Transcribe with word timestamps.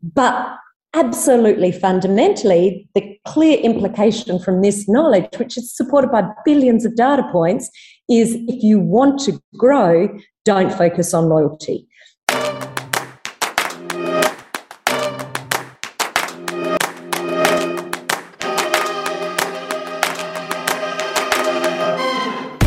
But 0.00 0.56
absolutely 0.94 1.72
fundamentally, 1.72 2.88
the 2.94 3.18
clear 3.26 3.58
implication 3.58 4.38
from 4.38 4.62
this 4.62 4.88
knowledge, 4.88 5.26
which 5.38 5.58
is 5.58 5.76
supported 5.76 6.12
by 6.12 6.22
billions 6.44 6.84
of 6.84 6.94
data 6.94 7.24
points, 7.32 7.68
is 8.08 8.36
if 8.46 8.62
you 8.62 8.78
want 8.78 9.18
to 9.22 9.42
grow, 9.56 10.08
don't 10.44 10.72
focus 10.72 11.12
on 11.14 11.28
loyalty. 11.28 11.88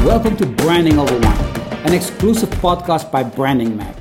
Welcome 0.04 0.36
to 0.36 0.46
Branding 0.46 1.00
Over 1.00 1.18
Wine, 1.18 1.62
an 1.86 1.94
exclusive 1.94 2.50
podcast 2.50 3.10
by 3.10 3.24
Branding 3.24 3.78
Mag. 3.78 4.01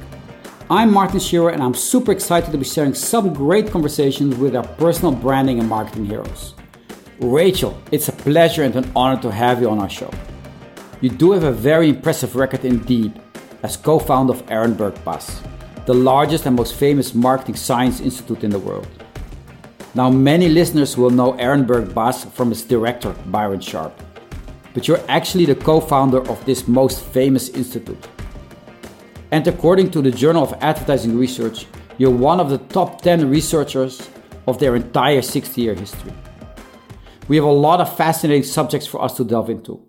I'm 0.72 0.92
Martin 0.92 1.18
Shearer, 1.18 1.50
and 1.50 1.60
I'm 1.60 1.74
super 1.74 2.12
excited 2.12 2.52
to 2.52 2.56
be 2.56 2.64
sharing 2.64 2.94
some 2.94 3.34
great 3.34 3.72
conversations 3.72 4.36
with 4.36 4.54
our 4.54 4.62
personal 4.62 5.10
branding 5.10 5.58
and 5.58 5.68
marketing 5.68 6.06
heroes. 6.06 6.54
Rachel, 7.18 7.76
it's 7.90 8.08
a 8.08 8.12
pleasure 8.12 8.62
and 8.62 8.76
an 8.76 8.92
honor 8.94 9.20
to 9.22 9.32
have 9.32 9.60
you 9.60 9.68
on 9.68 9.80
our 9.80 9.90
show. 9.90 10.12
You 11.00 11.10
do 11.10 11.32
have 11.32 11.42
a 11.42 11.50
very 11.50 11.88
impressive 11.88 12.36
record 12.36 12.64
indeed 12.64 13.20
as 13.64 13.76
co 13.76 13.98
founder 13.98 14.32
of 14.32 14.46
Ehrenberg 14.46 15.04
BASS, 15.04 15.42
the 15.86 15.94
largest 15.94 16.46
and 16.46 16.54
most 16.54 16.76
famous 16.76 17.16
marketing 17.16 17.56
science 17.56 17.98
institute 17.98 18.44
in 18.44 18.50
the 18.50 18.60
world. 18.60 18.86
Now, 19.96 20.08
many 20.08 20.48
listeners 20.48 20.96
will 20.96 21.10
know 21.10 21.32
Ehrenberg 21.32 21.92
BASS 21.92 22.26
from 22.26 22.52
its 22.52 22.62
director, 22.62 23.12
Byron 23.26 23.58
Sharp 23.58 24.00
but 24.72 24.86
you're 24.86 25.00
actually 25.08 25.46
the 25.46 25.54
co 25.54 25.80
founder 25.80 26.20
of 26.28 26.44
this 26.44 26.68
most 26.68 27.02
famous 27.02 27.48
institute. 27.50 28.06
And 29.32 29.46
according 29.46 29.92
to 29.92 30.02
the 30.02 30.10
Journal 30.10 30.42
of 30.42 30.54
Advertising 30.60 31.16
Research, 31.16 31.66
you're 31.98 32.10
one 32.10 32.40
of 32.40 32.50
the 32.50 32.58
top 32.58 33.00
10 33.02 33.30
researchers 33.30 34.08
of 34.48 34.58
their 34.58 34.74
entire 34.74 35.22
60 35.22 35.60
year 35.60 35.74
history. 35.74 36.12
We 37.28 37.36
have 37.36 37.44
a 37.44 37.52
lot 37.52 37.80
of 37.80 37.96
fascinating 37.96 38.42
subjects 38.42 38.88
for 38.88 39.00
us 39.02 39.16
to 39.16 39.24
delve 39.24 39.50
into. 39.50 39.86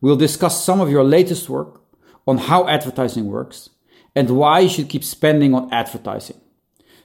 We'll 0.00 0.16
discuss 0.16 0.64
some 0.64 0.80
of 0.80 0.90
your 0.90 1.04
latest 1.04 1.50
work 1.50 1.82
on 2.26 2.38
how 2.38 2.66
advertising 2.68 3.26
works 3.26 3.68
and 4.16 4.30
why 4.30 4.60
you 4.60 4.68
should 4.70 4.88
keep 4.88 5.04
spending 5.04 5.52
on 5.54 5.72
advertising. 5.72 6.40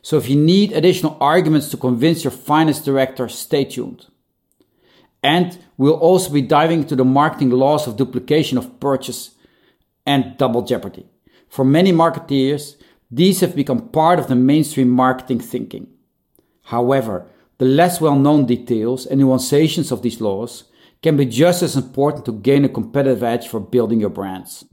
So 0.02 0.18
if 0.18 0.30
you 0.30 0.38
need 0.38 0.72
additional 0.72 1.18
arguments 1.20 1.68
to 1.70 1.78
convince 1.78 2.24
your 2.24 2.32
finance 2.32 2.80
director, 2.80 3.28
stay 3.28 3.66
tuned. 3.66 4.06
And 5.22 5.58
we'll 5.76 5.94
also 5.94 6.32
be 6.32 6.42
diving 6.42 6.84
into 6.84 6.96
the 6.96 7.04
marketing 7.04 7.50
laws 7.50 7.88
of 7.88 7.98
duplication 7.98 8.58
of 8.58 8.80
purchase 8.80 9.32
and 10.06 10.38
double 10.38 10.62
jeopardy. 10.62 11.10
For 11.56 11.64
many 11.64 11.94
marketeers, 11.94 12.76
these 13.10 13.40
have 13.40 13.56
become 13.56 13.88
part 13.88 14.20
of 14.20 14.28
the 14.28 14.36
mainstream 14.36 14.90
marketing 14.90 15.40
thinking. 15.40 15.88
However, 16.64 17.28
the 17.60 17.64
less 17.64 18.02
well 18.02 18.20
known 18.20 18.46
details 18.46 19.06
and 19.06 19.22
nuances 19.22 19.90
of 19.90 20.02
these 20.02 20.20
laws 20.20 20.66
can 21.02 21.16
be 21.16 21.26
just 21.26 21.64
as 21.64 21.78
important 21.78 22.26
to 22.26 22.34
gain 22.34 22.66
a 22.66 22.68
competitive 22.68 23.24
edge 23.24 23.48
for 23.48 23.62
building 23.62 24.02
your 24.02 24.10
brands. 24.10 24.66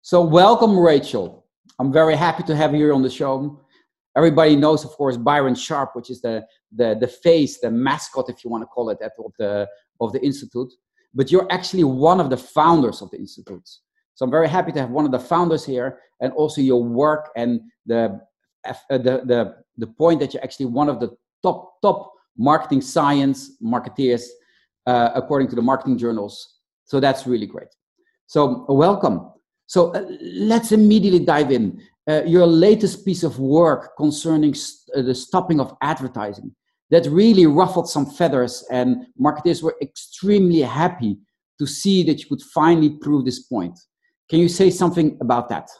So, 0.00 0.22
welcome, 0.22 0.78
Rachel. 0.78 1.44
I'm 1.78 1.92
very 1.92 2.16
happy 2.16 2.42
to 2.44 2.56
have 2.56 2.72
you 2.72 2.78
here 2.78 2.94
on 2.94 3.02
the 3.02 3.10
show. 3.10 3.60
Everybody 4.16 4.56
knows, 4.56 4.86
of 4.86 4.92
course, 4.92 5.18
Byron 5.18 5.54
Sharp, 5.54 5.94
which 5.94 6.08
is 6.08 6.22
the 6.22 6.42
the 6.74 6.96
the 6.98 7.08
face, 7.08 7.60
the 7.60 7.70
mascot, 7.70 8.30
if 8.30 8.42
you 8.42 8.48
want 8.48 8.62
to 8.62 8.66
call 8.68 8.88
it, 8.88 8.98
of 9.02 9.32
the 9.38 9.68
of 10.00 10.14
the 10.14 10.24
institute. 10.24 10.72
But 11.12 11.30
you're 11.30 11.52
actually 11.52 11.84
one 11.84 12.18
of 12.18 12.30
the 12.30 12.38
founders 12.38 13.02
of 13.02 13.10
the 13.10 13.18
institute. 13.18 13.68
So 14.18 14.24
I'm 14.24 14.32
very 14.32 14.48
happy 14.48 14.72
to 14.72 14.80
have 14.80 14.90
one 14.90 15.04
of 15.04 15.12
the 15.12 15.20
founders 15.20 15.64
here, 15.64 16.00
and 16.18 16.32
also 16.32 16.60
your 16.60 16.82
work 16.82 17.30
and 17.36 17.60
the 17.86 18.20
uh, 18.66 18.98
the 18.98 19.22
the 19.24 19.54
the 19.76 19.86
point 19.86 20.18
that 20.18 20.34
you're 20.34 20.42
actually 20.42 20.66
one 20.66 20.88
of 20.88 20.98
the 20.98 21.16
top 21.40 21.80
top 21.82 22.10
marketing 22.36 22.80
science 22.80 23.52
marketeers 23.62 24.24
uh, 24.88 25.10
according 25.14 25.46
to 25.50 25.54
the 25.54 25.62
marketing 25.62 25.96
journals. 25.96 26.56
So 26.84 26.98
that's 26.98 27.28
really 27.28 27.46
great. 27.46 27.68
So 28.26 28.66
welcome. 28.68 29.30
So 29.66 29.94
uh, 29.94 30.04
let's 30.20 30.72
immediately 30.72 31.24
dive 31.24 31.52
in. 31.52 31.80
Uh, 32.08 32.24
your 32.24 32.46
latest 32.46 33.04
piece 33.04 33.22
of 33.22 33.38
work 33.38 33.96
concerning 33.96 34.52
st- 34.52 34.96
uh, 34.96 35.02
the 35.02 35.14
stopping 35.14 35.60
of 35.60 35.76
advertising 35.80 36.50
that 36.90 37.06
really 37.06 37.46
ruffled 37.46 37.88
some 37.88 38.06
feathers, 38.06 38.64
and 38.72 39.06
marketers 39.16 39.62
were 39.62 39.76
extremely 39.80 40.62
happy 40.62 41.18
to 41.60 41.66
see 41.68 42.02
that 42.02 42.18
you 42.18 42.26
could 42.28 42.42
finally 42.42 42.90
prove 42.90 43.24
this 43.24 43.44
point. 43.44 43.78
Can 44.28 44.40
you 44.40 44.48
say 44.48 44.70
something 44.70 45.16
about 45.20 45.48
that? 45.48 45.70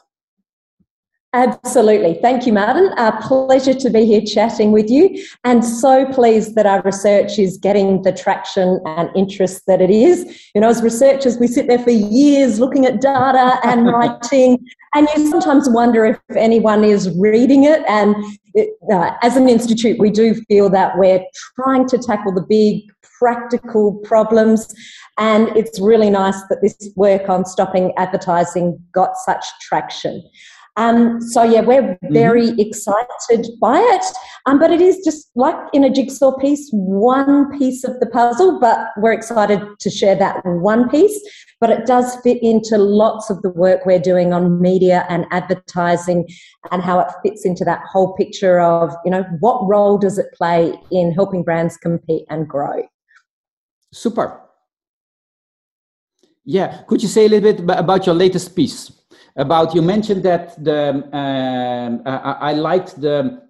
Absolutely. 1.31 2.15
Thank 2.23 2.47
you, 2.47 2.53
Martin. 2.53 2.91
A 2.97 3.11
pleasure 3.21 3.75
to 3.75 3.89
be 3.91 4.03
here 4.03 4.21
chatting 4.21 4.71
with 4.71 4.89
you, 4.89 5.23
and 5.43 5.63
so 5.63 6.11
pleased 6.11 6.55
that 6.55 6.65
our 6.65 6.81
research 6.81 7.37
is 7.37 7.55
getting 7.57 8.01
the 8.01 8.11
traction 8.11 8.79
and 8.87 9.11
interest 9.15 9.67
that 9.67 9.79
it 9.79 9.91
is. 9.91 10.49
You 10.55 10.61
know, 10.61 10.69
as 10.69 10.81
researchers, 10.81 11.37
we 11.37 11.45
sit 11.45 11.67
there 11.67 11.77
for 11.77 11.91
years 11.91 12.59
looking 12.59 12.87
at 12.87 12.99
data 12.99 13.59
and 13.63 13.85
writing, 13.93 14.57
and 14.95 15.07
you 15.15 15.29
sometimes 15.29 15.69
wonder 15.69 16.03
if 16.03 16.19
anyone 16.35 16.83
is 16.83 17.15
reading 17.15 17.65
it. 17.65 17.83
And 17.87 18.15
it, 18.55 18.71
uh, 18.91 19.11
as 19.21 19.37
an 19.37 19.47
institute, 19.47 19.99
we 19.99 20.09
do 20.09 20.33
feel 20.45 20.67
that 20.71 20.97
we're 20.97 21.23
trying 21.55 21.87
to 21.89 21.99
tackle 21.99 22.33
the 22.33 22.41
big 22.41 22.89
practical 23.19 23.95
problems. 24.03 24.73
And 25.17 25.49
it's 25.49 25.79
really 25.79 26.09
nice 26.09 26.41
that 26.49 26.59
this 26.61 26.91
work 26.95 27.29
on 27.29 27.45
stopping 27.45 27.93
advertising 27.97 28.81
got 28.93 29.17
such 29.17 29.45
traction. 29.61 30.23
Um, 30.79 31.19
so 31.19 31.43
yeah, 31.43 31.59
we're 31.59 31.81
mm-hmm. 31.81 32.13
very 32.13 32.47
mm-hmm. 32.47 32.59
excited 32.59 33.47
by 33.59 33.79
it. 33.79 34.05
Um, 34.45 34.59
but 34.59 34.71
it 34.71 34.79
is 34.79 35.01
just 35.03 35.29
like 35.35 35.57
in 35.73 35.83
a 35.83 35.89
jigsaw 35.89 36.37
piece, 36.37 36.69
one 36.71 37.57
piece 37.59 37.83
of 37.83 37.99
the 37.99 38.05
puzzle. 38.05 38.59
But 38.61 38.87
we're 38.97 39.11
excited 39.11 39.61
to 39.77 39.89
share 39.89 40.15
that 40.15 40.41
one 40.45 40.89
piece. 40.89 41.19
But 41.59 41.69
it 41.69 41.85
does 41.85 42.15
fit 42.23 42.41
into 42.41 42.77
lots 42.77 43.29
of 43.29 43.41
the 43.41 43.49
work 43.49 43.85
we're 43.85 43.99
doing 43.99 44.31
on 44.31 44.61
media 44.61 45.05
and 45.09 45.25
advertising, 45.31 46.25
and 46.71 46.81
how 46.81 46.99
it 47.01 47.11
fits 47.21 47.45
into 47.45 47.65
that 47.65 47.81
whole 47.91 48.13
picture 48.13 48.61
of 48.61 48.93
you 49.03 49.11
know 49.11 49.25
what 49.41 49.67
role 49.67 49.97
does 49.97 50.17
it 50.17 50.27
play 50.33 50.73
in 50.91 51.11
helping 51.11 51.43
brands 51.43 51.75
compete 51.75 52.25
and 52.29 52.47
grow. 52.47 52.81
Super. 53.91 54.41
Yeah, 56.45 56.81
could 56.87 57.01
you 57.01 57.09
say 57.09 57.25
a 57.25 57.29
little 57.29 57.53
bit 57.53 57.77
about 57.77 58.05
your 58.05 58.15
latest 58.15 58.55
piece? 58.55 58.99
about 59.39 59.73
you 59.73 59.81
mentioned 59.81 60.21
that 60.23 60.61
the 60.63 60.89
um, 61.15 62.01
I, 62.05 62.51
I 62.51 62.53
liked 62.53 62.99
the 62.99 63.41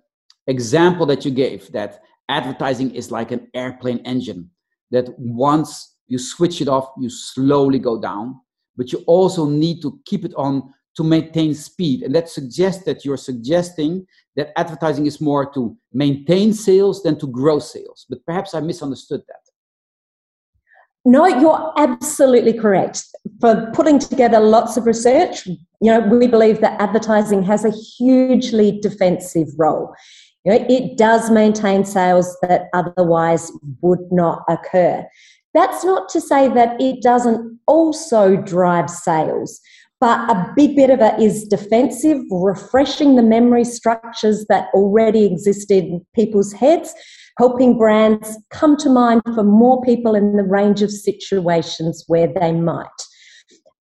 example 0.48 1.06
that 1.08 1.26
you 1.26 1.32
gave 1.32 1.72
that 1.72 2.02
advertising 2.30 2.94
is 2.94 3.12
like 3.12 3.32
an 3.32 3.48
airplane 3.54 4.00
engine 4.06 4.50
that 4.92 5.08
once 5.18 5.96
you 6.08 6.20
switch 6.20 6.62
it 6.62 6.68
off 6.68 6.92
you 7.00 7.10
slowly 7.10 7.80
go 7.80 8.00
down 8.00 8.40
but 8.78 8.92
you 8.92 9.00
also 9.08 9.48
need 9.48 9.82
to 9.82 10.00
keep 10.06 10.26
it 10.26 10.34
on 10.36 10.74
to 10.96 11.04
maintain 11.04 11.54
speed 11.56 12.04
and 12.04 12.14
that 12.14 12.30
suggests 12.30 12.84
that 12.84 13.04
you're 13.04 13.18
suggesting 13.18 14.06
that 14.36 14.52
advertising 14.58 15.06
is 15.08 15.20
more 15.20 15.52
to 15.52 15.76
maintain 15.92 16.54
sales 16.54 17.02
than 17.04 17.18
to 17.18 17.28
grow 17.28 17.58
sales 17.58 18.06
but 18.10 18.24
perhaps 18.26 18.54
i 18.54 18.60
misunderstood 18.60 19.22
that 19.28 19.49
no, 21.06 21.28
you're 21.28 21.74
absolutely 21.78 22.54
correct. 22.54 23.04
For 23.40 23.70
putting 23.74 24.00
together 24.00 24.40
lots 24.40 24.78
of 24.78 24.86
research, 24.86 25.46
you 25.46 25.58
know, 25.82 26.02
we 26.02 26.28
believe 26.28 26.62
that 26.62 26.80
advertising 26.82 27.44
has 27.44 27.64
a 27.64 27.72
hugely 27.72 28.80
defensive 28.82 29.48
role. 29.58 29.94
You 30.44 30.54
know, 30.54 30.66
it 30.70 30.98
does 30.98 31.32
maintain 31.32 31.86
sales 31.86 32.36
that 32.42 32.68
otherwise 32.74 33.52
would 33.82 34.12
not 34.12 34.44
occur. 34.50 35.06
That's 35.54 35.84
not 35.84 36.10
to 36.10 36.22
say 36.22 36.48
that 36.50 36.80
it 36.82 37.02
doesn't 37.02 37.60
also 37.66 38.36
drive 38.36 38.90
sales, 38.90 39.60
but 40.00 40.30
a 40.30 40.54
big 40.56 40.76
bit 40.76 40.90
of 40.90 41.02
it 41.02 41.20
is 41.20 41.46
defensive, 41.46 42.20
refreshing 42.30 43.16
the 43.16 43.24
memory 43.24 43.66
structures 43.66 44.46
that 44.48 44.70
already 44.74 45.26
existed 45.26 45.86
in 45.86 46.06
people's 46.14 46.54
heads 46.54 46.94
helping 47.40 47.78
brands 47.78 48.38
come 48.50 48.76
to 48.76 48.90
mind 48.90 49.22
for 49.34 49.44
more 49.44 49.82
people 49.84 50.14
in 50.14 50.36
the 50.36 50.44
range 50.44 50.82
of 50.82 50.92
situations 50.92 52.04
where 52.08 52.28
they 52.28 52.52
might. 52.52 53.00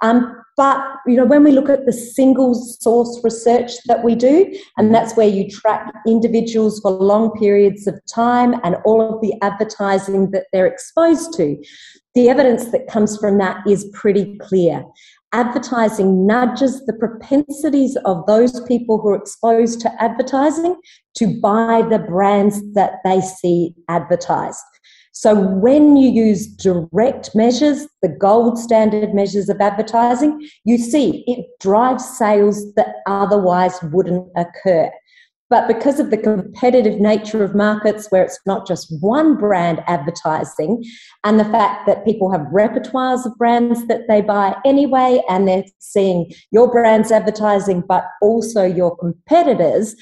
Um, 0.00 0.32
but 0.56 0.80
you 1.08 1.16
know, 1.16 1.24
when 1.24 1.42
we 1.42 1.50
look 1.50 1.68
at 1.68 1.84
the 1.84 1.92
single 1.92 2.54
source 2.54 3.20
research 3.24 3.72
that 3.86 4.04
we 4.04 4.14
do, 4.14 4.56
and 4.76 4.94
that's 4.94 5.16
where 5.16 5.26
you 5.26 5.50
track 5.50 5.92
individuals 6.06 6.78
for 6.78 6.92
long 6.92 7.36
periods 7.36 7.88
of 7.88 8.00
time 8.06 8.54
and 8.62 8.76
all 8.84 9.02
of 9.02 9.20
the 9.20 9.34
advertising 9.42 10.30
that 10.30 10.44
they're 10.52 10.66
exposed 10.66 11.36
to, 11.38 11.60
the 12.14 12.28
evidence 12.28 12.66
that 12.66 12.86
comes 12.86 13.18
from 13.18 13.38
that 13.38 13.66
is 13.66 13.90
pretty 13.92 14.38
clear 14.38 14.84
advertising 15.32 16.26
nudges 16.26 16.84
the 16.86 16.92
propensities 16.94 17.96
of 18.04 18.24
those 18.26 18.60
people 18.62 18.98
who 18.98 19.10
are 19.10 19.16
exposed 19.16 19.80
to 19.80 20.02
advertising 20.02 20.80
to 21.16 21.40
buy 21.40 21.82
the 21.88 21.98
brands 21.98 22.60
that 22.74 22.94
they 23.04 23.20
see 23.20 23.74
advertised. 23.88 24.64
So 25.12 25.34
when 25.34 25.96
you 25.96 26.10
use 26.10 26.46
direct 26.46 27.34
measures, 27.34 27.88
the 28.02 28.08
gold 28.08 28.56
standard 28.56 29.14
measures 29.14 29.48
of 29.48 29.60
advertising, 29.60 30.48
you 30.64 30.78
see 30.78 31.24
it 31.26 31.44
drives 31.60 32.08
sales 32.16 32.72
that 32.74 32.96
otherwise 33.06 33.82
wouldn't 33.82 34.28
occur. 34.36 34.90
But 35.50 35.66
because 35.66 35.98
of 35.98 36.10
the 36.10 36.18
competitive 36.18 37.00
nature 37.00 37.42
of 37.42 37.54
markets, 37.54 38.08
where 38.10 38.22
it's 38.22 38.38
not 38.44 38.66
just 38.66 38.94
one 39.00 39.36
brand 39.36 39.82
advertising, 39.86 40.84
and 41.24 41.40
the 41.40 41.44
fact 41.44 41.86
that 41.86 42.04
people 42.04 42.30
have 42.30 42.42
repertoires 42.52 43.24
of 43.24 43.36
brands 43.38 43.86
that 43.86 44.02
they 44.08 44.20
buy 44.20 44.54
anyway, 44.64 45.22
and 45.28 45.48
they're 45.48 45.64
seeing 45.78 46.32
your 46.50 46.70
brand's 46.70 47.10
advertising, 47.10 47.82
but 47.88 48.04
also 48.20 48.64
your 48.64 48.96
competitors, 48.96 49.94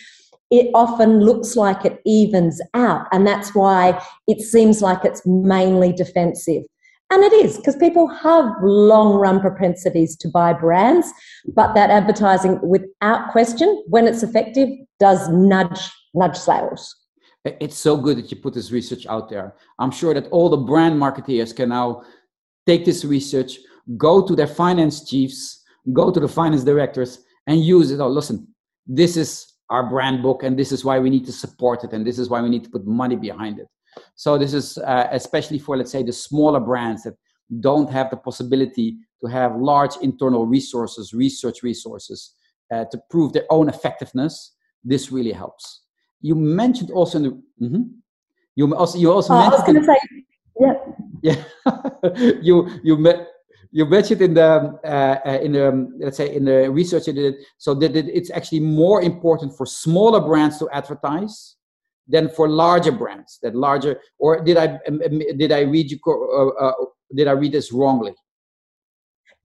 it 0.51 0.71
often 0.75 1.21
looks 1.21 1.57
like 1.57 1.85
it 1.85 2.01
evens 2.05 2.61
out. 2.75 3.07
And 3.13 3.27
that's 3.27 3.55
why 3.55 4.03
it 4.27 4.41
seems 4.41 4.83
like 4.83 5.05
it's 5.05 5.23
mainly 5.27 5.93
defensive. 5.93 6.63
And 7.11 7.23
it 7.23 7.33
is 7.33 7.57
because 7.57 7.77
people 7.77 8.09
have 8.09 8.53
long 8.63 9.15
run 9.15 9.41
propensities 9.41 10.17
to 10.17 10.29
buy 10.29 10.53
brands, 10.53 11.09
but 11.55 11.75
that 11.75 11.91
advertising, 11.91 12.59
without 12.63 13.31
question, 13.31 13.85
when 13.87 14.09
it's 14.09 14.25
effective, 14.25 14.69
does 14.99 15.29
nudge 15.29 15.89
nudge 16.15 16.37
sales. 16.37 16.97
It's 17.45 17.77
so 17.77 17.97
good 17.97 18.19
that 18.19 18.31
you 18.31 18.39
put 18.39 18.55
this 18.55 18.73
research 18.73 19.07
out 19.07 19.29
there. 19.29 19.55
I'm 19.79 19.93
sure 19.93 20.13
that 20.15 20.27
all 20.29 20.49
the 20.49 20.57
brand 20.57 21.01
marketeers 21.01 21.55
can 21.55 21.69
now 21.69 22.03
take 22.67 22.85
this 22.85 23.05
research, 23.05 23.59
go 23.97 24.27
to 24.27 24.35
their 24.35 24.49
finance 24.49 25.09
chiefs, 25.09 25.63
go 25.93 26.11
to 26.11 26.19
the 26.19 26.27
finance 26.27 26.65
directors, 26.65 27.21
and 27.47 27.65
use 27.65 27.93
it. 27.93 28.01
Oh, 28.01 28.09
listen, 28.09 28.49
this 28.85 29.17
is 29.17 29.47
our 29.71 29.89
brand 29.89 30.23
book, 30.23 30.43
and 30.43 30.59
this 30.59 30.73
is 30.73 30.85
why 30.85 30.99
we 30.99 31.11
need 31.11 31.25
to 31.27 31.33
support 31.33 31.85
it, 31.85 31.93
and 31.93 32.05
this 32.05 32.19
is 32.19 32.29
why 32.29 32.41
we 32.41 32.49
need 32.49 32.65
to 32.65 32.71
put 32.71 32.85
money 32.85 33.15
behind 33.15 33.61
it. 33.61 33.69
So 34.15 34.39
this 34.39 34.55
is 34.55 34.79
uh, 34.79 35.09
especially 35.13 35.59
for, 35.59 35.77
let's 35.77 35.93
say, 35.93 36.03
the 36.03 36.13
smaller 36.13 36.61
brands 36.61 37.03
that 37.05 37.17
don't 37.61 37.91
have 37.91 38.11
the 38.11 38.17
possibility 38.17 38.97
to 39.21 39.27
have 39.29 39.57
large 39.57 39.97
internal 40.03 40.47
resources, 40.47 41.15
research 41.15 41.63
resources, 41.63 42.35
uh, 42.73 42.85
to 42.91 42.99
prove 43.11 43.33
their 43.33 43.47
own 43.51 43.69
effectiveness. 43.69 44.55
This 44.85 45.13
really 45.13 45.33
helps. 45.33 45.83
You 46.21 46.35
mentioned 46.35 46.91
also 46.91 47.19
in 47.19 47.25
the. 47.25 47.31
Mm-hmm. 47.63 47.83
You 48.55 48.75
also 48.75 48.99
you 48.99 49.13
also 49.13 49.35
oh, 49.35 49.39
mentioned. 49.39 49.55
I 49.55 49.57
was 49.57 49.67
going 49.67 49.81
to 49.81 49.87
say, 49.87 50.25
yeah. 50.61 50.75
Yeah. 51.23 52.41
you 52.43 52.69
you 52.85 52.97
met 52.97 53.29
you 53.71 53.85
mentioned 53.85 54.23
in 54.23 54.35
the 54.35 54.79
uh, 54.85 55.29
uh, 55.29 55.39
in 55.43 55.53
the 55.53 55.69
um, 55.69 55.95
let's 55.99 56.17
say 56.17 56.35
in 56.35 56.45
the 56.45 56.71
research 56.71 57.07
you 57.07 57.13
did 57.13 57.35
so 57.59 57.75
that 57.75 57.97
it's 57.97 58.31
actually 58.31 58.61
more 58.61 59.03
important 59.03 59.57
for 59.57 59.67
smaller 59.67 60.21
brands 60.21 60.59
to 60.59 60.69
advertise 60.71 61.57
than 62.09 62.29
for 62.29 62.49
larger 62.49 62.93
brands 62.93 63.39
that 63.43 63.55
larger 63.55 64.01
or 64.19 64.43
did 64.43 64.57
i 64.57 64.67
um, 64.89 65.01
um, 65.05 65.19
did 65.37 65.53
i 65.53 65.61
read 65.61 65.91
you 65.91 65.99
uh, 66.07 66.49
uh, 66.65 66.73
did 67.15 67.29
i 67.29 67.33
read 67.33 67.53
this 67.53 67.73
wrongly 67.73 68.15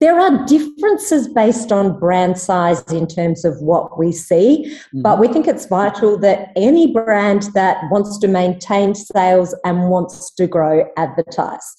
there 0.02 0.20
are 0.20 0.46
differences 0.48 1.28
based 1.28 1.72
on 1.72 2.00
brand 2.00 2.40
size 2.40 2.82
in 2.92 3.06
terms 3.06 3.46
of 3.46 3.62
what 3.62 4.00
we 4.00 4.12
see, 4.12 4.66
mm-hmm. 4.66 5.04
but 5.04 5.20
we 5.20 5.28
think 5.28 5.48
it's 5.48 5.68
vital 5.68 6.18
that 6.18 6.50
any 6.56 6.92
brand 6.92 7.44
that 7.54 7.84
wants 7.92 8.18
to 8.18 8.28
maintain 8.28 8.96
sales 8.96 9.56
and 9.64 9.90
wants 9.90 10.34
to 10.34 10.48
grow 10.48 10.90
advertise. 10.98 11.76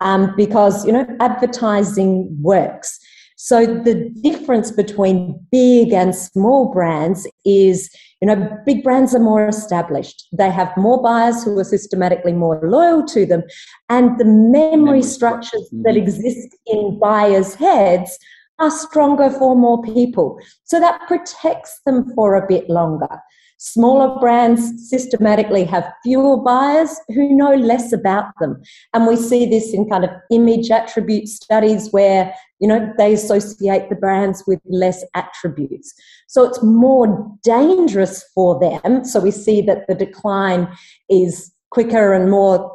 Um, 0.00 0.34
because 0.36 0.86
you 0.86 0.92
know 0.92 1.06
advertising 1.20 2.28
works. 2.40 2.98
So 3.36 3.66
the 3.66 4.10
difference 4.22 4.70
between 4.70 5.44
big 5.50 5.92
and 5.92 6.14
small 6.14 6.72
brands 6.72 7.26
is 7.44 7.90
you 8.24 8.34
know, 8.34 8.58
big 8.64 8.82
brands 8.82 9.14
are 9.14 9.20
more 9.20 9.46
established. 9.46 10.28
They 10.32 10.50
have 10.50 10.74
more 10.78 11.02
buyers 11.02 11.44
who 11.44 11.58
are 11.58 11.64
systematically 11.64 12.32
more 12.32 12.58
loyal 12.64 13.04
to 13.08 13.26
them. 13.26 13.42
And 13.90 14.18
the 14.18 14.24
memory, 14.24 14.76
memory 14.78 15.02
structures 15.02 15.68
mm-hmm. 15.70 15.82
that 15.82 15.94
exist 15.94 16.56
in 16.66 16.98
buyers' 16.98 17.54
heads 17.54 18.18
are 18.58 18.70
stronger 18.70 19.30
for 19.30 19.56
more 19.56 19.82
people. 19.82 20.38
So 20.64 20.80
that 20.80 21.00
protects 21.06 21.80
them 21.84 22.12
for 22.14 22.34
a 22.34 22.46
bit 22.46 22.68
longer. 22.68 23.20
Smaller 23.58 24.18
brands 24.18 24.90
systematically 24.90 25.64
have 25.64 25.90
fewer 26.02 26.36
buyers 26.36 27.00
who 27.08 27.34
know 27.34 27.54
less 27.54 27.92
about 27.92 28.26
them. 28.40 28.60
And 28.92 29.06
we 29.06 29.16
see 29.16 29.46
this 29.46 29.72
in 29.72 29.88
kind 29.88 30.04
of 30.04 30.10
image 30.30 30.70
attribute 30.70 31.28
studies 31.28 31.88
where, 31.90 32.34
you 32.60 32.68
know, 32.68 32.92
they 32.98 33.14
associate 33.14 33.88
the 33.88 33.96
brands 33.96 34.42
with 34.46 34.60
less 34.66 35.04
attributes. 35.14 35.94
So 36.28 36.44
it's 36.44 36.62
more 36.62 37.32
dangerous 37.42 38.24
for 38.34 38.58
them. 38.60 39.04
So 39.04 39.20
we 39.20 39.30
see 39.30 39.62
that 39.62 39.86
the 39.86 39.94
decline 39.94 40.68
is 41.08 41.52
quicker 41.70 42.12
and 42.12 42.30
more 42.30 42.70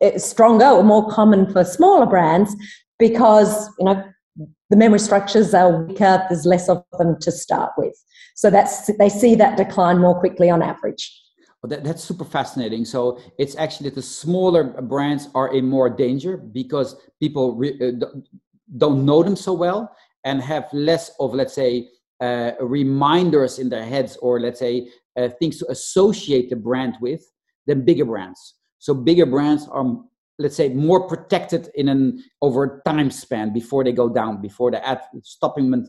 eh, 0.00 0.18
stronger 0.18 0.66
or 0.66 0.82
more 0.82 1.08
common 1.10 1.52
for 1.52 1.64
smaller 1.64 2.06
brands 2.06 2.56
because, 2.98 3.68
you 3.78 3.84
know, 3.84 4.02
the 4.70 4.76
memory 4.76 4.98
structures 4.98 5.54
are 5.54 5.84
weaker, 5.84 6.24
there's 6.28 6.46
less 6.46 6.68
of 6.68 6.84
them 6.98 7.16
to 7.20 7.32
start 7.32 7.72
with. 7.78 7.94
So 8.34 8.50
that's 8.50 8.86
they 8.98 9.08
see 9.08 9.34
that 9.34 9.56
decline 9.56 9.98
more 9.98 10.18
quickly 10.18 10.48
on 10.50 10.62
average. 10.62 11.12
Well, 11.62 11.70
that, 11.70 11.82
that's 11.82 12.04
super 12.04 12.24
fascinating. 12.24 12.84
So 12.84 13.18
it's 13.38 13.56
actually 13.56 13.90
the 13.90 14.02
smaller 14.02 14.64
brands 14.82 15.28
are 15.34 15.52
in 15.52 15.66
more 15.66 15.90
danger 15.90 16.36
because 16.36 16.94
people 17.20 17.56
re, 17.56 17.76
uh, 17.82 18.06
don't 18.76 19.04
know 19.04 19.22
them 19.24 19.34
so 19.34 19.52
well 19.54 19.90
and 20.24 20.40
have 20.40 20.68
less 20.72 21.10
of, 21.18 21.34
let's 21.34 21.54
say, 21.54 21.88
uh, 22.20 22.52
reminders 22.60 23.58
in 23.58 23.68
their 23.68 23.84
heads 23.84 24.16
or 24.18 24.40
let's 24.40 24.58
say 24.60 24.88
uh, 25.16 25.28
things 25.40 25.58
to 25.58 25.70
associate 25.70 26.50
the 26.50 26.56
brand 26.56 26.96
with 27.00 27.22
than 27.66 27.84
bigger 27.84 28.04
brands. 28.04 28.54
So 28.78 28.94
bigger 28.94 29.26
brands 29.26 29.66
are 29.68 29.84
let's 30.38 30.56
say 30.56 30.68
more 30.68 31.06
protected 31.08 31.68
in 31.74 31.88
an 31.88 32.22
over 32.42 32.80
time 32.84 33.10
span 33.10 33.52
before 33.52 33.84
they 33.84 33.92
go 33.92 34.08
down 34.08 34.40
before 34.40 34.70
the 34.70 34.86
ad 34.86 35.00
stopping 35.22 35.86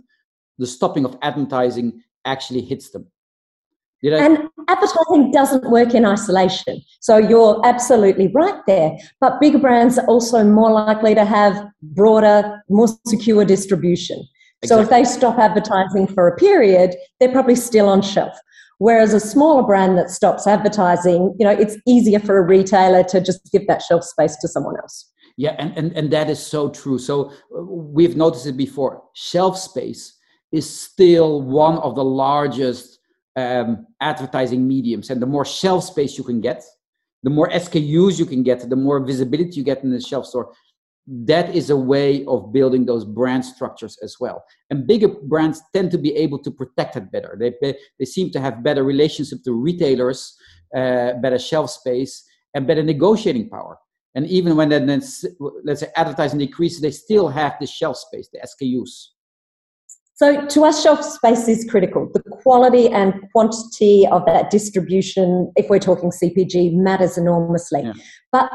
the 0.57 0.68
stopping 0.68 1.06
of 1.06 1.18
advertising 1.22 2.01
actually 2.25 2.62
hits 2.62 2.90
them. 2.92 3.07
And 4.04 4.50
advertising 4.69 5.31
doesn't 5.31 5.69
work 5.69 5.94
in 5.94 6.06
isolation. 6.06 6.81
So 7.01 7.18
you're 7.18 7.62
absolutely 7.66 8.30
right 8.34 8.62
there. 8.66 8.98
But 9.19 9.42
bigger 9.42 9.60
brands 9.60 9.98
are 9.98 10.06
also 10.06 10.44
more 10.44 10.72
likely 10.72 11.16
to 11.16 11.25
have 11.25 11.68
broader, 11.81 12.63
more 12.69 12.88
secure 13.07 13.44
distribution. 13.44 14.25
Exactly. 14.62 14.68
So 14.68 14.81
if 14.81 14.90
they 14.90 15.04
stop 15.04 15.38
advertising 15.38 16.07
for 16.07 16.28
a 16.28 16.36
period, 16.36 16.96
they're 17.19 17.31
probably 17.31 17.56
still 17.56 17.90
on 17.90 18.01
shelf. 18.01 18.38
Whereas 18.79 19.13
a 19.13 19.19
smaller 19.19 19.63
brand 19.63 19.97
that 19.97 20.09
stops 20.09 20.47
advertising, 20.47 21.35
you 21.37 21.45
know, 21.45 21.51
it's 21.51 21.77
easier 21.85 22.19
for 22.19 22.37
a 22.37 22.41
retailer 22.41 23.03
to 23.03 23.21
just 23.21 23.41
give 23.51 23.67
that 23.67 23.81
shelf 23.81 24.03
space 24.03 24.37
to 24.37 24.47
someone 24.47 24.77
else. 24.77 25.11
Yeah, 25.37 25.55
and, 25.59 25.77
and, 25.77 25.91
and 25.93 26.11
that 26.11 26.29
is 26.29 26.39
so 26.45 26.69
true. 26.69 26.97
So 26.97 27.31
uh, 27.55 27.61
we've 27.61 28.15
noticed 28.15 28.45
it 28.47 28.57
before. 28.57 29.03
Shelf 29.13 29.57
space 29.57 30.17
is 30.51 30.67
still 30.69 31.41
one 31.41 31.77
of 31.79 31.95
the 31.95 32.03
largest 32.03 32.99
um, 33.35 33.85
advertising 34.01 34.67
mediums. 34.67 35.09
And 35.09 35.21
the 35.21 35.27
more 35.27 35.45
shelf 35.45 35.83
space 35.83 36.17
you 36.17 36.23
can 36.23 36.41
get, 36.41 36.63
the 37.23 37.29
more 37.29 37.49
SKUs 37.49 38.17
you 38.17 38.25
can 38.25 38.43
get, 38.43 38.69
the 38.69 38.75
more 38.75 39.05
visibility 39.05 39.51
you 39.51 39.63
get 39.63 39.83
in 39.83 39.91
the 39.91 40.00
shelf 40.00 40.25
store. 40.25 40.53
That 41.12 41.56
is 41.56 41.72
a 41.72 41.75
way 41.75 42.24
of 42.25 42.54
building 42.54 42.86
those 42.86 43.04
brand 43.04 43.44
structures 43.44 43.98
as 44.04 44.18
well. 44.20 44.44
And 44.70 44.86
bigger 44.86 45.08
brands 45.08 45.60
tend 45.74 45.89
to 45.92 45.98
be 45.98 46.16
able 46.16 46.38
to 46.44 46.51
protect 46.51 46.96
it 46.98 47.12
better. 47.12 47.36
They, 47.39 47.75
they 47.98 48.06
seem 48.06 48.30
to 48.32 48.39
have 48.39 48.63
better 48.63 48.84
relationship 48.84 49.39
to 49.46 49.54
retailers, 49.54 50.38
uh, 50.75 51.13
better 51.13 51.39
shelf 51.39 51.72
space, 51.72 52.24
and 52.54 52.68
better 52.68 52.84
negotiating 52.84 53.50
power. 53.50 53.78
And 54.16 54.28
even 54.28 54.56
when 54.56 54.70
then, 54.70 54.88
let's 55.63 55.80
say 55.80 55.88
advertising 55.96 56.39
decreases, 56.39 56.82
they 56.82 56.92
still 56.92 57.30
have 57.30 57.54
the 57.60 57.68
shelf 57.68 57.98
space, 57.98 58.30
the 58.32 58.39
SKUs. 58.39 59.08
So 60.16 60.46
to 60.46 60.66
us, 60.66 60.84
shelf 60.84 61.01
space 61.01 61.48
is 61.48 61.66
critical. 61.70 62.10
The 62.13 62.22
quality 62.44 62.89
and 62.89 63.13
quantity 63.32 64.06
of 64.12 64.25
that 64.25 64.50
distribution, 64.50 65.50
if 65.56 65.70
we're 65.70 65.80
talking 65.80 66.12
CPG, 66.12 66.74
matters 66.74 67.18
enormously. 67.18 67.84
Yeah. 67.84 67.94
But 68.32 68.51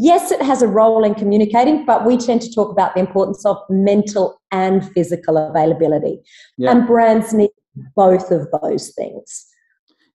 yes, 0.00 0.30
it 0.30 0.42
has 0.42 0.62
a 0.62 0.68
role 0.68 1.04
in 1.04 1.14
communicating, 1.14 1.84
but 1.84 2.04
we 2.04 2.16
tend 2.16 2.42
to 2.42 2.52
talk 2.52 2.70
about 2.70 2.94
the 2.94 3.00
importance 3.00 3.44
of 3.44 3.58
mental 3.68 4.40
and 4.50 4.90
physical 4.92 5.36
availability. 5.36 6.20
Yeah. 6.56 6.70
And 6.70 6.86
brands 6.86 7.32
need 7.32 7.50
both 7.96 8.30
of 8.30 8.48
those 8.60 8.90
things. 8.90 9.46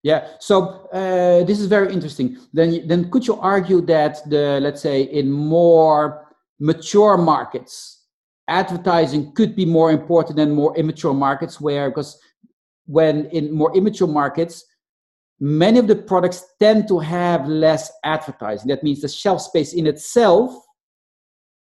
Yeah, 0.01 0.27
so 0.39 0.87
uh, 0.93 1.43
this 1.43 1.59
is 1.59 1.67
very 1.67 1.91
interesting. 1.91 2.37
Then, 2.53 2.87
then 2.87 3.11
could 3.11 3.27
you 3.27 3.35
argue 3.35 3.81
that 3.81 4.17
the 4.29 4.59
let's 4.61 4.81
say 4.81 5.01
in 5.01 5.29
more 5.29 6.25
mature 6.59 7.17
markets, 7.17 8.05
advertising 8.47 9.33
could 9.33 9.55
be 9.55 9.65
more 9.65 9.91
important 9.91 10.37
than 10.37 10.51
more 10.51 10.75
immature 10.77 11.13
markets 11.13 11.59
where 11.59 11.89
because 11.89 12.17
when 12.85 13.25
in 13.27 13.51
more 13.51 13.75
immature 13.75 14.07
markets 14.07 14.65
many 15.39 15.79
of 15.79 15.87
the 15.87 15.95
products 15.95 16.45
tend 16.59 16.87
to 16.87 16.99
have 16.99 17.47
less 17.47 17.91
advertising. 18.03 18.67
That 18.67 18.83
means 18.83 19.01
the 19.01 19.07
shelf 19.07 19.41
space 19.41 19.73
in 19.73 19.87
itself 19.87 20.53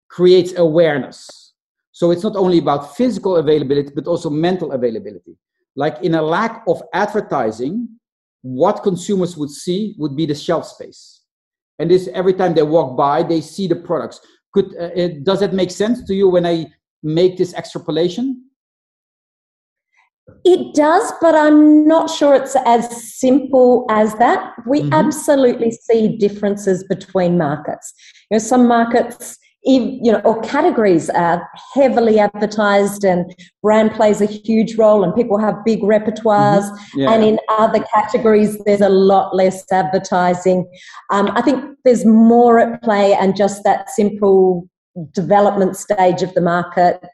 creates 0.09 0.57
awareness. 0.57 1.53
So 1.93 2.11
it's 2.11 2.23
not 2.23 2.37
only 2.37 2.59
about 2.59 2.97
physical 2.97 3.37
availability 3.37 3.91
but 3.95 4.07
also 4.07 4.31
mental 4.31 4.73
availability. 4.73 5.37
Like 5.77 6.03
in 6.03 6.15
a 6.15 6.23
lack 6.23 6.63
of 6.67 6.83
advertising 6.95 7.89
what 8.43 8.83
consumers 8.83 9.37
would 9.37 9.51
see 9.51 9.95
would 9.99 10.17
be 10.17 10.25
the 10.25 10.35
shelf 10.35 10.67
space. 10.67 11.23
And 11.79 11.91
this 11.91 12.09
every 12.15 12.35
time 12.35 12.55
they 12.55 12.63
walk 12.63 12.97
by 12.97 13.23
they 13.23 13.41
see 13.41 13.67
the 13.67 13.77
products. 13.77 14.21
Could 14.55 14.75
uh, 14.81 14.91
it, 14.95 15.25
does 15.25 15.41
that 15.41 15.53
make 15.53 15.71
sense 15.71 16.05
to 16.05 16.15
you 16.15 16.29
when 16.29 16.47
I 16.47 16.67
make 17.03 17.37
this 17.37 17.53
extrapolation? 17.55 18.48
It 20.45 20.75
does, 20.75 21.13
but 21.21 21.35
I'm 21.35 21.87
not 21.87 22.11
sure 22.11 22.35
it's 22.35 22.57
as 22.65 23.19
simple 23.19 23.87
as 23.91 24.15
that. 24.17 24.53
We 24.67 24.83
mm-hmm. 24.83 24.93
absolutely 24.93 25.71
see 25.71 26.17
differences 26.17 26.85
between 26.85 27.39
markets. 27.39 27.93
You 28.31 28.37
know, 28.37 28.39
some 28.39 28.67
markets 28.67 29.39
you 29.65 30.13
know, 30.13 30.21
or 30.21 30.41
categories 30.43 31.11
are 31.11 31.47
heavily 31.75 32.19
advertised 32.19 33.05
and 33.05 33.35
brand 33.63 33.93
plays 33.93 34.21
a 34.21 34.27
huge 34.27 34.77
role 34.77 35.05
and 35.05 35.15
people 35.15 35.39
have 35.39 35.55
big 35.65 35.81
repertoires. 35.81 36.63
Mm-hmm. 36.63 37.01
Yeah. 37.01 37.13
And 37.13 37.25
in 37.25 37.39
other 37.51 37.85
categories, 37.95 38.57
there's 38.65 38.81
a 38.81 38.89
lot 38.89 39.35
less 39.35 39.71
advertising. 39.71 40.71
Um, 41.11 41.31
I 41.35 41.43
think 41.43 41.77
there's 41.85 42.05
more 42.07 42.59
at 42.59 42.83
play 42.83 43.15
and 43.15 43.37
just 43.37 43.63
that 43.65 43.91
simple 43.91 44.69
development 45.13 45.77
stage 45.77 46.23
of 46.23 46.33
the 46.35 46.41
market. 46.41 47.05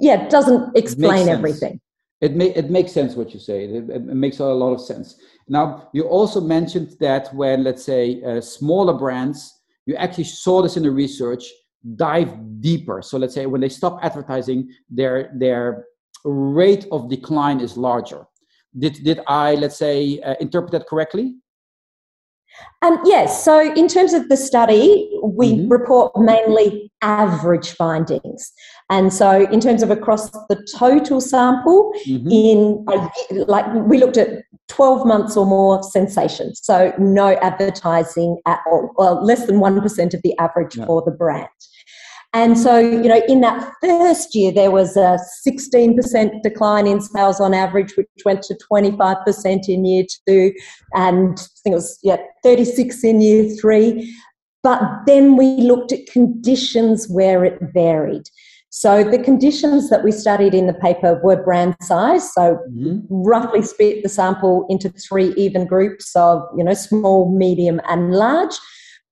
Yeah, 0.00 0.24
it 0.24 0.30
doesn't 0.30 0.76
explain 0.76 1.28
everything. 1.28 1.80
It, 2.24 2.32
it 2.62 2.70
makes 2.70 2.92
sense 2.92 3.14
what 3.14 3.34
you 3.34 3.40
say. 3.40 3.64
It, 3.64 3.90
it, 3.90 4.02
makes 4.24 4.38
a 4.38 4.44
lot 4.44 4.72
of 4.72 4.80
sense. 4.80 5.16
Now, 5.48 5.88
you 5.92 6.04
also 6.04 6.40
mentioned 6.40 6.96
that 7.00 7.32
when, 7.34 7.64
let's 7.64 7.84
say, 7.84 8.22
uh, 8.22 8.40
smaller 8.40 8.94
brands 8.94 9.60
you 9.86 9.96
actually 9.96 10.24
saw 10.24 10.62
this 10.62 10.76
in 10.76 10.82
the 10.82 10.90
research 10.90 11.44
dive 11.96 12.60
deeper 12.60 13.02
so 13.02 13.18
let's 13.18 13.34
say 13.34 13.46
when 13.46 13.60
they 13.60 13.68
stop 13.68 13.98
advertising 14.02 14.70
their 14.88 15.30
their 15.36 15.84
rate 16.24 16.86
of 16.90 17.10
decline 17.10 17.60
is 17.60 17.76
larger 17.76 18.24
did 18.78 18.94
did 19.04 19.20
i 19.26 19.54
let's 19.56 19.76
say 19.76 20.18
uh, 20.20 20.34
interpret 20.40 20.72
that 20.72 20.86
correctly 20.88 21.36
um, 22.82 23.00
yes. 23.04 23.44
So, 23.44 23.72
in 23.74 23.88
terms 23.88 24.12
of 24.12 24.28
the 24.28 24.36
study, 24.36 25.10
we 25.22 25.54
mm-hmm. 25.54 25.68
report 25.68 26.12
mainly 26.16 26.92
average 27.02 27.72
findings. 27.72 28.52
And 28.90 29.12
so, 29.12 29.48
in 29.50 29.60
terms 29.60 29.82
of 29.82 29.90
across 29.90 30.30
the 30.30 30.66
total 30.76 31.20
sample, 31.20 31.92
mm-hmm. 32.06 32.28
in 32.30 32.84
a, 32.88 33.44
like 33.44 33.66
we 33.86 33.98
looked 33.98 34.18
at 34.18 34.42
12 34.68 35.06
months 35.06 35.36
or 35.36 35.46
more 35.46 35.82
cessation. 35.82 36.54
So, 36.54 36.92
no 36.98 37.34
advertising 37.42 38.38
at 38.46 38.60
all, 38.66 38.92
well, 38.96 39.24
less 39.24 39.46
than 39.46 39.56
1% 39.56 40.14
of 40.14 40.20
the 40.22 40.36
average 40.38 40.76
yeah. 40.76 40.84
for 40.84 41.02
the 41.02 41.10
brand. 41.12 41.48
And 42.34 42.58
so, 42.58 42.78
you 42.78 43.08
know, 43.08 43.22
in 43.28 43.42
that 43.42 43.72
first 43.80 44.34
year, 44.34 44.50
there 44.50 44.72
was 44.72 44.96
a 44.96 45.18
16% 45.46 46.42
decline 46.42 46.88
in 46.88 47.00
sales 47.00 47.40
on 47.40 47.54
average, 47.54 47.96
which 47.96 48.08
went 48.24 48.42
to 48.42 48.58
25% 48.70 49.68
in 49.68 49.84
year 49.84 50.04
two, 50.28 50.52
and 50.94 51.38
I 51.38 51.60
think 51.62 51.72
it 51.72 51.76
was 51.76 51.98
yeah, 52.02 52.16
36 52.42 53.04
in 53.04 53.20
year 53.20 53.48
three. 53.60 54.12
But 54.64 54.82
then 55.06 55.36
we 55.36 55.58
looked 55.58 55.92
at 55.92 56.06
conditions 56.06 57.08
where 57.08 57.44
it 57.44 57.58
varied. 57.72 58.28
So 58.70 59.04
the 59.04 59.20
conditions 59.20 59.88
that 59.90 60.02
we 60.02 60.10
studied 60.10 60.54
in 60.54 60.66
the 60.66 60.74
paper 60.74 61.20
were 61.22 61.40
brand 61.40 61.76
size. 61.82 62.34
So 62.34 62.58
mm-hmm. 62.68 62.98
roughly 63.08 63.62
split 63.62 64.02
the 64.02 64.08
sample 64.08 64.66
into 64.68 64.88
three 64.88 65.32
even 65.36 65.64
groups 65.64 66.16
of, 66.16 66.42
you 66.56 66.64
know, 66.64 66.74
small, 66.74 67.30
medium, 67.30 67.80
and 67.88 68.10
large 68.10 68.58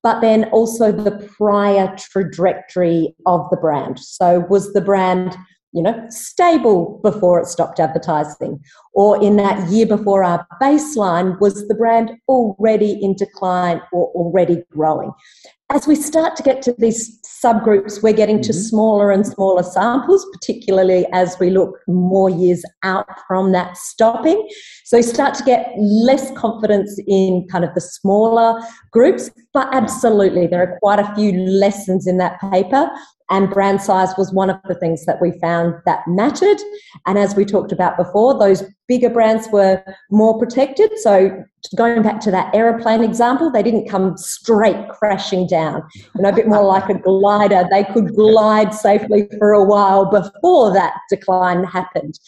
but 0.02 0.20
then 0.20 0.44
also 0.50 0.90
the 0.90 1.28
prior 1.36 1.94
trajectory 1.96 3.14
of 3.26 3.48
the 3.50 3.56
brand. 3.56 3.98
So, 3.98 4.40
was 4.48 4.72
the 4.72 4.80
brand, 4.80 5.36
you 5.72 5.82
know, 5.82 6.04
stable 6.08 7.00
before 7.02 7.40
it 7.40 7.46
stopped 7.46 7.80
advertising? 7.80 8.60
Or 8.94 9.22
in 9.22 9.36
that 9.36 9.70
year 9.70 9.86
before 9.86 10.22
our 10.22 10.46
baseline, 10.60 11.40
was 11.40 11.66
the 11.68 11.74
brand 11.74 12.12
already 12.28 12.92
in 13.02 13.16
decline 13.16 13.80
or 13.92 14.08
already 14.08 14.62
growing? 14.70 15.12
As 15.70 15.86
we 15.86 15.96
start 15.96 16.36
to 16.36 16.42
get 16.42 16.60
to 16.62 16.74
these 16.76 17.18
subgroups, 17.42 18.02
we're 18.02 18.12
getting 18.12 18.42
to 18.42 18.52
mm-hmm. 18.52 18.60
smaller 18.60 19.10
and 19.10 19.26
smaller 19.26 19.62
samples, 19.62 20.26
particularly 20.30 21.06
as 21.14 21.34
we 21.40 21.48
look 21.48 21.78
more 21.88 22.28
years 22.28 22.62
out 22.82 23.06
from 23.26 23.52
that 23.52 23.78
stopping. 23.78 24.46
So 24.84 24.98
you 24.98 25.02
start 25.02 25.32
to 25.36 25.44
get 25.44 25.72
less 25.78 26.30
confidence 26.36 27.00
in 27.06 27.46
kind 27.50 27.64
of 27.64 27.74
the 27.74 27.80
smaller 27.80 28.60
groups, 28.90 29.30
but 29.54 29.74
absolutely, 29.74 30.46
there 30.46 30.62
are 30.62 30.78
quite 30.80 30.98
a 30.98 31.14
few 31.14 31.32
lessons 31.32 32.06
in 32.06 32.18
that 32.18 32.38
paper. 32.52 32.90
And 33.32 33.48
brand 33.48 33.80
size 33.80 34.12
was 34.18 34.30
one 34.30 34.50
of 34.50 34.60
the 34.68 34.74
things 34.74 35.06
that 35.06 35.18
we 35.18 35.32
found 35.40 35.74
that 35.86 36.06
mattered. 36.06 36.58
And 37.06 37.18
as 37.18 37.34
we 37.34 37.46
talked 37.46 37.72
about 37.72 37.96
before, 37.96 38.38
those 38.38 38.62
bigger 38.86 39.08
brands 39.08 39.48
were 39.50 39.82
more 40.10 40.38
protected. 40.38 40.90
So 40.98 41.42
going 41.74 42.02
back 42.02 42.20
to 42.20 42.30
that 42.30 42.54
aeroplane 42.54 43.02
example, 43.02 43.50
they 43.50 43.62
didn't 43.62 43.88
come 43.88 44.18
straight 44.18 44.90
crashing 44.90 45.46
down. 45.46 45.82
You 46.14 46.22
know, 46.22 46.28
a 46.28 46.34
bit 46.34 46.46
more 46.46 46.62
like 46.62 46.90
a 46.90 46.98
glider. 46.98 47.66
They 47.70 47.84
could 47.84 48.14
glide 48.14 48.74
safely 48.74 49.26
for 49.38 49.52
a 49.52 49.64
while 49.64 50.10
before 50.10 50.70
that 50.74 50.92
decline 51.08 51.64
happened. 51.64 52.20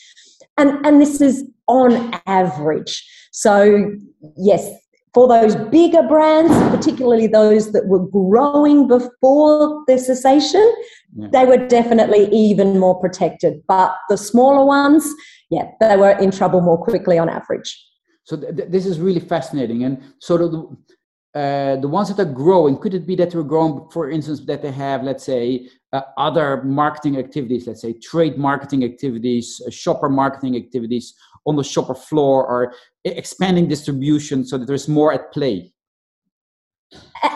And, 0.56 0.86
and 0.86 1.02
this 1.02 1.20
is 1.20 1.44
on 1.66 2.18
average. 2.26 3.06
So, 3.30 3.92
yes, 4.38 4.70
for 5.14 5.28
those 5.28 5.54
bigger 5.70 6.02
brands, 6.02 6.52
particularly 6.76 7.28
those 7.28 7.72
that 7.72 7.86
were 7.86 8.04
growing 8.04 8.88
before 8.88 9.84
the 9.86 9.96
cessation, 9.96 10.74
yeah. 11.16 11.28
they 11.32 11.44
were 11.44 11.68
definitely 11.68 12.28
even 12.34 12.80
more 12.80 12.98
protected. 13.00 13.62
But 13.68 13.94
the 14.08 14.16
smaller 14.16 14.64
ones, 14.66 15.08
yeah, 15.50 15.70
they 15.80 15.96
were 15.96 16.18
in 16.18 16.32
trouble 16.32 16.60
more 16.60 16.82
quickly 16.82 17.16
on 17.16 17.28
average. 17.28 17.80
So 18.24 18.36
th- 18.36 18.68
this 18.68 18.86
is 18.86 18.98
really 18.98 19.20
fascinating. 19.20 19.84
And 19.84 20.02
so 20.18 20.36
the, 20.36 21.38
uh, 21.38 21.76
the 21.76 21.88
ones 21.88 22.08
that 22.08 22.20
are 22.20 22.32
growing, 22.32 22.76
could 22.78 22.94
it 22.94 23.06
be 23.06 23.14
that 23.16 23.30
they're 23.30 23.42
growing, 23.44 23.88
for 23.90 24.10
instance, 24.10 24.40
that 24.46 24.62
they 24.62 24.72
have, 24.72 25.04
let's 25.04 25.24
say, 25.24 25.68
uh, 25.92 26.02
other 26.16 26.62
marketing 26.64 27.18
activities, 27.18 27.68
let's 27.68 27.82
say 27.82 27.92
trade 27.92 28.36
marketing 28.36 28.82
activities, 28.82 29.62
uh, 29.64 29.70
shopper 29.70 30.08
marketing 30.08 30.56
activities 30.56 31.14
on 31.46 31.54
the 31.54 31.62
shopper 31.62 31.94
floor, 31.94 32.46
or 32.46 32.74
expanding 33.04 33.68
distribution 33.68 34.44
so 34.44 34.58
that 34.58 34.66
there's 34.66 34.88
more 34.88 35.12
at 35.12 35.32
play? 35.32 35.72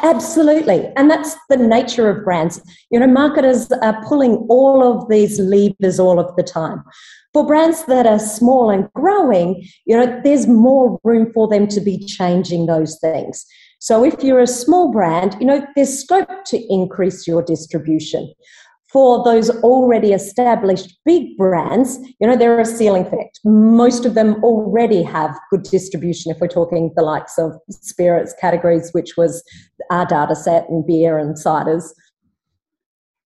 Absolutely. 0.02 0.92
And 0.96 1.10
that's 1.10 1.34
the 1.48 1.56
nature 1.56 2.08
of 2.10 2.25
brands. 2.25 2.60
You 2.90 3.00
know, 3.00 3.06
marketers 3.06 3.70
are 3.82 4.04
pulling 4.04 4.37
all 4.48 4.82
of 4.82 5.08
these 5.08 5.40
levers 5.40 5.98
all 5.98 6.20
of 6.20 6.34
the 6.37 6.42
time. 6.42 6.84
For 7.32 7.46
brands 7.46 7.84
that 7.87 8.06
are 8.06 8.18
small 8.18 8.70
and 8.70 8.88
growing, 8.94 9.66
you 9.87 9.96
know, 9.96 10.20
there's 10.22 10.46
more 10.46 10.98
room 11.04 11.32
for 11.32 11.48
them 11.48 11.66
to 11.68 11.80
be 11.80 12.04
changing 12.04 12.66
those 12.66 12.98
things. 13.00 13.44
So 13.80 14.04
if 14.04 14.22
you're 14.22 14.40
a 14.40 14.46
small 14.46 14.92
brand, 14.92 15.37
you 15.40 15.46
know, 15.46 15.64
there's 15.75 16.00
scope 16.00 16.44
to 16.46 16.72
increase 16.72 17.26
your 17.26 17.42
distribution. 17.42 18.32
For 18.90 19.23
those 19.23 19.50
already 19.62 20.12
established 20.12 20.99
big 21.04 21.37
brands, 21.37 21.99
you 22.21 22.26
know, 22.26 22.37
they're 22.37 22.59
a 22.59 22.64
ceiling 22.64 23.04
effect. 23.04 23.38
Most 23.45 24.07
of 24.07 24.14
them 24.14 24.42
already 24.42 25.02
have 25.02 25.38
good 25.50 25.64
distribution 25.64 26.33
if 26.33 26.38
we're 26.40 26.49
talking 26.49 26.92
the 26.97 27.02
likes 27.02 27.37
of 27.37 27.52
spirits 27.71 28.35
categories, 28.40 28.90
which 28.92 29.16
was 29.18 29.42
our 29.90 30.07
data 30.07 30.35
set 30.35 30.68
and 30.71 30.87
beer 30.87 31.18
and 31.18 31.37
ciders. 31.37 31.90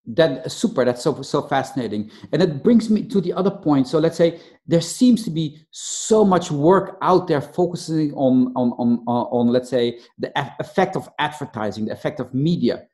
That 0.05 0.51
super 0.51 0.85
that's 0.85 1.01
so 1.01 1.23
so 1.23 1.43
fascinating. 1.43 2.11
And 2.33 2.43
it 2.43 2.65
brings 2.65 2.91
me 2.91 3.05
to 3.05 3.21
the 3.21 3.33
other 3.33 3.53
point. 3.53 3.87
So 3.87 4.01
let's 4.01 4.17
say 4.17 4.41
there 4.67 4.81
seems 4.81 5.23
to 5.25 5.31
be 5.31 5.65
so 5.71 6.25
much 6.25 6.51
work 6.51 6.99
out 7.03 7.29
there 7.29 7.41
focusing 7.41 8.13
on 8.15 8.53
on 8.57 8.73
on 8.79 9.05
on, 9.07 9.27
on 9.31 9.47
let's 9.47 9.71
say 9.71 10.01
the 10.19 10.33
effect 10.59 10.97
of 10.97 11.09
advertising 11.21 11.85
the 11.85 11.93
effect 11.93 12.19
of 12.19 12.35
media. 12.35 12.89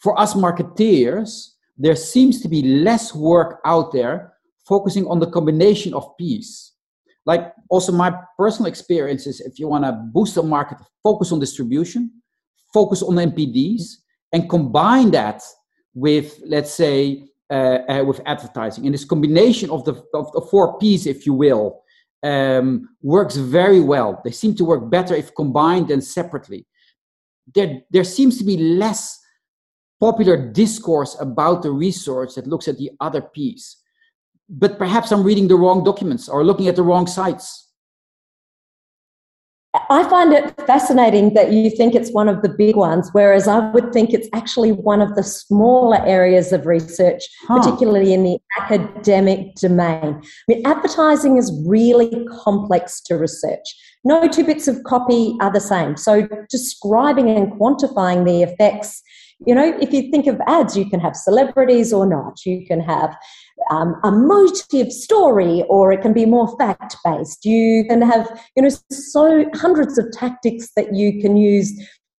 For 0.00 0.20
us 0.20 0.34
marketeers 0.34 1.54
there 1.78 1.96
seems 1.96 2.40
to 2.42 2.48
be 2.48 2.62
less 2.62 3.14
work 3.14 3.60
out 3.64 3.92
there 3.92 4.34
focusing 4.66 5.06
on 5.06 5.18
the 5.18 5.30
combination 5.30 5.94
of 5.94 6.16
P's. 6.18 6.74
Like 7.24 7.52
also 7.70 7.92
my 7.92 8.12
personal 8.36 8.68
experience 8.68 9.26
is 9.26 9.40
if 9.40 9.58
you 9.58 9.68
want 9.68 9.84
to 9.84 9.92
boost 10.12 10.34
the 10.34 10.42
market 10.42 10.78
focus 11.02 11.32
on 11.32 11.40
distribution 11.40 12.10
focus 12.72 13.02
on 13.02 13.14
NPDs, 13.16 13.82
and 14.32 14.48
combine 14.48 15.10
that 15.10 15.42
with 15.94 16.40
let's 16.46 16.72
say 16.72 17.24
uh, 17.50 17.78
uh, 17.88 18.04
with 18.06 18.20
advertising. 18.26 18.84
And 18.84 18.94
this 18.94 19.04
combination 19.04 19.70
of 19.70 19.84
the 19.84 19.94
of 20.14 20.30
the 20.32 20.46
four 20.50 20.78
p's 20.78 21.06
if 21.06 21.24
you 21.26 21.32
will 21.32 21.82
um, 22.22 22.88
works 23.02 23.36
very 23.36 23.80
well. 23.80 24.20
They 24.24 24.32
seem 24.32 24.54
to 24.56 24.64
work 24.64 24.90
better 24.90 25.14
if 25.14 25.34
combined 25.34 25.88
than 25.88 26.02
separately. 26.02 26.66
There 27.54 27.80
there 27.90 28.04
seems 28.04 28.36
to 28.38 28.44
be 28.44 28.56
less 28.56 29.18
popular 30.00 30.36
discourse 30.52 31.16
about 31.20 31.62
the 31.62 31.70
research 31.70 32.34
that 32.34 32.46
looks 32.46 32.68
at 32.68 32.78
the 32.78 32.90
other 33.00 33.20
piece. 33.20 33.76
but 34.48 34.78
perhaps 34.78 35.12
i'm 35.12 35.24
reading 35.28 35.48
the 35.48 35.60
wrong 35.62 35.84
documents 35.84 36.28
or 36.28 36.42
looking 36.42 36.68
at 36.68 36.76
the 36.76 36.82
wrong 36.82 37.06
sites 37.06 37.68
I 39.90 40.08
find 40.08 40.32
it 40.32 40.54
fascinating 40.66 41.34
that 41.34 41.52
you 41.52 41.70
think 41.70 41.94
it's 41.94 42.10
one 42.10 42.28
of 42.28 42.42
the 42.42 42.48
big 42.48 42.74
ones, 42.74 43.10
whereas 43.12 43.46
I 43.46 43.70
would 43.70 43.92
think 43.92 44.12
it's 44.12 44.28
actually 44.32 44.72
one 44.72 45.02
of 45.02 45.14
the 45.14 45.22
smaller 45.22 46.04
areas 46.06 46.52
of 46.52 46.66
research, 46.66 47.22
huh. 47.46 47.58
particularly 47.58 48.14
in 48.14 48.24
the 48.24 48.38
academic 48.58 49.54
domain. 49.56 50.20
I 50.22 50.22
mean, 50.48 50.66
advertising 50.66 51.36
is 51.36 51.52
really 51.66 52.26
complex 52.42 53.00
to 53.02 53.16
research. 53.16 53.66
No 54.04 54.26
two 54.26 54.44
bits 54.44 54.68
of 54.68 54.82
copy 54.84 55.36
are 55.40 55.52
the 55.52 55.60
same. 55.60 55.96
So, 55.96 56.26
describing 56.48 57.28
and 57.30 57.52
quantifying 57.52 58.24
the 58.24 58.42
effects 58.42 59.02
you 59.46 59.54
know, 59.54 59.76
if 59.80 59.92
you 59.92 60.10
think 60.10 60.26
of 60.26 60.40
ads, 60.46 60.76
you 60.76 60.88
can 60.88 61.00
have 61.00 61.14
celebrities 61.14 61.92
or 61.92 62.06
not. 62.06 62.44
You 62.44 62.66
can 62.66 62.80
have 62.80 63.16
um, 63.70 63.94
a 64.02 64.10
motive 64.10 64.92
story 64.92 65.64
or 65.68 65.92
it 65.92 66.02
can 66.02 66.12
be 66.12 66.26
more 66.26 66.56
fact 66.58 66.96
based. 67.04 67.44
You 67.44 67.84
can 67.88 68.02
have, 68.02 68.28
you 68.56 68.62
know, 68.62 68.70
so 68.90 69.44
hundreds 69.54 69.96
of 69.98 70.10
tactics 70.12 70.70
that 70.76 70.94
you 70.94 71.20
can 71.20 71.36
use 71.36 71.72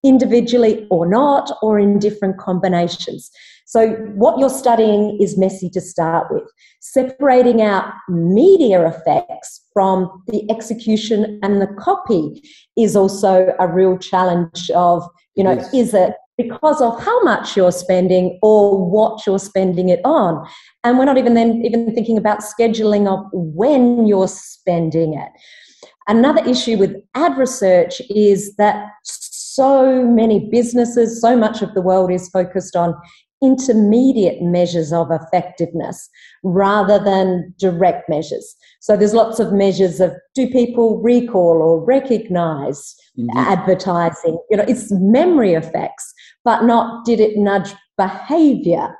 individually 0.03 0.87
or 0.89 1.05
not, 1.05 1.51
or 1.61 1.77
in 1.77 1.99
different 1.99 2.37
combinations. 2.37 3.29
So, 3.65 3.89
what 4.15 4.39
you're 4.39 4.49
studying 4.49 5.19
is 5.21 5.37
messy 5.37 5.69
to 5.71 5.81
start 5.81 6.27
with. 6.31 6.49
Separating 6.79 7.61
out 7.61 7.93
media 8.07 8.87
effects 8.87 9.61
from 9.73 10.23
the 10.27 10.49
execution 10.49 11.39
and 11.43 11.61
the 11.61 11.67
copy 11.67 12.41
is 12.77 12.95
also 12.95 13.53
a 13.59 13.67
real 13.67 13.97
challenge 13.97 14.71
of, 14.71 15.07
you 15.35 15.43
know, 15.43 15.53
yes. 15.53 15.73
is 15.73 15.93
it 15.93 16.13
because 16.39 16.81
of 16.81 17.03
how 17.03 17.21
much 17.23 17.57
you're 17.57 17.71
spending 17.71 18.39
or 18.41 18.89
what 18.89 19.25
you're 19.27 19.37
spending 19.37 19.89
it 19.89 19.99
on? 20.05 20.47
And 20.85 20.97
we're 20.97 21.03
not 21.03 21.17
even 21.17 21.33
then 21.33 21.61
even 21.65 21.93
thinking 21.93 22.17
about 22.17 22.39
scheduling 22.39 23.07
of 23.07 23.25
when 23.33 24.07
you're 24.07 24.29
spending 24.29 25.15
it. 25.15 25.29
Another 26.07 26.41
issue 26.45 26.77
with 26.77 26.95
ad 27.13 27.37
research 27.37 28.01
is 28.09 28.55
that 28.55 28.87
so 29.03 30.05
many 30.07 30.49
businesses, 30.49 31.19
so 31.19 31.35
much 31.35 31.61
of 31.61 31.73
the 31.73 31.81
world 31.81 32.09
is 32.09 32.29
focused 32.29 32.73
on 32.73 32.95
intermediate 33.41 34.41
measures 34.41 34.91
of 34.91 35.09
effectiveness 35.11 36.09
rather 36.43 37.03
than 37.03 37.53
direct 37.57 38.09
measures. 38.09 38.55
So 38.81 38.97
there's 38.97 39.13
lots 39.13 39.39
of 39.39 39.53
measures 39.53 39.99
of 39.99 40.13
do 40.35 40.47
people 40.49 41.01
recall 41.01 41.61
or 41.61 41.83
recognize 41.83 42.95
Indeed. 43.15 43.33
advertising? 43.37 44.37
You 44.49 44.57
know, 44.57 44.65
it's 44.67 44.91
memory 44.91 45.53
effects, 45.53 46.13
but 46.43 46.63
not 46.63 47.05
did 47.05 47.19
it 47.19 47.37
nudge 47.37 47.73
behavior? 47.97 48.95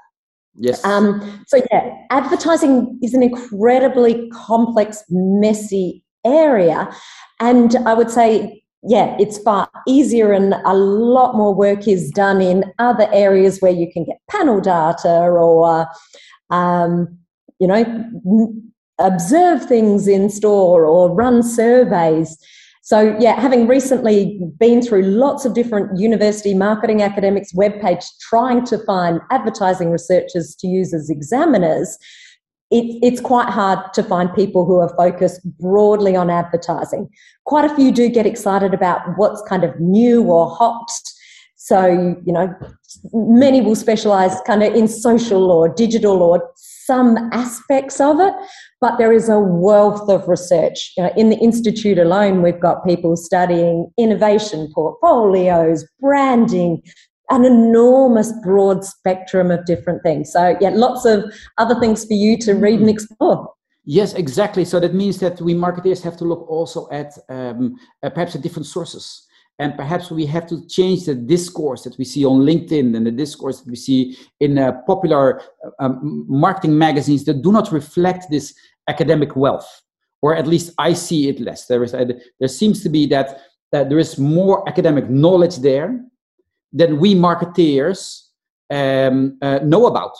Yes. 0.56 0.84
Um, 0.84 1.44
so 1.48 1.62
yeah, 1.72 1.94
advertising 2.10 3.00
is 3.02 3.14
an 3.14 3.24
incredibly 3.24 4.30
complex, 4.30 5.04
messy 5.10 6.04
area. 6.26 6.90
And 7.40 7.76
I 7.86 7.94
would 7.94 8.12
say 8.12 8.62
yeah, 8.84 9.16
it's 9.20 9.38
far 9.40 9.70
easier 9.88 10.32
and 10.32 10.54
a 10.66 10.74
lot 10.74 11.36
more 11.36 11.54
work 11.54 11.88
is 11.88 12.12
done 12.12 12.42
in 12.42 12.64
other 12.80 13.10
areas 13.12 13.60
where 13.60 13.72
you 13.72 13.92
can 13.92 14.06
get 14.06 14.18
panel 14.30 14.62
data 14.62 15.10
or, 15.10 15.88
um, 16.50 17.18
you 17.60 17.68
know, 17.68 18.54
observe 19.00 19.66
things 19.66 20.08
in 20.08 20.30
store 20.30 20.86
or 20.86 21.14
run 21.14 21.44
surveys. 21.44 22.38
So, 22.82 23.16
yeah, 23.20 23.40
having 23.40 23.68
recently 23.68 24.40
been 24.58 24.82
through 24.82 25.04
lots 25.04 25.46
of 25.46 25.54
different 25.54 26.00
university 26.00 26.54
marketing 26.54 27.02
academics 27.02 27.54
webpage 27.54 28.06
trying 28.22 28.66
to 28.66 28.78
find 28.86 29.20
advertising 29.30 29.92
researchers 29.92 30.56
to 30.56 30.68
use 30.68 30.94
as 30.94 31.10
examiners, 31.10 31.98
it, 32.72 33.00
it's 33.02 33.20
quite 33.20 33.50
hard 33.50 33.94
to 33.94 34.04
find 34.04 34.34
people 34.34 34.66
who 34.66 34.80
are 34.80 34.94
focused 34.96 35.42
broadly 35.58 36.16
on 36.16 36.30
advertising. 36.30 37.10
Quite 37.46 37.70
a 37.70 37.76
few 37.76 37.92
do 37.92 38.10
get 38.10 38.26
excited 38.26 38.74
about 38.74 39.02
what's 39.18 39.42
kind 39.48 39.64
of 39.64 39.80
new 39.80 40.24
or 40.24 40.50
hot. 40.50 40.90
So, 41.56 42.16
you 42.26 42.32
know, 42.32 42.54
many 43.12 43.62
will 43.62 43.76
specialize 43.76 44.40
kind 44.46 44.64
of 44.64 44.74
in 44.74 44.88
social 44.88 45.52
or 45.52 45.68
digital 45.68 46.22
or 46.22 46.52
some 46.56 47.18
aspects 47.32 48.00
of 48.00 48.20
it, 48.20 48.34
but 48.82 48.98
there 48.98 49.14
is 49.14 49.30
a 49.30 49.40
wealth 49.40 50.10
of 50.10 50.28
research. 50.28 50.94
You 50.98 51.04
know, 51.04 51.14
in 51.16 51.30
the 51.30 51.38
Institute 51.38 52.00
alone, 52.00 52.42
we've 52.42 52.60
got 52.60 52.86
people 52.86 53.16
studying 53.16 53.92
innovation 53.98 54.72
portfolios, 54.74 55.86
branding, 56.00 56.82
an 57.30 57.46
enormous 57.46 58.32
broad 58.44 58.84
spectrum 58.84 59.52
of 59.52 59.66
different 59.66 60.02
things. 60.04 60.32
So, 60.32 60.58
yeah, 60.60 60.70
lots 60.70 61.06
of 61.06 61.24
other 61.58 61.80
things 61.80 62.06
for 62.06 62.14
you 62.14 62.38
to 62.40 62.54
read 62.54 62.80
and 62.80 62.90
mm. 62.90 62.94
explore. 62.94 63.54
Yes, 63.86 64.14
exactly. 64.14 64.66
So 64.66 64.80
that 64.80 64.94
means 64.94 65.20
that 65.20 65.42
we 65.42 65.54
marketers 65.54 66.04
have 66.04 66.18
to 66.18 66.26
look 66.26 66.48
also 66.50 66.88
at 66.92 67.18
um, 67.30 67.76
uh, 68.04 68.10
perhaps 68.10 68.36
at 68.36 68.42
different 68.42 68.68
sources. 68.68 69.26
And 69.58 69.76
perhaps 69.76 70.10
we 70.10 70.26
have 70.26 70.48
to 70.48 70.66
change 70.68 71.06
the 71.06 71.16
discourse 71.16 71.84
that 71.84 71.98
we 71.98 72.06
see 72.06 72.24
on 72.24 72.42
LinkedIn 72.42 72.96
and 72.96 73.06
the 73.06 73.12
discourse 73.12 73.60
that 73.60 73.70
we 73.70 73.76
see 73.76 74.18
in 74.40 74.58
uh, 74.58 74.82
popular 74.88 75.42
uh, 75.66 75.70
um, 75.84 76.26
marketing 76.30 76.78
magazines 76.78 77.26
that 77.26 77.42
do 77.42 77.52
not 77.52 77.72
reflect 77.72 78.28
this 78.30 78.54
academic 78.88 79.36
wealth, 79.36 79.68
or 80.22 80.34
at 80.34 80.48
least 80.48 80.74
I 80.78 80.94
see 80.94 81.28
it 81.28 81.40
less. 81.42 81.66
There 81.66 81.84
is, 81.84 81.94
uh, 81.94 82.06
there 82.40 82.48
seems 82.48 82.84
to 82.84 82.90
be 82.90 83.06
that, 83.08 83.42
that 83.72 83.90
there 83.90 84.00
is 84.00 84.18
more 84.18 84.68
academic 84.70 85.10
knowledge 85.10 85.58
there, 85.58 86.00
than 86.72 87.00
we 87.00 87.16
marketeers 87.16 88.28
um, 88.70 89.38
uh, 89.42 89.60
know 89.64 89.88
about. 89.88 90.16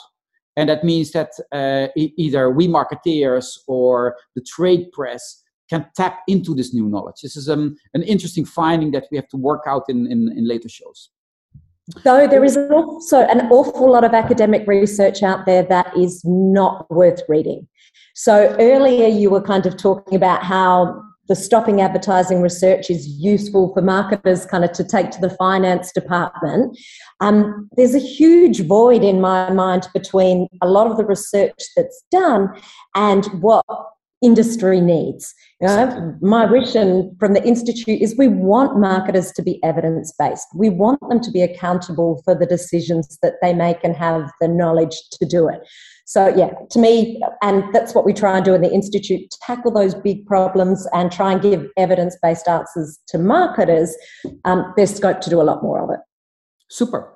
And 0.56 0.68
that 0.68 0.84
means 0.84 1.12
that 1.12 1.30
uh, 1.52 1.88
e- 1.96 2.12
either 2.16 2.50
we 2.50 2.68
marketeers 2.68 3.58
or 3.66 4.16
the 4.34 4.42
trade 4.42 4.90
press 4.92 5.42
can 5.68 5.86
tap 5.96 6.20
into 6.26 6.54
this 6.54 6.74
new 6.74 6.88
knowledge. 6.88 7.20
This 7.22 7.36
is 7.36 7.48
um, 7.48 7.76
an 7.94 8.02
interesting 8.02 8.44
finding 8.44 8.90
that 8.90 9.06
we 9.10 9.16
have 9.16 9.28
to 9.28 9.36
work 9.36 9.62
out 9.66 9.84
in, 9.88 10.06
in, 10.10 10.32
in 10.36 10.48
later 10.48 10.68
shows. 10.68 11.10
Though 12.04 12.26
there 12.26 12.44
is 12.44 12.56
also 12.56 13.20
an 13.22 13.48
awful 13.50 13.90
lot 13.90 14.04
of 14.04 14.12
academic 14.12 14.66
research 14.66 15.22
out 15.22 15.46
there 15.46 15.62
that 15.64 15.96
is 15.96 16.22
not 16.24 16.90
worth 16.90 17.22
reading. 17.28 17.66
So 18.14 18.54
earlier 18.58 19.08
you 19.08 19.30
were 19.30 19.40
kind 19.40 19.66
of 19.66 19.76
talking 19.76 20.14
about 20.16 20.42
how 20.42 21.02
the 21.30 21.36
stopping 21.36 21.80
advertising 21.80 22.42
research 22.42 22.90
is 22.90 23.06
useful 23.06 23.72
for 23.72 23.80
marketers 23.80 24.44
kind 24.44 24.64
of 24.64 24.72
to 24.72 24.82
take 24.82 25.10
to 25.12 25.20
the 25.20 25.30
finance 25.30 25.92
department. 25.92 26.76
Um, 27.20 27.70
there's 27.76 27.94
a 27.94 28.00
huge 28.00 28.66
void 28.66 29.04
in 29.04 29.20
my 29.20 29.48
mind 29.52 29.86
between 29.94 30.48
a 30.60 30.68
lot 30.68 30.90
of 30.90 30.96
the 30.96 31.04
research 31.04 31.62
that's 31.76 32.02
done 32.10 32.48
and 32.96 33.26
what 33.40 33.64
industry 34.22 34.80
needs. 34.80 35.34
You 35.60 35.68
know, 35.68 36.16
my 36.20 36.46
vision 36.46 37.16
from 37.18 37.32
the 37.34 37.42
Institute 37.42 38.00
is 38.00 38.16
we 38.16 38.28
want 38.28 38.78
marketers 38.78 39.32
to 39.32 39.42
be 39.42 39.62
evidence 39.62 40.12
based. 40.18 40.46
We 40.54 40.70
want 40.70 41.00
them 41.08 41.20
to 41.20 41.30
be 41.30 41.42
accountable 41.42 42.22
for 42.24 42.34
the 42.34 42.46
decisions 42.46 43.18
that 43.22 43.34
they 43.42 43.52
make 43.52 43.82
and 43.82 43.94
have 43.96 44.30
the 44.40 44.48
knowledge 44.48 44.96
to 45.12 45.26
do 45.26 45.48
it. 45.48 45.60
So, 46.06 46.34
yeah, 46.34 46.50
to 46.70 46.78
me, 46.78 47.20
and 47.42 47.62
that's 47.72 47.94
what 47.94 48.04
we 48.04 48.12
try 48.12 48.36
and 48.36 48.44
do 48.44 48.54
in 48.54 48.62
the 48.62 48.72
Institute 48.72 49.30
tackle 49.42 49.70
those 49.70 49.94
big 49.94 50.26
problems 50.26 50.86
and 50.92 51.12
try 51.12 51.32
and 51.32 51.40
give 51.40 51.66
evidence 51.76 52.16
based 52.22 52.48
answers 52.48 52.98
to 53.08 53.18
marketers. 53.18 53.94
Um, 54.44 54.72
there's 54.76 54.94
scope 54.94 55.20
to 55.20 55.30
do 55.30 55.40
a 55.40 55.44
lot 55.44 55.62
more 55.62 55.82
of 55.82 55.90
it. 55.90 56.00
Super. 56.68 57.12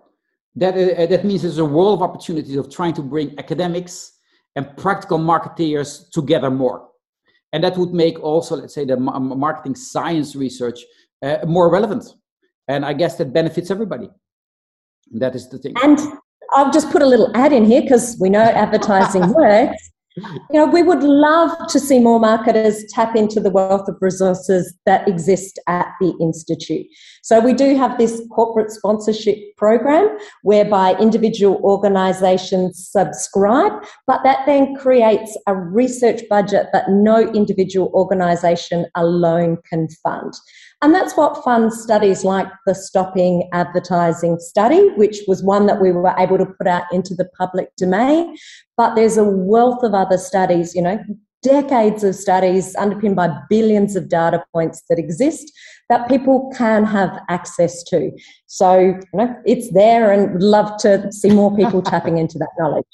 That, 0.57 0.75
uh, 0.75 1.07
that 1.07 1.25
means 1.25 1.43
there's 1.43 1.59
a 1.59 1.65
world 1.65 1.99
of 1.99 2.09
opportunities 2.09 2.57
of 2.57 2.71
trying 2.71 2.95
to 2.95 3.03
bring 3.03 3.37
academics 3.39 4.13
and 4.55 4.77
practical 4.77 5.19
marketeers 5.19 6.11
together 6.13 6.51
more. 6.51 6.89
And 7.55 7.63
that 7.63 7.79
would 7.79 7.95
make 7.95 8.21
also, 8.21 8.57
let's 8.57 8.75
say, 8.75 8.85
the 8.85 8.97
marketing 8.97 9.77
science 9.77 10.35
research 10.35 10.81
uh, 11.23 11.39
more 11.47 11.71
relevant. 11.71 12.05
And 12.67 12.85
I 12.85 12.95
guess 12.95 13.15
that 13.19 13.33
benefits 13.33 13.71
everybody. 13.71 14.11
That 15.13 15.37
is 15.37 15.49
the 15.49 15.59
thing. 15.59 15.75
And 15.81 16.01
I'll 16.51 16.73
just 16.73 16.91
put 16.91 17.01
a 17.01 17.07
little 17.07 17.31
ad 17.37 17.53
in 17.53 17.65
here 17.65 17.81
because 17.81 18.19
we 18.21 18.29
know 18.29 18.41
advertising 18.41 19.29
works. 19.35 19.93
You 20.17 20.41
know, 20.53 20.67
we 20.67 20.85
would 20.85 21.03
love 21.03 21.51
to 21.69 21.81
see 21.81 21.99
more 21.99 22.21
marketers 22.21 22.85
tap 22.91 23.17
into 23.17 23.41
the 23.41 23.51
wealth 23.51 23.89
of 23.89 23.97
resources 24.01 24.73
that 24.87 25.09
exist 25.09 25.59
at 25.67 25.89
the 26.01 26.15
Institute. 26.21 26.87
So, 27.23 27.41
we 27.41 27.53
do 27.53 27.77
have 27.77 27.99
this 27.99 28.23
corporate 28.31 28.71
sponsorship 28.71 29.39
program 29.57 30.17
whereby 30.43 30.95
individual 31.01 31.57
organisations 31.65 32.89
subscribe, 32.89 33.73
but 34.07 34.21
that 34.23 34.47
then 34.47 34.77
creates 34.77 35.37
a 35.49 35.57
research 35.57 36.23
budget 36.31 36.69
that 36.73 36.91
no 36.91 37.19
individual 37.33 37.91
organisation 37.93 38.87
alone 38.95 39.59
can 39.69 39.89
fund. 40.05 40.33
And 40.85 40.95
that's 40.95 41.17
what 41.17 41.43
funds 41.43 41.81
studies 41.81 42.25
like 42.25 42.47
the 42.67 42.75
Stopping 42.75 43.49
Advertising 43.55 44.39
Study, 44.39 44.91
which 44.97 45.23
was 45.27 45.43
one 45.43 45.65
that 45.65 45.81
we 45.81 45.91
were 45.93 46.15
able 46.19 46.37
to 46.37 46.45
put 46.45 46.67
out 46.67 46.83
into 46.93 47.15
the 47.15 47.25
public 47.39 47.75
domain. 47.77 48.37
But 48.77 48.95
there's 48.95 49.17
a 49.17 49.25
wealth 49.25 49.83
of 49.83 49.95
other 49.95 50.19
studies, 50.19 50.75
you 50.75 50.83
know, 50.83 51.03
decades 51.43 52.05
of 52.05 52.15
studies 52.15 52.77
underpinned 52.77 53.17
by 53.17 53.35
billions 53.49 53.97
of 53.97 54.11
data 54.11 54.45
points 54.53 54.83
that 54.91 54.99
exist 54.99 55.51
that 55.89 56.07
people 56.07 56.53
can 56.55 56.85
have 56.85 57.19
access 57.31 57.83
to. 57.85 58.11
So, 58.47 58.79
you 58.79 59.01
know, 59.15 59.35
it's 59.47 59.73
there 59.73 60.13
and 60.13 60.35
would 60.35 60.43
love 60.43 60.77
to 60.81 61.11
see 61.11 61.31
more 61.31 61.57
people 61.57 61.81
tapping 61.93 62.19
into 62.19 62.37
that 62.37 62.51
knowledge. 62.59 62.85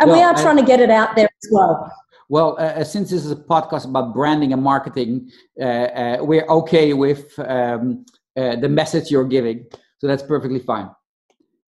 And 0.00 0.08
well, 0.08 0.18
we 0.18 0.24
are 0.24 0.34
trying 0.34 0.56
to 0.56 0.64
get 0.64 0.80
it 0.80 0.90
out 0.90 1.14
there 1.14 1.26
as 1.26 1.50
well. 1.52 1.92
Well, 2.28 2.56
uh, 2.58 2.80
uh, 2.80 2.84
since 2.84 3.10
this 3.10 3.24
is 3.24 3.30
a 3.30 3.36
podcast 3.36 3.84
about 3.84 4.14
branding 4.14 4.52
and 4.52 4.62
marketing, 4.62 5.30
uh, 5.60 5.64
uh, 5.64 6.16
we're 6.20 6.46
okay 6.48 6.94
with 6.94 7.38
um, 7.38 8.04
uh, 8.36 8.56
the 8.56 8.68
message 8.68 9.10
you're 9.10 9.24
giving. 9.26 9.66
So 9.98 10.06
that's 10.06 10.22
perfectly 10.22 10.60
fine. 10.60 10.90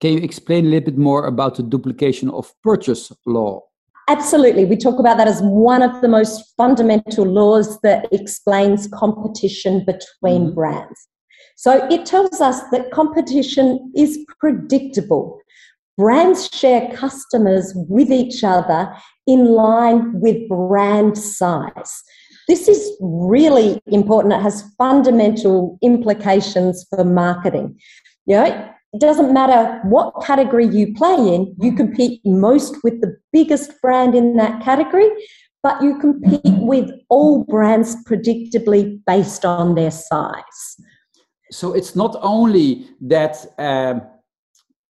Can 0.00 0.12
you 0.12 0.18
explain 0.18 0.66
a 0.66 0.68
little 0.68 0.92
bit 0.92 0.98
more 0.98 1.26
about 1.26 1.56
the 1.56 1.62
duplication 1.62 2.28
of 2.30 2.52
purchase 2.62 3.10
law? 3.26 3.62
Absolutely. 4.08 4.66
We 4.66 4.76
talk 4.76 4.98
about 4.98 5.16
that 5.16 5.28
as 5.28 5.40
one 5.40 5.82
of 5.82 6.02
the 6.02 6.08
most 6.08 6.52
fundamental 6.58 7.24
laws 7.24 7.80
that 7.80 8.06
explains 8.12 8.86
competition 8.88 9.84
between 9.86 10.48
mm-hmm. 10.48 10.54
brands. 10.54 11.08
So 11.56 11.86
it 11.88 12.04
tells 12.04 12.40
us 12.40 12.60
that 12.70 12.90
competition 12.90 13.92
is 13.96 14.18
predictable. 14.38 15.40
Brands 15.96 16.50
share 16.52 16.90
customers 16.94 17.72
with 17.74 18.10
each 18.10 18.42
other 18.44 18.94
in 19.26 19.46
line 19.46 20.20
with 20.20 20.48
brand 20.48 21.16
size. 21.16 22.02
This 22.46 22.68
is 22.68 22.96
really 23.00 23.80
important. 23.86 24.34
It 24.34 24.42
has 24.42 24.64
fundamental 24.76 25.78
implications 25.82 26.86
for 26.90 27.04
marketing. 27.04 27.78
You 28.26 28.36
know, 28.36 28.70
it 28.92 29.00
doesn't 29.00 29.32
matter 29.32 29.80
what 29.84 30.14
category 30.22 30.66
you 30.66 30.94
play 30.94 31.14
in, 31.14 31.54
you 31.60 31.74
compete 31.74 32.20
most 32.24 32.76
with 32.84 33.00
the 33.00 33.16
biggest 33.32 33.72
brand 33.82 34.14
in 34.14 34.36
that 34.36 34.62
category, 34.62 35.10
but 35.64 35.82
you 35.82 35.98
compete 35.98 36.40
with 36.44 36.90
all 37.08 37.44
brands 37.44 37.96
predictably 38.04 39.00
based 39.06 39.44
on 39.44 39.74
their 39.74 39.90
size. 39.90 40.76
So 41.50 41.72
it's 41.72 41.96
not 41.96 42.16
only 42.20 42.86
that 43.00 43.44
um, 43.58 44.02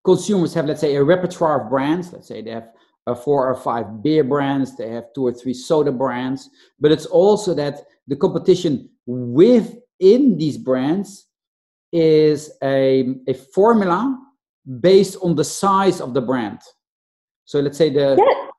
consumers 0.05 0.53
have, 0.55 0.67
let's 0.67 0.81
say, 0.81 0.97
a 0.97 1.05
repertoire 1.05 1.65
of 1.65 1.71
brands, 1.71 2.13
let's 2.13 2.29
say 2.29 2.43
they 2.43 2.51
have 2.51 2.69
uh, 3.07 3.15
four 3.15 3.49
or 3.49 3.55
five 3.55 4.03
beer 4.03 4.25
brands, 4.25 4.77
they 4.77 4.89
have 4.91 5.05
two 5.15 5.27
or 5.27 5.33
three 5.33 5.55
soda 5.55 5.93
brands, 5.93 6.51
but 6.81 6.91
it's 6.93 7.07
also 7.07 7.55
that 7.55 7.83
the 8.07 8.17
competition 8.17 8.89
within 9.07 10.37
these 10.39 10.57
brands 10.57 11.27
is 11.93 12.51
a, 12.63 13.15
a 13.29 13.35
formula 13.35 14.19
based 14.81 15.17
on 15.23 15.37
the 15.37 15.45
size 15.45 16.01
of 16.01 16.15
the 16.15 16.21
brand. 16.21 16.59
So 17.45 17.61
let's 17.61 17.77
say 17.77 17.91
the 17.91 18.17
yeah. 18.19 18.51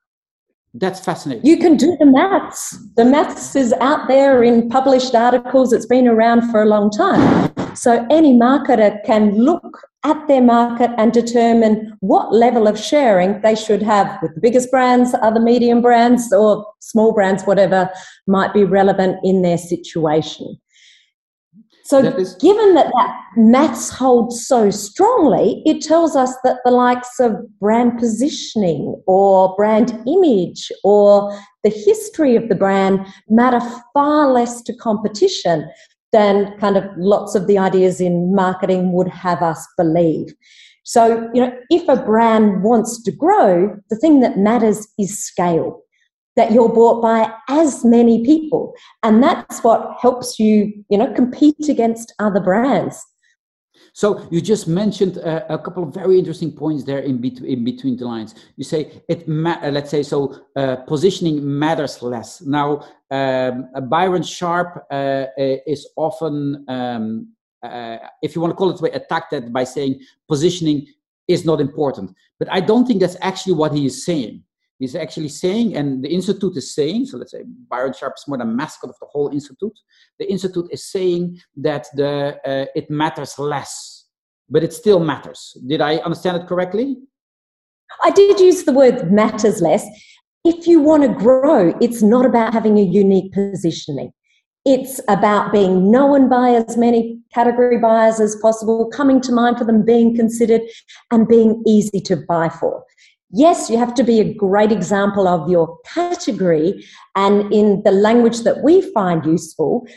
that's 0.75 0.99
fascinating. 0.99 1.45
You 1.45 1.57
can 1.57 1.75
do 1.75 1.97
the 1.99 2.05
maths. 2.05 2.77
The 2.95 3.05
maths 3.05 3.55
is 3.55 3.73
out 3.81 4.07
there 4.07 4.43
in 4.43 4.69
published 4.69 5.15
articles. 5.15 5.73
It's 5.73 5.87
been 5.87 6.07
around 6.07 6.51
for 6.51 6.61
a 6.61 6.65
long 6.65 6.91
time. 6.91 7.51
So 7.75 8.05
any 8.09 8.33
marketer 8.33 9.03
can 9.05 9.35
look 9.35 9.81
at 10.05 10.27
their 10.27 10.41
market 10.41 10.91
and 10.97 11.11
determine 11.11 11.97
what 11.99 12.31
level 12.31 12.67
of 12.67 12.79
sharing 12.79 13.41
they 13.41 13.55
should 13.55 13.81
have 13.81 14.19
with 14.21 14.35
the 14.35 14.41
biggest 14.41 14.69
brands, 14.69 15.15
other 15.21 15.39
medium 15.39 15.81
brands, 15.81 16.31
or 16.31 16.63
small 16.79 17.11
brands, 17.11 17.43
whatever 17.43 17.89
might 18.27 18.53
be 18.53 18.63
relevant 18.63 19.17
in 19.23 19.41
their 19.41 19.57
situation. 19.57 20.55
So, 21.85 21.99
is- 21.99 22.35
given 22.35 22.75
that 22.75 22.91
that 22.93 23.19
maths 23.35 23.89
holds 23.89 24.47
so 24.47 24.69
strongly, 24.69 25.63
it 25.65 25.81
tells 25.81 26.15
us 26.15 26.35
that 26.43 26.59
the 26.65 26.71
likes 26.71 27.19
of 27.19 27.33
brand 27.59 27.97
positioning 27.97 29.01
or 29.07 29.55
brand 29.55 29.99
image 30.07 30.71
or 30.83 31.35
the 31.63 31.69
history 31.69 32.35
of 32.35 32.47
the 32.47 32.55
brand 32.55 33.05
matter 33.27 33.61
far 33.93 34.31
less 34.31 34.61
to 34.63 34.73
competition 34.75 35.67
than 36.11 36.57
kind 36.59 36.77
of 36.77 36.85
lots 36.97 37.35
of 37.35 37.47
the 37.47 37.57
ideas 37.57 37.99
in 37.99 38.33
marketing 38.33 38.93
would 38.93 39.07
have 39.07 39.41
us 39.41 39.67
believe. 39.77 40.33
So, 40.83 41.29
you 41.33 41.41
know, 41.41 41.51
if 41.69 41.87
a 41.89 41.95
brand 41.95 42.63
wants 42.63 43.01
to 43.03 43.11
grow, 43.11 43.75
the 43.89 43.97
thing 43.97 44.19
that 44.19 44.37
matters 44.37 44.87
is 44.99 45.17
scale, 45.17 45.81
that 46.35 46.51
you're 46.51 46.69
bought 46.69 47.01
by 47.01 47.33
as 47.49 47.83
many 47.83 48.23
people. 48.23 48.73
And 49.01 49.23
that's 49.23 49.63
what 49.63 49.97
helps 49.99 50.37
you, 50.37 50.71
you 50.89 50.97
know, 50.97 51.11
compete 51.13 51.69
against 51.69 52.13
other 52.19 52.39
brands. 52.39 53.03
So 53.95 54.27
you 54.29 54.41
just 54.41 54.67
mentioned 54.67 55.19
uh, 55.19 55.45
a 55.47 55.57
couple 55.57 55.81
of 55.81 55.93
very 55.93 56.19
interesting 56.19 56.51
points 56.51 56.83
there 56.83 56.99
in, 56.99 57.21
bet- 57.21 57.45
in 57.45 57.63
between 57.63 57.95
the 57.95 58.03
lines. 58.03 58.35
You 58.57 58.65
say 58.65 59.01
it, 59.07 59.25
ma- 59.25 59.57
uh, 59.63 59.71
let's 59.71 59.89
say 59.89 60.03
so, 60.03 60.37
uh, 60.57 60.75
positioning 60.75 61.37
matters 61.41 62.01
less. 62.01 62.41
Now, 62.41 62.83
um, 63.09 63.69
Byron 63.87 64.21
Sharp 64.21 64.83
uh, 64.91 64.93
uh, 64.93 65.27
is 65.65 65.87
often, 65.95 66.65
um, 66.67 67.29
uh, 67.63 67.99
if 68.21 68.35
you 68.35 68.41
want 68.41 68.51
to 68.51 68.57
call 68.57 68.69
it 68.69 68.81
way, 68.81 68.91
attacked 68.91 69.31
that 69.31 69.53
by 69.53 69.63
saying 69.63 70.01
positioning 70.27 70.85
is 71.29 71.45
not 71.45 71.61
important. 71.61 72.13
But 72.37 72.51
I 72.51 72.59
don't 72.59 72.85
think 72.85 72.99
that's 72.99 73.15
actually 73.21 73.53
what 73.53 73.73
he 73.73 73.85
is 73.85 74.03
saying 74.03 74.43
he's 74.79 74.95
actually 74.95 75.29
saying, 75.29 75.75
and 75.75 76.03
the 76.03 76.09
institute 76.09 76.55
is 76.57 76.73
saying, 76.73 77.05
so 77.05 77.17
let's 77.17 77.31
say 77.31 77.43
Byron 77.69 77.93
Sharp 77.93 78.13
is 78.17 78.27
more 78.27 78.37
the 78.37 78.45
mascot 78.45 78.89
of 78.89 78.95
the 78.99 79.07
whole 79.07 79.29
institute. 79.29 79.77
The 80.19 80.29
institute 80.29 80.67
is 80.71 80.85
saying 80.85 81.39
that 81.57 81.87
the 81.95 82.37
uh, 82.45 82.65
it 82.75 82.89
matters 82.89 83.39
less, 83.39 84.05
but 84.49 84.63
it 84.63 84.73
still 84.73 84.99
matters. 84.99 85.57
Did 85.67 85.81
I 85.81 85.97
understand 85.97 86.37
it 86.37 86.47
correctly? 86.47 86.97
I 88.03 88.11
did 88.11 88.39
use 88.39 88.63
the 88.63 88.73
word 88.73 89.11
matters 89.11 89.61
less. 89.61 89.85
If 90.43 90.67
you 90.67 90.79
want 90.79 91.03
to 91.03 91.09
grow, 91.09 91.75
it's 91.81 92.01
not 92.01 92.25
about 92.25 92.53
having 92.53 92.77
a 92.77 92.83
unique 92.83 93.33
positioning. 93.33 94.11
It's 94.63 94.99
about 95.07 95.51
being 95.51 95.91
known 95.91 96.27
by 96.27 96.49
as 96.49 96.75
many 96.75 97.19
category 97.33 97.77
buyers 97.77 98.19
as 98.19 98.35
possible, 98.41 98.89
coming 98.89 99.21
to 99.21 99.31
mind 99.31 99.59
for 99.59 99.63
them, 99.63 99.85
being 99.85 100.15
considered, 100.15 100.61
and 101.11 101.27
being 101.27 101.63
easy 101.67 102.01
to 102.01 102.17
buy 102.27 102.49
for 102.49 102.83
yes, 103.31 103.69
you 103.69 103.77
have 103.77 103.93
to 103.95 104.03
be 104.03 104.19
a 104.19 104.33
great 104.33 104.71
example 104.71 105.27
of 105.27 105.49
your 105.49 105.77
category. 105.85 106.85
And 107.15 107.51
in 107.53 107.81
the 107.83 107.91
language 107.91 108.41
that 108.41 108.63
we 108.63 108.81
find 108.93 109.25
useful, 109.25 109.87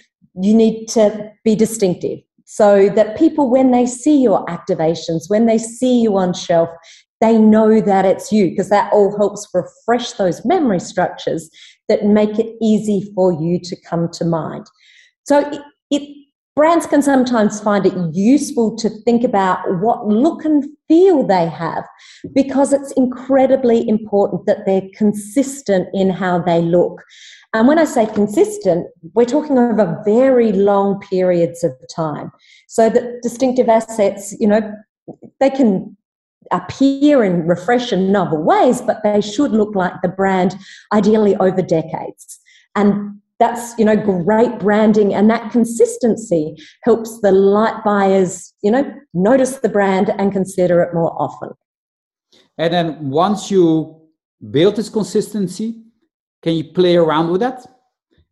you 0.40 0.54
need 0.54 0.86
to 0.88 1.32
be 1.44 1.54
distinctive 1.54 2.20
so 2.44 2.88
that 2.90 3.18
people, 3.18 3.50
when 3.50 3.72
they 3.72 3.84
see 3.84 4.22
your 4.22 4.44
activations, 4.46 5.28
when 5.28 5.46
they 5.46 5.58
see 5.58 6.00
you 6.00 6.16
on 6.16 6.32
shelf, 6.32 6.70
they 7.20 7.36
know 7.36 7.80
that 7.80 8.06
it's 8.06 8.32
you 8.32 8.48
because 8.48 8.70
that 8.70 8.90
all 8.92 9.16
helps 9.16 9.46
refresh 9.52 10.12
those 10.12 10.44
memory 10.46 10.80
structures 10.80 11.50
that 11.88 12.04
make 12.04 12.38
it 12.38 12.56
easy 12.62 13.12
for 13.14 13.32
you 13.32 13.60
to 13.60 13.76
come 13.82 14.08
to 14.12 14.24
mind. 14.24 14.66
So 15.24 15.40
it, 15.40 15.60
it 15.90 16.17
brands 16.58 16.86
can 16.86 17.00
sometimes 17.00 17.60
find 17.60 17.86
it 17.86 17.94
useful 18.12 18.74
to 18.74 18.90
think 18.90 19.22
about 19.22 19.60
what 19.78 20.08
look 20.08 20.44
and 20.44 20.64
feel 20.88 21.24
they 21.24 21.46
have 21.46 21.84
because 22.34 22.72
it's 22.72 22.90
incredibly 22.96 23.88
important 23.88 24.44
that 24.46 24.66
they're 24.66 24.88
consistent 24.92 25.88
in 25.94 26.10
how 26.10 26.40
they 26.40 26.60
look. 26.60 27.04
And 27.54 27.68
when 27.68 27.78
I 27.78 27.84
say 27.84 28.06
consistent, 28.06 28.88
we're 29.14 29.24
talking 29.24 29.56
over 29.56 30.02
very 30.04 30.50
long 30.50 30.98
periods 30.98 31.62
of 31.62 31.70
time. 31.94 32.32
So 32.66 32.90
that 32.90 33.22
distinctive 33.22 33.68
assets, 33.68 34.34
you 34.40 34.48
know, 34.48 34.74
they 35.38 35.50
can 35.50 35.96
appear 36.50 37.22
in 37.22 37.46
refresh 37.46 37.92
and 37.92 38.12
novel 38.12 38.42
ways, 38.42 38.80
but 38.80 39.00
they 39.04 39.20
should 39.20 39.52
look 39.52 39.76
like 39.76 39.92
the 40.02 40.08
brand 40.08 40.56
ideally 40.92 41.36
over 41.36 41.62
decades. 41.62 42.40
And 42.74 43.20
that's 43.38 43.78
you 43.78 43.84
know 43.84 43.96
great 43.96 44.58
branding 44.58 45.14
and 45.14 45.30
that 45.30 45.50
consistency 45.52 46.56
helps 46.84 47.20
the 47.20 47.30
light 47.30 47.84
buyers 47.84 48.54
you 48.62 48.70
know 48.70 48.92
notice 49.14 49.58
the 49.58 49.68
brand 49.68 50.10
and 50.18 50.32
consider 50.32 50.82
it 50.82 50.94
more 50.94 51.14
often. 51.20 51.50
And 52.56 52.72
then 52.72 53.10
once 53.10 53.50
you 53.50 54.00
build 54.50 54.76
this 54.76 54.88
consistency 54.88 55.82
can 56.42 56.54
you 56.54 56.64
play 56.64 56.96
around 56.96 57.30
with 57.30 57.40
that? 57.40 57.66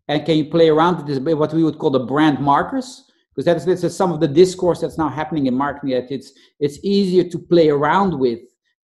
And 0.09 0.25
can 0.25 0.37
you 0.39 0.45
play 0.47 0.69
around 0.69 0.99
with 0.99 1.07
this, 1.07 1.19
what 1.19 1.53
we 1.53 1.65
would 1.65 1.79
call 1.79 1.91
the 1.91 2.01
brand 2.01 2.39
markers? 2.39 3.05
Because 3.35 3.45
that's, 3.45 3.83
that's 3.83 3.95
some 3.95 4.13
of 4.13 4.21
the 4.21 4.29
discourse 4.29 4.81
that's 4.81 4.99
now 4.99 5.09
happening 5.09 5.47
in 5.47 5.55
marketing 5.55 5.91
that 5.91 6.11
it's 6.11 6.33
it's 6.59 6.79
easier 6.83 7.25
to 7.25 7.39
play 7.39 7.69
around 7.69 8.19
with 8.19 8.41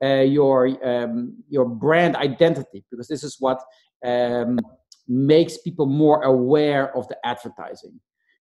uh, 0.04 0.22
your 0.22 0.68
um, 0.86 1.36
your 1.50 1.66
brand 1.66 2.16
identity 2.18 2.84
because 2.92 3.08
this 3.08 3.24
is 3.24 3.38
what 3.40 3.60
um, 4.06 4.60
makes 5.08 5.58
people 5.58 5.86
more 5.86 6.24
aware 6.24 6.96
of 6.96 7.08
the 7.08 7.18
advertising. 7.26 8.00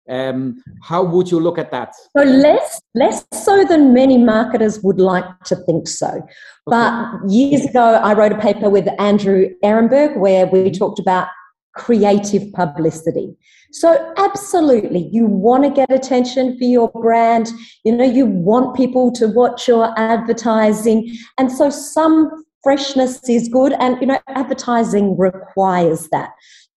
Um, 0.09 0.61
how 0.81 1.03
would 1.03 1.29
you 1.31 1.39
look 1.39 1.57
at 1.57 1.71
that? 1.71 1.93
So 2.17 2.23
less, 2.23 2.81
less 2.95 3.23
so 3.33 3.63
than 3.63 3.93
many 3.93 4.17
marketers 4.17 4.81
would 4.81 4.99
like 4.99 5.25
to 5.45 5.55
think 5.55 5.87
so. 5.87 6.07
Okay. 6.07 6.25
But 6.65 7.29
years 7.29 7.65
ago, 7.65 7.95
I 8.03 8.13
wrote 8.13 8.31
a 8.31 8.39
paper 8.39 8.69
with 8.69 8.87
Andrew 8.99 9.49
Ehrenberg 9.63 10.17
where 10.17 10.47
we 10.47 10.71
talked 10.71 10.99
about 10.99 11.27
creative 11.75 12.51
publicity. 12.53 13.35
So 13.71 14.13
absolutely, 14.17 15.07
you 15.13 15.25
want 15.25 15.63
to 15.63 15.69
get 15.69 15.91
attention 15.91 16.57
for 16.57 16.65
your 16.65 16.89
brand. 16.89 17.49
You 17.85 17.95
know, 17.95 18.03
you 18.03 18.25
want 18.25 18.75
people 18.75 19.11
to 19.13 19.27
watch 19.27 19.67
your 19.67 19.97
advertising, 19.97 21.15
and 21.37 21.49
so 21.49 21.69
some 21.69 22.43
freshness 22.63 23.19
is 23.29 23.47
good 23.47 23.73
and 23.73 23.99
you 24.01 24.07
know 24.07 24.19
advertising 24.29 25.17
requires 25.17 26.07
that. 26.09 26.31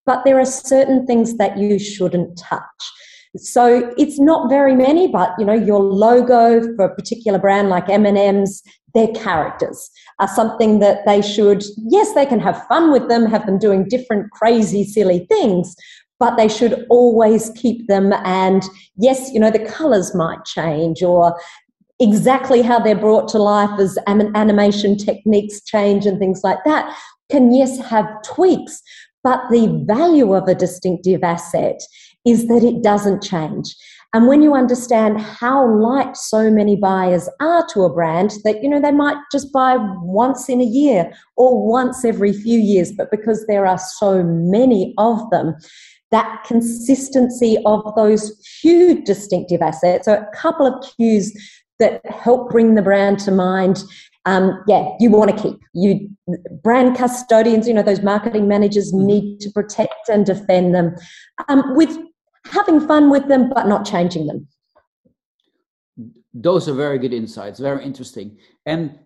But 0.06 0.24
there 0.24 0.38
are 0.38 0.44
certain 0.46 1.06
things 1.06 1.36
that 1.38 1.56
you 1.56 1.78
shouldn't 1.78 2.38
touch. 2.38 2.62
So 3.36 3.92
it's 3.96 4.20
not 4.20 4.48
very 4.48 4.76
many 4.76 5.08
but 5.08 5.34
you 5.38 5.44
know 5.44 5.54
your 5.54 5.80
logo 5.80 6.60
for 6.76 6.84
a 6.84 6.94
particular 6.94 7.38
brand 7.38 7.68
like 7.68 7.88
m&ms 7.88 8.62
their 8.94 9.08
characters 9.08 9.90
are 10.20 10.28
something 10.28 10.78
that 10.78 11.04
they 11.04 11.20
should 11.20 11.64
yes 11.76 12.14
they 12.14 12.24
can 12.24 12.38
have 12.38 12.64
fun 12.68 12.92
with 12.92 13.08
them 13.08 13.26
have 13.26 13.44
them 13.44 13.58
doing 13.58 13.88
different 13.88 14.30
crazy 14.30 14.84
silly 14.84 15.26
things 15.28 15.74
but 16.20 16.36
they 16.36 16.48
should 16.48 16.86
always 16.90 17.50
keep 17.56 17.86
them 17.88 18.12
and 18.24 18.62
yes 18.96 19.32
you 19.32 19.40
know 19.40 19.50
the 19.50 19.66
colors 19.66 20.14
might 20.14 20.44
change 20.44 21.02
or 21.02 21.36
exactly 22.00 22.62
how 22.62 22.78
they're 22.78 22.96
brought 22.96 23.28
to 23.28 23.38
life 23.38 23.78
as 23.78 23.96
animation 24.06 24.96
techniques 24.96 25.62
change 25.62 26.06
and 26.06 26.18
things 26.18 26.40
like 26.42 26.58
that 26.64 26.96
can 27.30 27.52
yes 27.52 27.78
have 27.78 28.06
tweaks 28.24 28.82
but 29.24 29.40
the 29.50 29.82
value 29.86 30.34
of 30.34 30.46
a 30.46 30.54
distinctive 30.54 31.24
asset 31.24 31.80
is 32.26 32.46
that 32.46 32.62
it 32.62 32.82
doesn't 32.82 33.22
change. 33.22 33.74
And 34.12 34.28
when 34.28 34.42
you 34.42 34.54
understand 34.54 35.20
how 35.20 35.66
light 35.66 36.16
so 36.16 36.50
many 36.50 36.76
buyers 36.76 37.28
are 37.40 37.66
to 37.72 37.82
a 37.82 37.92
brand, 37.92 38.32
that, 38.44 38.62
you 38.62 38.68
know, 38.68 38.80
they 38.80 38.92
might 38.92 39.16
just 39.32 39.52
buy 39.52 39.76
once 40.02 40.48
in 40.48 40.60
a 40.60 40.64
year 40.64 41.10
or 41.36 41.66
once 41.66 42.04
every 42.04 42.32
few 42.32 42.60
years, 42.60 42.92
but 42.92 43.10
because 43.10 43.44
there 43.46 43.66
are 43.66 43.78
so 43.78 44.22
many 44.22 44.94
of 44.98 45.28
them, 45.30 45.56
that 46.12 46.44
consistency 46.46 47.58
of 47.66 47.82
those 47.96 48.40
huge 48.62 49.04
distinctive 49.04 49.60
assets, 49.60 50.04
so 50.04 50.12
a 50.12 50.36
couple 50.36 50.64
of 50.64 50.84
cues 50.94 51.32
that 51.78 52.04
help 52.06 52.50
bring 52.50 52.74
the 52.74 52.82
brand 52.82 53.18
to 53.20 53.30
mind 53.30 53.82
um, 54.26 54.62
yeah, 54.66 54.88
you 55.00 55.10
want 55.10 55.36
to 55.36 55.42
keep. 55.42 55.60
You 55.74 56.08
brand 56.62 56.96
custodians, 56.96 57.68
you 57.68 57.74
know, 57.74 57.82
those 57.82 58.02
marketing 58.02 58.48
managers 58.48 58.92
mm-hmm. 58.92 59.06
need 59.06 59.40
to 59.40 59.50
protect 59.50 60.08
and 60.08 60.24
defend 60.24 60.74
them 60.74 60.94
um, 61.48 61.74
with 61.76 61.96
having 62.46 62.80
fun 62.86 63.10
with 63.10 63.28
them, 63.28 63.50
but 63.50 63.66
not 63.66 63.84
changing 63.84 64.26
them. 64.26 64.48
Those 66.32 66.68
are 66.68 66.74
very 66.74 66.98
good 66.98 67.12
insights, 67.12 67.60
very 67.60 67.84
interesting. 67.84 68.38
And 68.66 68.98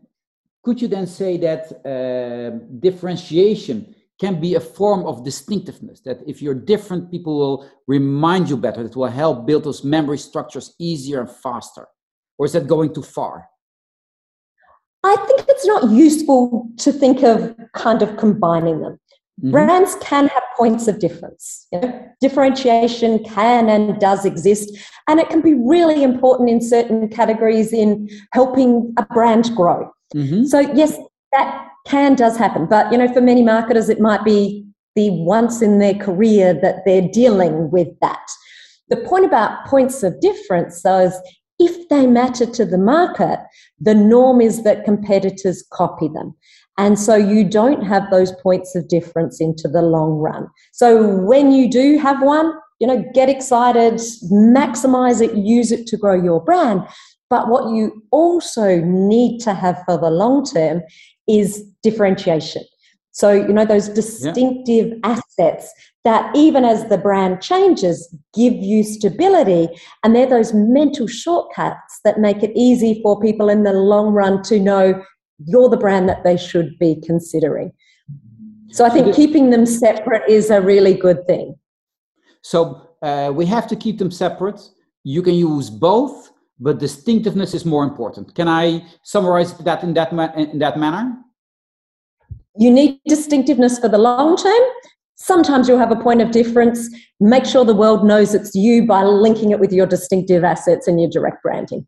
could 0.63 0.81
you 0.81 0.89
then 0.89 1.07
say 1.07 1.37
that 1.39 1.65
uh, 1.85 2.65
differentiation 2.79 3.95
can 4.21 4.41
be 4.41 4.55
a 4.55 4.61
form 4.61 5.05
of 5.05 5.25
distinctiveness? 5.25 6.01
That 6.01 6.21
if 6.27 6.41
you're 6.41 6.55
different, 6.55 7.11
people 7.11 7.39
will 7.39 7.71
remind 7.87 8.49
you 8.49 8.57
better, 8.57 8.83
that 8.83 8.97
will 8.97 9.07
help 9.07 9.47
build 9.47 9.65
those 9.65 9.85
memory 9.85 10.19
structures 10.19 10.75
easier 10.79 11.21
and 11.21 11.31
faster? 11.31 11.87
Or 12.39 12.47
is 12.47 12.53
that 12.53 12.67
going 12.67 12.95
too 12.95 13.03
far? 13.03 13.49
I 15.05 15.17
think 15.17 15.45
it's 15.49 15.67
not 15.67 15.91
useful 15.91 16.69
to 16.79 16.93
think 16.93 17.23
of 17.23 17.55
kind 17.75 18.03
of 18.03 18.17
combining 18.17 18.81
them. 18.81 18.99
Mm-hmm. 19.41 19.53
Brands 19.53 19.97
can 20.01 20.27
have 20.29 20.43
points 20.57 20.89
of 20.89 20.99
difference. 20.99 21.67
You 21.73 21.81
know? 21.81 22.09
Differentiation 22.21 23.23
can 23.25 23.69
and 23.69 24.01
does 24.01 24.25
exist, 24.25 24.77
and 25.09 25.21
it 25.21 25.29
can 25.29 25.41
be 25.41 25.55
really 25.55 26.03
important 26.03 26.51
in 26.51 26.61
certain 26.61 27.09
categories 27.09 27.73
in 27.73 28.09
helping 28.33 28.93
a 28.97 29.07
brand 29.07 29.55
grow. 29.55 29.91
Mm-hmm. 30.15 30.45
So 30.45 30.59
yes, 30.59 30.99
that 31.33 31.69
can 31.87 32.17
does 32.17 32.37
happen, 32.37 32.67
but 32.67 32.91
you 32.91 32.99
know, 32.99 33.13
for 33.13 33.21
many 33.21 33.43
marketers, 33.43 33.89
it 33.89 34.01
might 34.01 34.25
be 34.25 34.67
the 34.97 35.11
once 35.11 35.63
in 35.63 35.79
their 35.79 35.95
career 35.95 36.55
that 36.55 36.85
they're 36.85 37.09
dealing 37.09 37.71
with 37.71 37.89
that. 38.01 38.27
The 38.89 38.97
point 38.97 39.25
about 39.25 39.67
points 39.67 40.03
of 40.03 40.21
difference, 40.21 40.83
though, 40.83 41.01
is 41.01 41.15
if 41.59 41.89
they 41.89 42.07
matter 42.07 42.47
to 42.47 42.65
the 42.65 42.79
market, 42.79 43.41
the 43.81 43.95
norm 43.95 44.41
is 44.41 44.63
that 44.63 44.85
competitors 44.85 45.67
copy 45.73 46.09
them. 46.09 46.35
And 46.79 46.99
so 46.99 47.17
you 47.17 47.43
don't 47.43 47.83
have 47.83 48.11
those 48.11 48.33
points 48.41 48.77
of 48.77 48.87
difference 48.89 49.41
into 49.41 49.67
the 49.67 49.83
long 49.83 50.13
run. 50.13 50.49
So 50.73 51.17
when 51.17 51.51
you 51.51 51.69
do 51.69 51.99
have 51.99 52.23
one, 52.23 52.53
you 52.79 52.87
know, 52.87 53.05
get 53.13 53.29
excited, 53.29 53.95
maximize 54.31 55.21
it, 55.21 55.37
use 55.37 55.73
it 55.73 55.89
to 55.89 55.97
grow 55.97 56.15
your 56.15 56.43
brand. 56.43 56.87
But 57.29 57.49
what 57.49 57.75
you 57.75 58.03
also 58.13 58.81
need 58.81 59.41
to 59.41 59.55
have 59.55 59.83
for 59.85 59.99
the 59.99 60.11
long 60.11 60.45
term 60.45 60.83
is 61.29 61.65
differentiation. 61.83 62.63
So, 63.19 63.33
you 63.33 63.53
know, 63.53 63.65
those 63.65 63.89
distinctive 63.89 64.91
yeah. 64.91 65.17
assets 65.17 65.73
that 66.05 66.31
even 66.37 66.65
as 66.65 66.89
the 66.89 66.99
brand 66.99 67.43
changes, 67.43 68.15
give 68.33 68.55
you 68.55 68.85
stability. 68.85 69.69
And 70.05 70.15
they're 70.15 70.25
those 70.29 70.55
mental 70.55 71.09
shortcuts 71.09 71.99
that 72.05 72.21
make 72.21 72.45
it 72.45 72.53
easy 72.55 73.01
for 73.03 73.21
people 73.21 73.49
in 73.49 73.65
the 73.65 73.73
long 73.73 74.13
run 74.13 74.45
to 74.45 74.61
know 74.61 75.03
you're 75.45 75.69
the 75.69 75.77
brand 75.77 76.09
that 76.09 76.23
they 76.23 76.37
should 76.37 76.79
be 76.79 77.03
considering. 77.05 77.73
So 78.71 78.85
I 78.85 78.91
think 78.91 79.17
keeping 79.17 79.51
them 79.51 79.67
separate 79.67 80.29
is 80.29 80.51
a 80.51 80.61
really 80.61 80.95
good 80.95 81.27
thing. 81.27 81.57
So 82.43 82.89
uh, 83.03 83.33
we 83.35 83.47
have 83.47 83.67
to 83.67 83.75
keep 83.75 83.99
them 83.99 84.13
separate. 84.13 84.61
You 85.03 85.23
can 85.23 85.35
use 85.35 85.71
both, 85.71 86.31
but 86.61 86.79
distinctiveness 86.79 87.53
is 87.53 87.65
more 87.65 87.83
important. 87.83 88.37
Can 88.37 88.47
I 88.47 88.87
summarize 89.03 89.59
that 89.59 89.83
in 89.83 89.95
that 89.95 90.13
ma- 90.13 90.35
in 90.37 90.61
that 90.61 90.79
manner? 90.79 91.19
You 92.59 92.71
need 92.71 93.01
distinctiveness 93.07 93.79
for 93.79 93.89
the 93.89 93.99
long 93.99 94.37
term. 94.37 94.61
Sometimes 95.15 95.69
you'll 95.69 95.79
have 95.79 95.93
a 95.93 95.97
point 95.97 96.21
of 96.21 96.31
difference. 96.31 96.89
Make 97.21 97.45
sure 97.45 97.65
the 97.65 97.75
world 97.75 98.05
knows 98.05 98.35
it's 98.35 98.55
you 98.55 98.87
by 98.87 99.03
linking 99.05 99.51
it 99.51 99.61
with 99.61 99.73
your 99.73 99.87
distinctive 99.87 100.45
assets 100.45 100.87
and 100.87 101.01
your 101.01 101.11
direct 101.11 101.43
branding. 101.43 101.87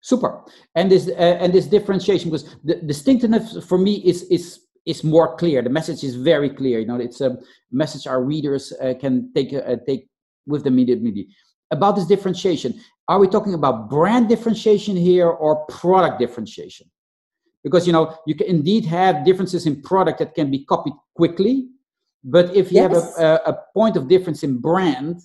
Super. 0.00 0.42
And 0.74 0.90
this 0.90 1.08
uh, 1.08 1.38
and 1.40 1.52
this 1.52 1.66
differentiation 1.66 2.30
because 2.30 2.56
the 2.64 2.76
distinctiveness 2.76 3.64
for 3.64 3.78
me 3.78 3.96
is 4.04 4.22
is 4.30 4.60
is 4.86 5.04
more 5.04 5.36
clear. 5.36 5.62
The 5.62 5.70
message 5.70 6.02
is 6.04 6.14
very 6.14 6.50
clear. 6.50 6.80
You 6.80 6.86
know, 6.86 6.96
it's 6.96 7.20
a 7.20 7.36
message 7.70 8.06
our 8.06 8.22
readers 8.22 8.72
uh, 8.80 8.94
can 8.98 9.32
take 9.34 9.52
uh, 9.52 9.76
take 9.86 10.08
with 10.46 10.64
them 10.64 10.74
immediately. 10.74 11.28
About 11.70 11.96
this 11.96 12.06
differentiation, 12.06 12.80
are 13.08 13.18
we 13.18 13.28
talking 13.28 13.54
about 13.54 13.90
brand 13.90 14.28
differentiation 14.28 14.96
here 14.96 15.28
or 15.28 15.64
product 15.66 16.18
differentiation? 16.18 16.90
Because 17.62 17.86
you 17.86 17.92
know 17.92 18.16
you 18.26 18.34
can 18.34 18.46
indeed 18.46 18.84
have 18.84 19.24
differences 19.24 19.66
in 19.66 19.80
product 19.82 20.18
that 20.18 20.34
can 20.34 20.50
be 20.50 20.64
copied 20.64 20.94
quickly 21.14 21.68
but 22.24 22.54
if 22.54 22.70
you 22.70 22.78
yes. 22.82 22.92
have 22.92 23.24
a, 23.24 23.40
a, 23.46 23.58
point 23.74 23.96
of 23.96 24.08
difference 24.08 24.42
in 24.42 24.58
brand 24.58 25.20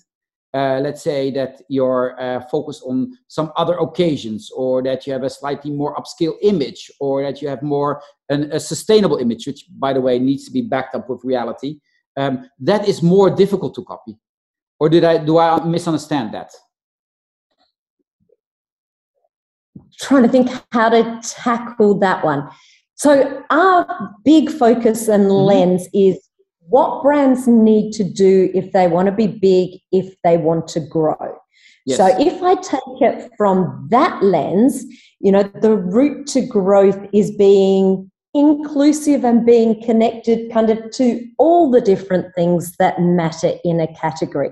uh, 0.54 0.80
let's 0.80 1.02
say 1.02 1.30
that 1.30 1.60
you're 1.68 2.18
uh, 2.18 2.40
focused 2.50 2.82
on 2.86 3.12
some 3.28 3.52
other 3.56 3.76
occasions 3.78 4.50
or 4.56 4.82
that 4.82 5.06
you 5.06 5.12
have 5.12 5.22
a 5.22 5.28
slightly 5.28 5.70
more 5.70 5.94
upscale 5.96 6.34
image 6.42 6.90
or 6.98 7.22
that 7.22 7.42
you 7.42 7.48
have 7.48 7.62
more 7.62 8.00
an, 8.30 8.50
a 8.52 8.60
sustainable 8.60 9.18
image 9.18 9.46
which 9.46 9.66
by 9.78 9.92
the 9.92 10.00
way 10.00 10.18
needs 10.18 10.44
to 10.44 10.50
be 10.50 10.62
backed 10.62 10.94
up 10.94 11.08
with 11.10 11.20
reality 11.24 11.78
um, 12.16 12.48
that 12.58 12.88
is 12.88 13.02
more 13.02 13.28
difficult 13.28 13.74
to 13.74 13.84
copy 13.84 14.16
or 14.80 14.88
did 14.88 15.04
i 15.04 15.18
do 15.18 15.38
i 15.38 15.62
misunderstand 15.64 16.32
that 16.32 16.50
trying 20.00 20.22
to 20.22 20.28
think 20.28 20.50
how 20.72 20.88
to 20.88 21.20
tackle 21.22 21.98
that 21.98 22.24
one. 22.24 22.48
So, 22.94 23.42
our 23.50 24.14
big 24.24 24.50
focus 24.50 25.08
and 25.08 25.24
mm-hmm. 25.24 25.44
lens 25.44 25.88
is 25.92 26.18
what 26.68 27.02
brands 27.02 27.46
need 27.46 27.92
to 27.92 28.04
do 28.04 28.50
if 28.54 28.72
they 28.72 28.88
want 28.88 29.06
to 29.06 29.12
be 29.12 29.26
big, 29.26 29.80
if 29.92 30.14
they 30.24 30.36
want 30.36 30.66
to 30.68 30.80
grow. 30.80 31.38
Yes. 31.84 31.98
So, 31.98 32.06
if 32.18 32.42
I 32.42 32.54
take 32.56 33.02
it 33.02 33.30
from 33.36 33.86
that 33.90 34.22
lens, 34.22 34.84
you 35.20 35.30
know, 35.30 35.42
the 35.42 35.76
route 35.76 36.26
to 36.28 36.46
growth 36.46 36.98
is 37.12 37.30
being 37.36 38.10
inclusive 38.34 39.24
and 39.24 39.46
being 39.46 39.82
connected 39.82 40.52
kind 40.52 40.68
of 40.68 40.90
to 40.92 41.26
all 41.38 41.70
the 41.70 41.80
different 41.80 42.34
things 42.34 42.76
that 42.78 43.00
matter 43.00 43.52
in 43.64 43.80
a 43.80 43.92
category. 43.94 44.50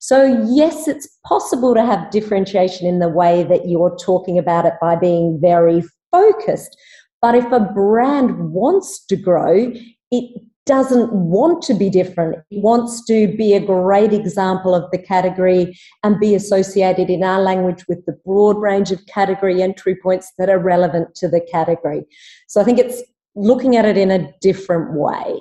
So, 0.00 0.46
yes, 0.48 0.88
it's 0.88 1.06
possible 1.26 1.74
to 1.74 1.84
have 1.84 2.10
differentiation 2.10 2.86
in 2.86 3.00
the 3.00 3.08
way 3.08 3.42
that 3.44 3.68
you're 3.68 3.96
talking 4.02 4.38
about 4.38 4.64
it 4.64 4.72
by 4.80 4.96
being 4.96 5.38
very 5.40 5.82
focused. 6.10 6.74
But 7.20 7.34
if 7.34 7.44
a 7.52 7.60
brand 7.60 8.50
wants 8.50 9.04
to 9.06 9.16
grow, 9.16 9.72
it 10.10 10.42
doesn't 10.64 11.12
want 11.12 11.62
to 11.64 11.74
be 11.74 11.90
different. 11.90 12.36
It 12.50 12.62
wants 12.62 13.04
to 13.06 13.28
be 13.36 13.52
a 13.52 13.60
great 13.60 14.14
example 14.14 14.74
of 14.74 14.90
the 14.90 14.98
category 14.98 15.78
and 16.02 16.18
be 16.18 16.34
associated 16.34 17.10
in 17.10 17.22
our 17.22 17.42
language 17.42 17.84
with 17.86 18.04
the 18.06 18.18
broad 18.24 18.56
range 18.56 18.90
of 18.92 19.04
category 19.04 19.62
entry 19.62 19.96
points 20.02 20.32
that 20.38 20.48
are 20.48 20.58
relevant 20.58 21.14
to 21.16 21.28
the 21.28 21.42
category. 21.52 22.06
So 22.48 22.60
I 22.60 22.64
think 22.64 22.78
it's 22.78 23.02
looking 23.34 23.76
at 23.76 23.84
it 23.84 23.98
in 23.98 24.10
a 24.10 24.32
different 24.40 24.94
way 24.94 25.40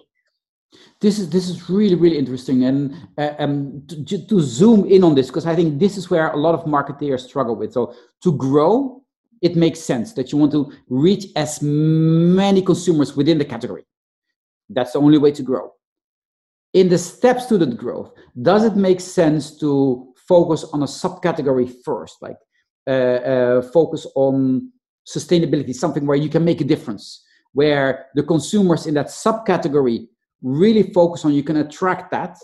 this 1.02 1.18
is 1.18 1.30
this 1.30 1.48
is 1.50 1.70
really 1.70 1.96
really 1.96 2.18
interesting. 2.18 2.64
And 2.66 2.96
uh, 3.18 3.34
um, 3.40 3.84
to, 3.88 4.28
to, 4.28 4.42
zoom 4.42 4.86
in 4.86 5.04
on 5.04 5.16
this 5.16 5.28
because 5.28 5.46
i 5.46 5.56
think 5.56 5.80
this 5.80 5.98
is 5.98 6.10
where 6.10 6.30
a 6.30 6.38
lot 6.38 6.54
of 6.56 6.66
marketeers 6.66 7.22
struggle 7.22 7.56
with. 7.56 7.74
So 7.74 7.94
to 8.24 8.32
grow 8.36 9.02
it 9.42 9.56
makes 9.56 9.80
sense 9.80 10.14
that 10.14 10.32
you 10.32 10.38
want 10.38 10.52
to 10.52 10.72
reach 10.90 11.28
as 11.38 11.62
many 11.62 12.62
consumers 12.62 13.16
within 13.16 13.38
the 13.38 13.46
category. 13.46 13.86
That's 14.70 14.92
the 14.92 15.00
only 15.00 15.18
way 15.18 15.32
to 15.32 15.42
grow. 15.42 15.72
In 16.74 16.90
the 16.90 16.98
steps 16.98 17.46
to 17.46 17.58
that 17.58 17.78
growth 17.78 18.12
does 18.42 18.66
it 18.66 18.76
make 18.76 19.00
sense 19.00 19.58
to 19.60 20.14
focus 20.28 20.66
on 20.74 20.84
a 20.84 20.86
subcategory 20.86 21.74
first? 21.84 22.18
Like 22.22 22.38
uh, 22.88 22.92
uh, 22.92 23.62
focus 23.62 24.06
on 24.16 24.72
sustainability 25.08 25.74
something 25.74 26.06
where 26.06 26.18
you 26.18 26.30
can 26.30 26.44
make 26.44 26.62
a 26.62 26.64
difference 26.64 27.24
where 27.54 28.08
the 28.16 28.24
consumers 28.24 28.86
in 28.86 28.94
that 28.94 29.08
subcategory 29.08 30.08
really 30.42 30.84
focus 30.94 31.26
on 31.26 31.34
you 31.34 31.44
can 31.44 31.58
attract 31.58 32.12
that 32.12 32.38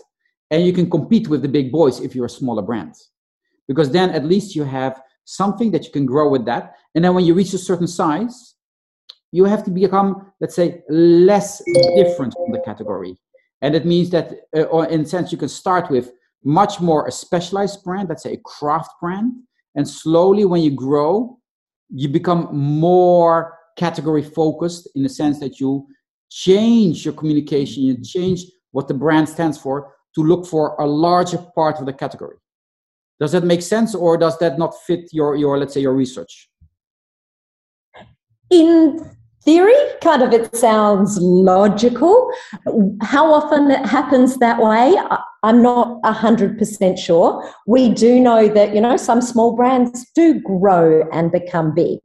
and 0.50 0.64
you 0.64 0.72
can 0.72 0.88
compete 0.88 1.28
with 1.28 1.42
the 1.42 1.48
big 1.48 1.72
boys 1.72 2.00
if 2.00 2.14
you're 2.14 2.26
a 2.26 2.30
smaller 2.30 2.62
brand. 2.62 2.94
Because 3.68 3.90
then 3.90 4.10
at 4.10 4.24
least 4.24 4.54
you 4.54 4.64
have 4.64 5.00
something 5.24 5.70
that 5.72 5.84
you 5.84 5.90
can 5.90 6.06
grow 6.06 6.28
with 6.28 6.44
that. 6.46 6.74
And 6.94 7.04
then 7.04 7.14
when 7.14 7.24
you 7.24 7.34
reach 7.34 7.52
a 7.52 7.58
certain 7.58 7.88
size 7.88 8.56
you 9.32 9.44
have 9.44 9.64
to 9.64 9.70
become 9.70 10.32
let's 10.40 10.54
say 10.54 10.82
less 10.88 11.62
different 11.96 12.32
from 12.34 12.52
the 12.52 12.60
category. 12.64 13.16
And 13.62 13.74
it 13.74 13.84
means 13.84 14.10
that 14.10 14.32
uh, 14.56 14.62
or 14.62 14.86
in 14.86 15.02
a 15.02 15.06
sense 15.06 15.32
you 15.32 15.38
can 15.38 15.48
start 15.48 15.90
with 15.90 16.12
much 16.44 16.80
more 16.80 17.06
a 17.06 17.12
specialized 17.12 17.82
brand 17.82 18.08
let's 18.08 18.22
say 18.22 18.34
a 18.34 18.40
craft 18.44 18.92
brand. 19.00 19.32
And 19.74 19.86
slowly 19.86 20.44
when 20.44 20.62
you 20.62 20.70
grow 20.70 21.38
you 21.90 22.08
become 22.08 22.48
more 22.56 23.58
category 23.76 24.22
focused 24.22 24.88
in 24.94 25.02
the 25.02 25.08
sense 25.08 25.38
that 25.40 25.60
you 25.60 25.86
change 26.30 27.04
your 27.04 27.14
communication, 27.14 27.82
you 27.82 28.02
change 28.02 28.44
what 28.72 28.88
the 28.88 28.94
brand 28.94 29.28
stands 29.28 29.58
for 29.58 29.94
to 30.14 30.22
look 30.22 30.46
for 30.46 30.74
a 30.78 30.86
larger 30.86 31.38
part 31.54 31.78
of 31.78 31.86
the 31.86 31.92
category. 31.92 32.36
Does 33.20 33.32
that 33.32 33.44
make 33.44 33.62
sense, 33.62 33.94
or 33.94 34.18
does 34.18 34.38
that 34.38 34.58
not 34.58 34.74
fit 34.86 35.08
your 35.12 35.36
your 35.36 35.58
let's 35.58 35.74
say 35.74 35.80
your 35.80 35.94
research? 35.94 36.50
In 38.50 39.10
theory, 39.44 39.74
kind 40.02 40.22
of 40.22 40.32
it 40.32 40.54
sounds 40.54 41.18
logical. 41.18 42.30
How 43.00 43.32
often 43.32 43.70
it 43.70 43.86
happens 43.86 44.36
that 44.38 44.60
way, 44.60 44.94
I'm 45.42 45.62
not 45.62 46.02
100% 46.02 46.98
sure. 46.98 47.48
We 47.66 47.88
do 47.88 48.18
know 48.20 48.48
that, 48.48 48.74
you 48.74 48.80
know, 48.80 48.96
some 48.96 49.22
small 49.22 49.54
brands 49.54 50.10
do 50.14 50.40
grow 50.40 51.08
and 51.12 51.30
become 51.30 51.74
big. 51.74 52.00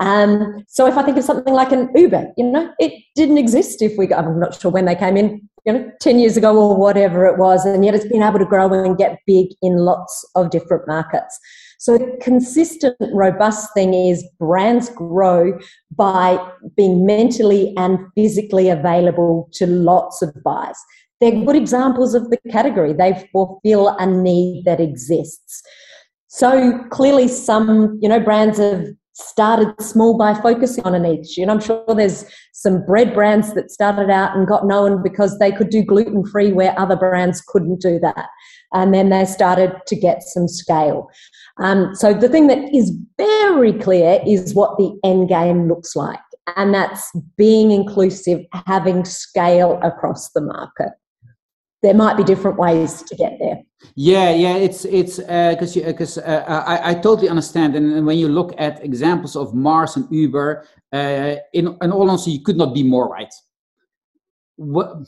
Um, 0.00 0.64
so 0.68 0.86
if 0.86 0.96
I 0.96 1.02
think 1.02 1.16
of 1.18 1.24
something 1.24 1.54
like 1.54 1.72
an 1.72 1.90
Uber, 1.94 2.32
you 2.36 2.44
know, 2.44 2.72
it 2.78 2.92
didn't 3.14 3.38
exist 3.38 3.82
if 3.82 3.96
we, 3.96 4.12
I'm 4.12 4.38
not 4.40 4.60
sure 4.60 4.70
when 4.70 4.84
they 4.84 4.94
came 4.94 5.16
in, 5.16 5.48
you 5.64 5.72
know, 5.72 5.90
10 6.00 6.18
years 6.18 6.36
ago 6.36 6.56
or 6.56 6.76
whatever 6.76 7.26
it 7.26 7.38
was, 7.38 7.64
and 7.64 7.84
yet 7.84 7.94
it's 7.94 8.06
been 8.06 8.22
able 8.22 8.38
to 8.38 8.44
grow 8.44 8.72
and 8.72 8.96
get 8.96 9.18
big 9.26 9.48
in 9.62 9.76
lots 9.76 10.28
of 10.34 10.50
different 10.50 10.86
markets. 10.86 11.38
So 11.78 11.96
the 11.96 12.18
consistent, 12.20 12.96
robust 13.12 13.72
thing 13.72 13.94
is 13.94 14.28
brands 14.38 14.90
grow 14.90 15.58
by 15.94 16.38
being 16.76 17.06
mentally 17.06 17.72
and 17.76 17.98
physically 18.16 18.68
available 18.68 19.48
to 19.54 19.66
lots 19.66 20.20
of 20.22 20.34
buyers. 20.42 20.76
They're 21.20 21.44
good 21.44 21.56
examples 21.56 22.14
of 22.14 22.30
the 22.30 22.38
category. 22.50 22.92
They 22.92 23.28
fulfill 23.32 23.88
a 23.98 24.06
need 24.06 24.64
that 24.64 24.80
exists. 24.80 25.62
So 26.28 26.84
clearly 26.90 27.28
some, 27.28 27.98
you 28.02 28.08
know, 28.08 28.20
brands 28.20 28.58
have 28.58 28.86
started 29.18 29.74
small 29.80 30.16
by 30.16 30.34
focusing 30.34 30.84
on 30.84 30.94
a 30.94 30.98
niche. 30.98 31.38
And 31.38 31.50
I'm 31.50 31.60
sure 31.60 31.84
there's 31.88 32.24
some 32.52 32.84
bread 32.84 33.14
brands 33.14 33.54
that 33.54 33.70
started 33.70 34.10
out 34.10 34.36
and 34.36 34.46
got 34.46 34.66
known 34.66 35.02
because 35.02 35.38
they 35.38 35.50
could 35.50 35.70
do 35.70 35.82
gluten 35.82 36.24
free 36.24 36.52
where 36.52 36.78
other 36.78 36.96
brands 36.96 37.40
couldn't 37.40 37.80
do 37.80 37.98
that. 38.00 38.26
And 38.72 38.94
then 38.94 39.08
they 39.10 39.24
started 39.24 39.72
to 39.86 39.96
get 39.96 40.22
some 40.22 40.46
scale. 40.46 41.10
Um, 41.58 41.94
so 41.94 42.14
the 42.14 42.28
thing 42.28 42.46
that 42.46 42.72
is 42.74 42.96
very 43.16 43.72
clear 43.72 44.20
is 44.26 44.54
what 44.54 44.76
the 44.76 44.96
end 45.02 45.28
game 45.28 45.68
looks 45.68 45.96
like. 45.96 46.20
And 46.56 46.72
that's 46.72 47.10
being 47.36 47.70
inclusive, 47.72 48.40
having 48.66 49.04
scale 49.04 49.80
across 49.82 50.30
the 50.30 50.40
market 50.40 50.90
there 51.82 51.94
might 51.94 52.16
be 52.16 52.24
different 52.24 52.58
ways 52.58 53.02
to 53.02 53.14
get 53.14 53.38
there. 53.38 53.62
Yeah, 53.94 54.30
yeah, 54.30 54.56
it's 54.56 54.84
it's 54.84 55.18
because 55.18 55.76
uh, 55.76 55.82
because 55.86 56.18
uh, 56.18 56.44
I, 56.66 56.90
I 56.90 56.94
totally 56.94 57.28
understand, 57.28 57.76
and 57.76 58.04
when 58.04 58.18
you 58.18 58.28
look 58.28 58.52
at 58.58 58.84
examples 58.84 59.36
of 59.36 59.54
Mars 59.54 59.96
and 59.96 60.06
Uber, 60.10 60.66
uh, 60.92 61.36
in 61.52 61.76
in 61.80 61.92
all 61.92 62.10
honesty, 62.10 62.32
you 62.32 62.42
could 62.42 62.56
not 62.56 62.74
be 62.74 62.82
more 62.82 63.08
right. 63.08 63.32
What, 64.56 65.06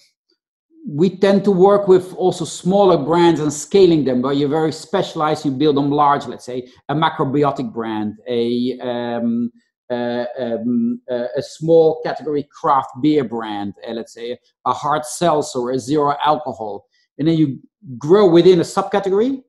we 0.89 1.11
tend 1.17 1.45
to 1.45 1.51
work 1.51 1.89
with 1.89 2.15
also 2.15 2.45
smaller 2.45 2.97
brands 2.97 3.41
and 3.41 3.53
scaling 3.53 4.05
them, 4.05 4.23
where 4.23 4.33
you're 4.33 4.49
very 4.49 4.73
specialized, 4.73 5.45
you 5.45 5.51
build 5.51 5.77
them 5.77 5.91
large. 5.91 6.27
Let's 6.27 6.45
say 6.45 6.69
a 6.89 6.95
macrobiotic 6.95 7.73
brand, 7.73 8.15
a 8.29 8.79
um, 8.81 9.51
um, 9.91 11.01
a 11.09 11.43
small 11.43 12.01
category 12.03 12.49
craft 12.51 12.91
beer 13.03 13.25
brand, 13.25 13.75
uh, 13.87 13.93
let's 13.93 14.15
say 14.15 14.39
a 14.67 14.73
hard 14.73 15.05
seltzer, 15.05 15.59
or 15.59 15.71
a 15.73 15.79
zero 15.79 16.17
alcohol, 16.25 16.87
and 17.19 17.27
then 17.27 17.37
you 17.37 17.59
grow 17.99 18.29
within 18.29 18.61
a 18.61 18.65
subcategory. 18.65 19.43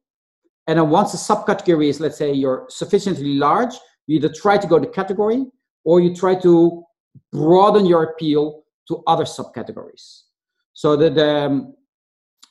And 0.67 0.77
then 0.79 0.89
once 0.89 1.11
the 1.11 1.17
subcategory 1.17 1.89
is, 1.89 1.99
let's 1.99 2.17
say, 2.17 2.31
you're 2.33 2.65
sufficiently 2.69 3.35
large, 3.35 3.73
you 4.07 4.17
either 4.17 4.29
try 4.29 4.57
to 4.57 4.67
go 4.67 4.79
to 4.79 4.87
category 4.87 5.45
or 5.83 5.99
you 5.99 6.15
try 6.15 6.35
to 6.35 6.83
broaden 7.31 7.85
your 7.85 8.03
appeal 8.03 8.63
to 8.87 9.03
other 9.07 9.25
subcategories. 9.25 10.23
So 10.73 10.95
that 10.95 11.17
um, 11.17 11.75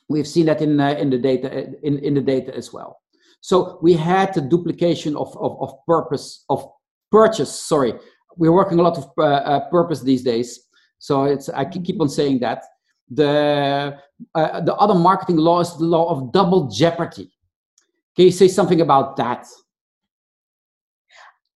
we've 0.09 0.27
seen 0.27 0.45
that 0.45 0.61
in 0.61 0.79
uh, 0.79 0.95
in 0.99 1.09
the 1.09 1.17
data 1.17 1.73
in, 1.83 1.99
in 1.99 2.13
the 2.13 2.21
data 2.21 2.55
as 2.55 2.71
well. 2.71 3.01
So 3.41 3.79
we 3.81 3.93
had 3.93 4.33
the 4.33 4.41
duplication 4.41 5.15
of, 5.17 5.35
of, 5.37 5.59
of 5.61 5.73
purpose 5.87 6.45
of 6.49 6.69
purchase. 7.11 7.53
Sorry, 7.53 7.93
we're 8.37 8.51
working 8.51 8.79
a 8.79 8.81
lot 8.81 8.97
of 8.97 9.09
uh, 9.17 9.23
uh, 9.23 9.69
purpose 9.69 10.01
these 10.01 10.23
days. 10.23 10.67
So 10.99 11.23
it's 11.23 11.49
I 11.49 11.65
keep 11.65 11.99
on 11.99 12.09
saying 12.09 12.39
that 12.39 12.63
the 13.09 13.97
uh, 14.35 14.61
the 14.61 14.75
other 14.75 14.93
marketing 14.93 15.37
law 15.37 15.59
is 15.59 15.75
the 15.77 15.85
law 15.85 16.09
of 16.09 16.31
double 16.31 16.69
jeopardy. 16.69 17.31
Can 18.15 18.25
you 18.25 18.31
say 18.31 18.47
something 18.47 18.81
about 18.81 19.17
that? 19.17 19.47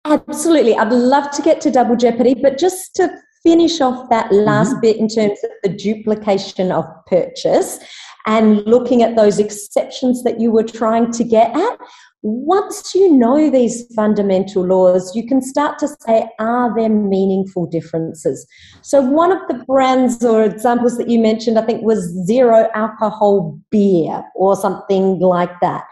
Absolutely. 0.04 0.76
I'd 0.76 0.92
love 0.92 1.30
to 1.32 1.42
get 1.42 1.60
to 1.62 1.70
double 1.70 1.96
jeopardy, 1.96 2.34
but 2.34 2.58
just 2.58 2.94
to 2.96 3.10
finish 3.42 3.80
off 3.80 4.08
that 4.10 4.32
last 4.32 4.72
mm-hmm. 4.72 4.80
bit 4.80 4.96
in 4.96 5.08
terms 5.08 5.38
of 5.44 5.50
the 5.62 5.68
duplication 5.70 6.72
of 6.72 6.84
purchase 7.06 7.78
and 8.26 8.64
looking 8.66 9.02
at 9.02 9.16
those 9.16 9.38
exceptions 9.38 10.22
that 10.24 10.40
you 10.40 10.50
were 10.50 10.62
trying 10.62 11.10
to 11.12 11.24
get 11.24 11.54
at, 11.54 11.78
once 12.26 12.94
you 12.94 13.12
know 13.12 13.50
these 13.50 13.84
fundamental 13.94 14.66
laws, 14.66 15.14
you 15.14 15.26
can 15.26 15.42
start 15.42 15.78
to 15.78 15.86
say, 16.06 16.26
are 16.38 16.74
there 16.74 16.88
meaningful 16.88 17.66
differences? 17.66 18.46
So, 18.80 19.02
one 19.02 19.30
of 19.30 19.46
the 19.46 19.62
brands 19.66 20.24
or 20.24 20.42
examples 20.42 20.96
that 20.96 21.10
you 21.10 21.18
mentioned, 21.18 21.58
I 21.58 21.66
think, 21.66 21.82
was 21.82 22.02
zero 22.24 22.70
alcohol 22.74 23.60
beer 23.70 24.24
or 24.34 24.56
something 24.56 25.18
like 25.18 25.60
that. 25.60 25.84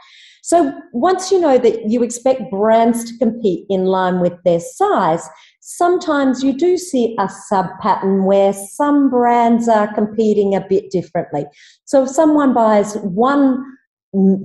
So, 0.43 0.73
once 0.95 1.31
you 1.31 1.39
know 1.39 1.59
that 1.59 1.91
you 1.91 2.03
expect 2.03 2.51
brands 2.51 3.05
to 3.05 3.19
compete 3.19 3.67
in 3.69 3.85
line 3.85 4.21
with 4.21 4.33
their 4.47 4.61
size, 4.61 5.29
sometimes 5.61 6.43
you 6.43 6.57
do 6.57 6.79
see 6.79 7.15
a 7.19 7.29
sub 7.29 7.67
pattern 7.83 8.25
where 8.25 8.55
some 8.55 9.11
brands 9.11 9.69
are 9.69 9.93
competing 9.93 10.55
a 10.55 10.67
bit 10.67 10.91
differently. 10.91 11.45
So, 11.85 12.05
if 12.05 12.09
someone 12.09 12.55
buys 12.55 12.97
one 13.01 13.63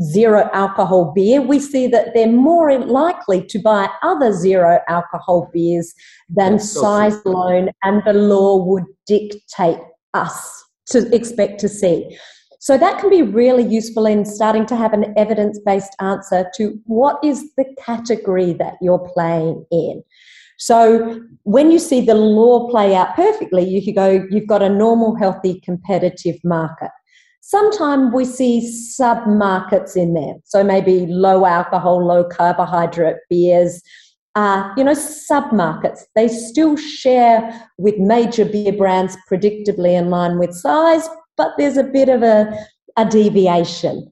zero 0.02 0.50
alcohol 0.54 1.12
beer, 1.14 1.42
we 1.42 1.60
see 1.60 1.88
that 1.88 2.14
they're 2.14 2.32
more 2.32 2.78
likely 2.80 3.46
to 3.48 3.60
buy 3.60 3.90
other 4.02 4.32
zero 4.32 4.80
alcohol 4.88 5.50
beers 5.54 5.94
than 6.30 6.60
size 6.60 7.18
alone, 7.26 7.70
and 7.84 8.02
the 8.06 8.14
law 8.14 8.64
would 8.64 8.86
dictate 9.06 9.80
us 10.14 10.64
to 10.88 11.14
expect 11.14 11.60
to 11.60 11.70
see. 11.70 12.18
So 12.60 12.78
that 12.78 13.00
can 13.00 13.10
be 13.10 13.22
really 13.22 13.64
useful 13.64 14.06
in 14.06 14.26
starting 14.26 14.66
to 14.68 14.76
have 14.76 14.94
an 14.94 15.14
evidence 15.16 15.60
based 15.66 15.96
answer 16.00 16.50
to 16.56 16.80
what 16.86 17.20
is 17.24 17.54
the 17.56 17.66
category 17.80 18.54
that 18.54 18.76
you're 18.82 19.10
playing 19.14 19.66
in. 19.72 20.04
So 20.58 21.22
when 21.44 21.72
you 21.72 21.78
see 21.78 22.02
the 22.02 22.16
law 22.16 22.68
play 22.70 22.96
out 22.96 23.16
perfectly, 23.16 23.64
you 23.68 23.84
can 23.84 23.94
go, 23.94 24.26
you've 24.32 24.48
got 24.48 24.64
a 24.64 24.70
normal, 24.70 25.16
healthy, 25.16 25.62
competitive 25.62 26.38
market. 26.44 26.90
Sometimes 27.48 28.14
we 28.14 28.26
see 28.26 28.70
sub 28.70 29.26
markets 29.26 29.96
in 29.96 30.14
there. 30.14 30.34
So 30.44 30.66
maybe 30.66 31.06
low 31.08 31.46
alcohol, 31.46 32.06
low 32.06 32.26
carbohydrate 32.26 33.20
beers, 33.30 33.82
uh, 34.36 34.74
you 34.76 34.84
know, 34.84 34.94
sub 34.94 35.54
markets. 35.54 36.06
They 36.14 36.28
still 36.28 36.76
share 36.76 37.70
with 37.78 37.98
major 38.00 38.44
beer 38.44 38.74
brands 38.74 39.16
predictably 39.32 39.98
in 39.98 40.10
line 40.10 40.40
with 40.40 40.54
size, 40.54 41.08
but 41.38 41.52
there's 41.58 41.78
a 41.78 41.86
bit 41.86 42.10
of 42.10 42.22
a, 42.22 42.54
a 42.98 43.06
deviation. 43.06 44.12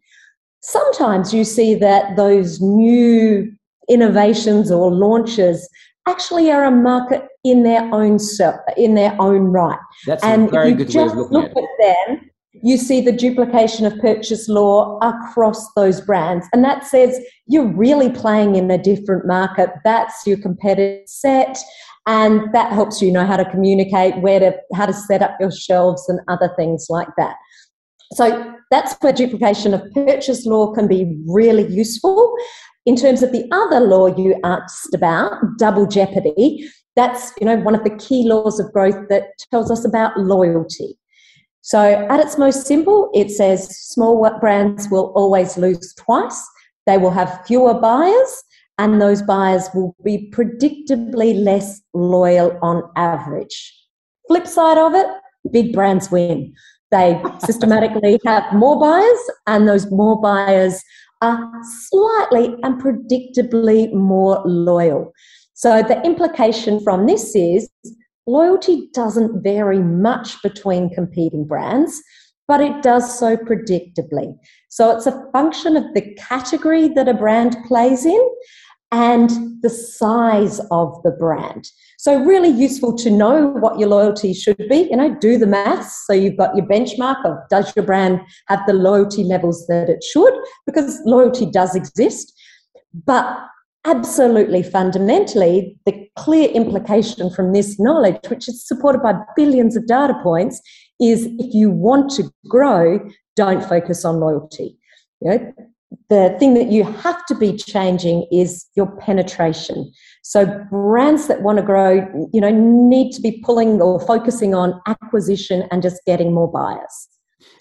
Sometimes 0.62 1.34
you 1.34 1.43
see 1.43 1.76
that 1.76 2.15
those 2.15 2.62
new 2.62 3.52
innovations 3.89 4.71
or 4.71 4.93
launches 4.93 5.67
actually 6.08 6.50
are 6.52 6.63
a 6.63 6.71
market 6.71 7.28
in 7.43 7.63
their 7.63 7.84
own 7.93 8.17
self, 8.17 8.56
in 8.78 8.95
their 8.95 9.13
own 9.19 9.48
right. 9.48 9.80
That's 10.06 10.24
and 10.24 10.48
a 10.48 10.52
very 10.52 10.71
good 10.71 10.95
way 10.95 11.04
of 11.04 11.17
looking 11.17 11.34
look 11.34 11.52
at, 11.52 11.58
at 11.58 11.69
them 11.82 12.30
you 12.65 12.78
see 12.78 12.99
the 12.99 13.12
duplication 13.12 13.86
of 13.86 13.95
purchase 13.99 14.49
law 14.49 14.97
across 15.04 15.71
those 15.75 16.01
brands. 16.01 16.47
And 16.51 16.63
that 16.63 16.84
says 16.84 17.19
you're 17.45 17.71
really 17.71 18.10
playing 18.10 18.56
in 18.56 18.71
a 18.71 18.78
different 18.78 19.28
market. 19.28 19.69
That's 19.84 20.25
your 20.25 20.38
competitive 20.38 21.08
set. 21.08 21.60
And 22.08 22.51
that 22.56 22.71
helps 22.71 23.04
you 23.04 23.12
know 23.12 23.23
how 23.23 23.38
to 23.38 23.45
communicate, 23.51 24.17
where 24.17 24.39
to, 24.39 24.58
how 24.73 24.88
to 24.88 24.93
set 24.93 25.21
up 25.21 25.38
your 25.39 25.51
shelves 25.51 26.10
and 26.10 26.19
other 26.28 26.51
things 26.58 26.88
like 26.89 27.10
that. 27.17 27.36
So 28.13 28.56
that's 28.71 28.95
where 28.99 29.13
duplication 29.13 29.75
of 29.75 29.84
purchase 29.93 30.47
law 30.47 30.73
can 30.73 30.88
be 30.88 31.21
really 31.28 31.71
useful. 31.71 32.36
In 32.88 32.95
terms 32.95 33.21
of 33.21 33.32
the 33.32 33.47
other 33.51 33.80
law 33.80 34.08
you 34.08 34.39
asked 34.43 34.95
about, 34.95 35.34
double 35.60 35.86
jeopardy, 35.86 36.67
that's 36.95 37.32
you 37.39 37.45
know 37.45 37.58
one 37.58 37.75
of 37.75 37.84
the 37.84 37.95
key 37.97 38.28
laws 38.28 38.60
of 38.60 38.71
growth 38.71 39.08
that 39.10 39.25
tells 39.51 39.69
us 39.69 39.86
about 39.86 40.17
loyalty. 40.17 40.97
So, 41.65 41.80
at 41.82 42.19
its 42.19 42.38
most 42.38 42.67
simple, 42.67 43.10
it 43.15 43.32
says 43.32 43.75
small 43.75 44.29
brands 44.39 44.87
will 44.92 45.12
always 45.15 45.58
lose 45.58 45.96
twice. 45.96 46.39
They 46.85 47.00
will 47.00 47.10
have 47.10 47.44
fewer 47.48 47.73
buyers, 47.73 48.44
and 48.77 49.02
those 49.02 49.23
buyers 49.23 49.67
will 49.73 49.96
be 50.04 50.31
predictably 50.31 51.44
less 51.44 51.81
loyal 51.96 52.56
on 52.62 52.83
average. 52.96 53.73
Flip 54.27 54.46
side 54.46 54.77
of 54.77 54.94
it, 54.94 55.08
big 55.52 55.73
brands 55.73 56.12
win. 56.12 56.54
They 56.92 57.19
systematically 57.39 58.19
have 58.27 58.54
more 58.54 58.79
buyers, 58.79 59.31
and 59.48 59.67
those 59.67 59.89
more 59.89 60.21
buyers 60.21 60.79
are 61.23 61.52
slightly 61.89 62.56
and 62.62 62.79
predictably 62.79 63.92
more 63.92 64.39
loyal. 64.46 65.12
So, 65.56 65.81
the 65.81 66.00
implication 66.04 66.79
from 66.81 67.08
this 67.08 67.35
is 67.35 67.71
Loyalty 68.28 68.90
doesn't 68.94 69.44
vary 69.44 69.80
much 69.80 70.42
between 70.42 70.94
competing 70.94 71.46
brands, 71.46 72.02
but 72.48 72.62
it 72.62 72.82
does 72.82 73.17
so 73.19 73.38
predictably. 73.38 74.36
So 74.69 74.96
it's 74.96 75.08
a 75.08 75.23
function 75.32 75.78
of 75.78 75.94
the 75.94 76.13
category 76.15 76.88
that 76.90 77.08
a 77.08 77.13
brand 77.13 77.56
plays 77.67 78.06
in 78.06 78.30
and 78.92 79.30
the 79.62 79.69
size 79.69 80.60
of 80.71 81.02
the 81.04 81.12
brand. 81.12 81.67
So, 81.98 82.23
really 82.23 82.50
useful 82.50 82.96
to 82.98 83.10
know 83.10 83.48
what 83.48 83.80
your 83.80 83.90
loyalty 83.90 84.34
should 84.34 84.58
be. 84.69 84.88
You 84.92 84.98
know, 84.98 85.15
do 85.15 85.38
the 85.38 85.48
maths. 85.48 86.06
So, 86.06 86.13
you've 86.13 86.38
got 86.38 86.56
your 86.56 86.65
benchmark 86.65 87.26
of 87.26 87.38
does 87.50 87.76
your 87.76 87.86
brand 87.86 88.21
have 88.48 88.60
the 88.67 88.73
loyalty 88.73 89.23
levels 89.23 89.65
that 89.67 89.90
it 89.90 90.04
should? 90.04 90.34
Because 90.65 91.02
loyalty 91.06 91.50
does 91.50 91.76
exist. 91.76 92.34
But 93.06 93.40
absolutely 93.86 94.63
fundamentally, 94.63 95.77
the 95.86 96.08
clear 96.17 96.50
implication 96.50 97.29
from 97.29 97.54
this 97.54 97.79
knowledge, 97.79 98.17
which 98.27 98.48
is 98.48 98.67
supported 98.67 99.02
by 99.02 99.13
billions 99.36 99.75
of 99.75 99.88
data 99.88 100.15
points, 100.23 100.62
is 101.00 101.27
if 101.40 101.54
you 101.54 101.69
want 101.69 102.10
to 102.12 102.31
grow, 102.48 103.00
don't 103.36 103.63
focus 103.63 104.06
on 104.06 104.19
loyalty. 104.19 104.77
You 105.21 105.31
know, 105.31 105.54
the 106.10 106.36
thing 106.40 106.54
that 106.56 106.71
you 106.71 106.83
have 106.83 107.25
to 107.27 107.36
be 107.36 107.56
changing 107.56 108.27
is 108.31 108.65
your 108.75 108.88
penetration. 108.98 109.92
So 110.23 110.46
brands 110.69 111.27
that 111.27 111.42
want 111.42 111.58
to 111.58 111.63
grow, 111.63 112.08
you 112.33 112.42
know, 112.42 112.52
need 112.52 113.12
to 113.13 113.21
be 113.21 113.42
pulling 113.44 113.81
or 113.81 114.00
focusing 114.00 114.54
on 114.54 114.79
acquisition 114.88 115.67
and 115.71 115.81
just 115.81 116.02
getting 116.06 116.33
more 116.33 116.52
buyers. 116.52 117.08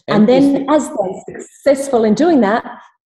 And, 0.08 0.28
and 0.28 0.28
then 0.28 0.70
as 0.70 0.88
they're 1.26 1.40
successful 1.40 2.04
in 2.04 2.14
doing 2.14 2.40
that, 2.42 2.64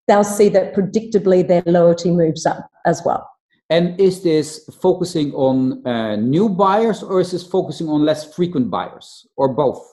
they'll 0.08 0.24
see 0.24 0.48
that 0.48 0.74
predictably 0.74 1.46
their 1.46 1.62
loyalty 1.66 2.10
moves 2.10 2.46
up 2.46 2.68
as 2.86 3.02
well. 3.04 3.28
And 3.70 4.00
is 4.00 4.22
this 4.22 4.68
focusing 4.80 5.32
on 5.34 5.86
uh, 5.86 6.16
new 6.16 6.48
buyers 6.48 7.02
or 7.02 7.20
is 7.20 7.32
this 7.32 7.46
focusing 7.46 7.88
on 7.88 8.04
less 8.04 8.34
frequent 8.34 8.70
buyers 8.70 9.26
or 9.36 9.52
both? 9.52 9.86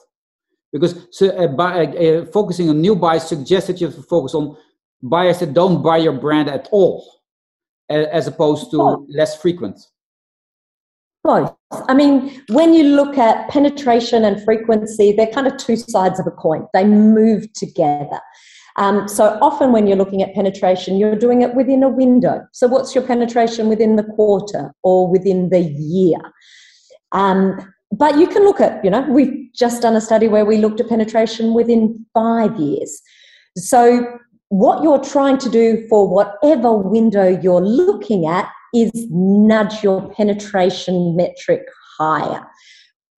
Because 0.72 1.06
so, 1.10 1.28
uh, 1.28 1.46
by, 1.46 1.86
uh, 1.86 2.24
focusing 2.26 2.70
on 2.70 2.80
new 2.80 2.96
buyers 2.96 3.24
suggests 3.24 3.66
that 3.68 3.80
you 3.80 3.86
have 3.86 3.96
to 3.96 4.02
focus 4.02 4.34
on 4.34 4.56
buyers 5.02 5.40
that 5.40 5.52
don't 5.52 5.82
buy 5.82 5.98
your 5.98 6.14
brand 6.14 6.48
at 6.48 6.68
all, 6.72 7.06
as 7.88 8.26
opposed 8.26 8.70
to 8.70 8.80
oh. 8.80 9.06
less 9.08 9.40
frequent? 9.40 9.78
Both. 11.22 11.54
I 11.72 11.94
mean, 11.94 12.42
when 12.48 12.72
you 12.72 12.84
look 12.84 13.18
at 13.18 13.48
penetration 13.48 14.24
and 14.24 14.42
frequency, 14.44 15.12
they're 15.12 15.26
kind 15.26 15.46
of 15.46 15.56
two 15.56 15.76
sides 15.76 16.18
of 16.20 16.26
a 16.26 16.30
coin. 16.30 16.66
They 16.72 16.84
move 16.84 17.52
together. 17.52 18.20
Um, 18.78 19.08
so 19.08 19.38
often, 19.40 19.72
when 19.72 19.86
you're 19.86 19.96
looking 19.96 20.22
at 20.22 20.34
penetration, 20.34 20.96
you're 20.96 21.16
doing 21.16 21.42
it 21.42 21.54
within 21.54 21.82
a 21.82 21.88
window. 21.88 22.46
So, 22.52 22.66
what's 22.66 22.94
your 22.94 23.04
penetration 23.04 23.68
within 23.68 23.96
the 23.96 24.04
quarter 24.04 24.72
or 24.82 25.10
within 25.10 25.48
the 25.48 25.60
year? 25.60 26.18
Um, 27.12 27.72
but 27.92 28.18
you 28.18 28.26
can 28.26 28.42
look 28.42 28.60
at, 28.60 28.84
you 28.84 28.90
know, 28.90 29.02
we've 29.08 29.48
just 29.54 29.82
done 29.82 29.96
a 29.96 30.00
study 30.00 30.28
where 30.28 30.44
we 30.44 30.58
looked 30.58 30.80
at 30.80 30.88
penetration 30.88 31.54
within 31.54 32.04
five 32.12 32.58
years. 32.58 33.00
So 33.56 34.18
what 34.48 34.82
you're 34.82 35.02
trying 35.02 35.38
to 35.38 35.48
do 35.48 35.86
for 35.88 36.08
whatever 36.08 36.76
window 36.76 37.28
you're 37.40 37.62
looking 37.62 38.26
at 38.26 38.50
is 38.74 38.90
nudge 39.10 39.82
your 39.82 40.08
penetration 40.12 41.16
metric 41.16 41.62
higher. 41.98 42.46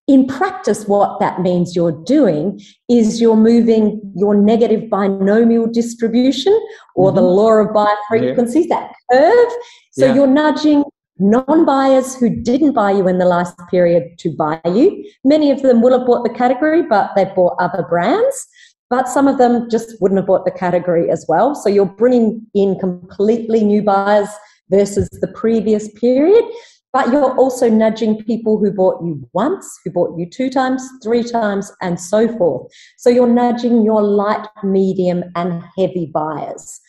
In 0.09 0.27
practice, 0.27 0.87
what 0.87 1.21
that 1.21 1.43
means 1.43 1.77
you're 1.77 2.03
doing 2.05 2.61
is 2.89 3.21
you're 3.21 3.37
moving 3.37 4.01
your 4.17 4.35
negative 4.35 4.89
binomial 4.89 5.67
distribution 5.67 6.59
or 6.97 7.11
mm-hmm. 7.11 7.17
the 7.17 7.23
law 7.23 7.53
of 7.53 7.75
buyer 7.75 7.95
frequencies, 8.09 8.67
yeah. 8.69 8.81
that 8.81 8.93
curve. 9.13 9.53
So 9.93 10.07
yeah. 10.07 10.15
you're 10.15 10.27
nudging 10.27 10.85
non 11.19 11.65
buyers 11.67 12.17
who 12.19 12.31
didn't 12.31 12.73
buy 12.73 12.93
you 12.93 13.07
in 13.07 13.19
the 13.19 13.27
last 13.27 13.55
period 13.71 14.19
to 14.21 14.35
buy 14.35 14.61
you. 14.65 15.05
Many 15.25 15.51
of 15.51 15.63
them 15.63 15.83
will 15.83 15.97
have 15.97 16.07
bought 16.07 16.25
the 16.25 16.33
category, 16.35 16.83
but 16.83 17.11
they've 17.15 17.35
bought 17.35 17.57
other 17.61 17.85
brands 17.89 18.49
but 18.91 19.09
some 19.09 19.29
of 19.29 19.39
them 19.39 19.69
just 19.71 20.01
wouldn't 20.01 20.19
have 20.19 20.27
bought 20.27 20.45
the 20.45 20.51
category 20.51 21.11
as 21.11 21.25
well. 21.29 21.55
So 21.55 21.69
you're 21.69 21.87
bringing 21.87 22.47
in 22.55 22.79
completely 22.79 23.63
new 23.63 23.83
buyers 23.83 24.29
versus 24.71 25.09
the 25.21 25.29
previous 25.29 25.91
period, 25.93 26.45
but 26.93 27.12
you're 27.12 27.36
also 27.36 27.68
nudging 27.68 28.22
people 28.24 28.59
who 28.59 28.70
bought 28.70 29.03
you 29.05 29.28
once, 29.32 29.78
who 29.84 29.91
bought 29.91 30.18
you 30.18 30.28
two 30.28 30.49
times, 30.49 30.82
three 31.03 31.22
times, 31.22 31.70
and 31.82 32.01
so 32.01 32.28
forth. 32.39 32.72
So 32.97 33.11
you're 33.11 33.28
nudging 33.28 33.84
your 33.84 34.03
light, 34.03 34.47
medium, 34.62 35.24
and 35.36 35.62
heavy 35.76 36.11
buyers. 36.12 36.80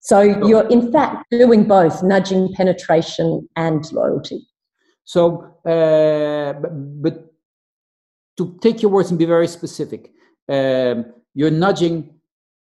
So 0.00 0.20
you're 0.20 0.68
in 0.68 0.92
fact 0.92 1.24
doing 1.30 1.64
both, 1.64 2.02
nudging 2.02 2.52
penetration 2.54 3.48
and 3.56 3.90
loyalty. 3.92 4.46
So, 5.04 5.44
uh, 5.64 6.52
but, 6.54 7.02
but, 7.02 7.30
to 8.36 8.58
take 8.60 8.82
your 8.82 8.90
words 8.90 9.10
and 9.10 9.18
be 9.18 9.26
very 9.26 9.46
specific, 9.46 10.10
um, 10.48 11.06
you're 11.34 11.52
nudging 11.52 12.14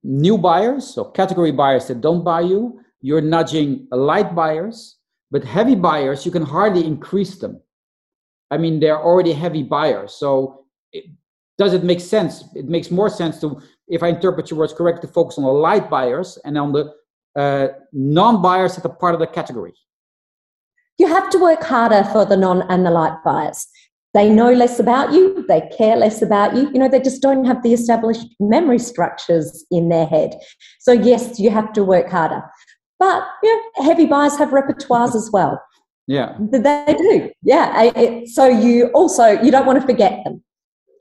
new 0.04 0.38
buyers, 0.38 0.94
so 0.94 1.06
category 1.06 1.52
buyers 1.52 1.88
that 1.88 2.00
don't 2.00 2.24
buy 2.24 2.42
you. 2.42 2.80
You're 3.02 3.22
nudging 3.22 3.88
light 3.92 4.36
buyers, 4.36 4.97
but 5.32 5.44
heavy 5.44 5.76
buyers, 5.76 6.26
you 6.26 6.32
can 6.32 6.44
hardly 6.44 6.86
increase 6.86 7.38
them. 7.38 7.62
I 8.50 8.58
mean, 8.58 8.80
they're 8.80 9.02
already 9.02 9.34
heavy 9.34 9.64
buyers. 9.64 10.14
So, 10.14 10.66
it, 10.92 11.06
does 11.58 11.74
it 11.74 11.84
make 11.84 12.00
sense? 12.00 12.44
It 12.56 12.68
makes 12.68 12.92
more 12.92 13.10
sense 13.10 13.40
to, 13.42 13.62
if 13.88 14.04
I 14.04 14.10
interpret 14.10 14.50
your 14.50 14.60
words 14.60 14.74
correctly, 14.74 15.08
to 15.08 15.14
focus 15.14 15.38
on 15.38 15.44
the 15.44 15.52
light 15.52 15.90
buyers 15.90 16.38
and 16.46 16.58
on 16.58 16.72
the 16.72 16.94
uh, 17.36 17.68
non 17.92 18.42
buyers 18.42 18.76
that 18.76 18.86
are 18.86 18.96
part 18.96 19.14
of 19.14 19.20
the 19.20 19.28
category. 19.28 19.74
You 20.98 21.08
have 21.08 21.30
to 21.32 21.40
work 21.40 21.64
harder 21.64 22.04
for 22.12 22.26
the 22.26 22.38
non 22.38 22.64
and 22.70 22.86
the 22.86 22.92
light 22.92 23.18
buyers. 23.24 23.68
They 24.14 24.30
know 24.30 24.52
less 24.52 24.80
about 24.80 25.14
you, 25.14 25.46
they 25.48 25.70
care 25.78 25.96
less 25.96 26.22
about 26.22 26.56
you. 26.56 26.72
You 26.72 26.80
know, 26.80 26.90
they 26.90 27.02
just 27.02 27.22
don't 27.22 27.46
have 27.46 27.62
the 27.62 27.74
established 27.74 28.26
memory 28.40 28.80
structures 28.80 29.66
in 29.70 29.90
their 29.90 30.08
head. 30.08 30.36
So, 30.80 30.92
yes, 30.92 31.40
you 31.40 31.52
have 31.52 31.74
to 31.74 31.84
work 31.84 32.10
harder. 32.10 32.42
But 33.00 33.28
you 33.44 33.56
know, 33.56 33.84
heavy 33.84 34.06
buyers 34.06 34.38
have 34.38 34.50
repertoires 34.50 35.16
as 35.16 35.30
well. 35.32 35.62
Yeah. 36.08 36.38
They 36.40 36.96
do. 36.98 37.32
Yeah. 37.44 38.24
So 38.26 38.48
you 38.48 38.88
also, 38.88 39.42
you 39.42 39.52
don't 39.52 39.66
want 39.66 39.80
to 39.80 39.86
forget 39.86 40.24
them. 40.24 40.44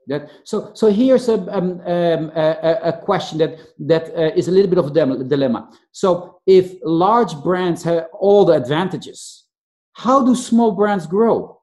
That, 0.07 0.29
so, 0.45 0.71
so 0.73 0.87
here's 0.87 1.27
a, 1.27 1.33
um, 1.53 1.81
um, 1.81 2.31
a, 2.33 2.79
a, 2.83 3.01
question 3.03 3.39
that, 3.39 3.59
that 3.79 4.09
uh, 4.15 4.31
is 4.37 4.47
a 4.47 4.51
little 4.51 4.69
bit 4.69 4.77
of 4.77 4.95
a 4.95 5.23
dilemma. 5.25 5.69
So 5.91 6.39
if 6.45 6.75
large 6.81 7.35
brands 7.43 7.83
have 7.83 8.07
all 8.13 8.45
the 8.45 8.53
advantages, 8.53 9.45
how 9.93 10.23
do 10.25 10.33
small 10.33 10.71
brands 10.71 11.07
grow? 11.07 11.57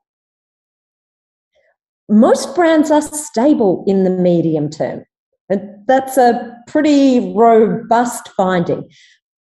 most 2.09 2.55
brands 2.55 2.91
are 2.91 3.03
stable 3.03 3.85
in 3.87 4.05
the 4.05 4.11
medium 4.11 4.68
term. 4.68 5.05
And 5.49 5.87
that's 5.87 6.16
a 6.16 6.57
pretty 6.66 7.32
robust 7.35 8.28
finding. 8.37 8.89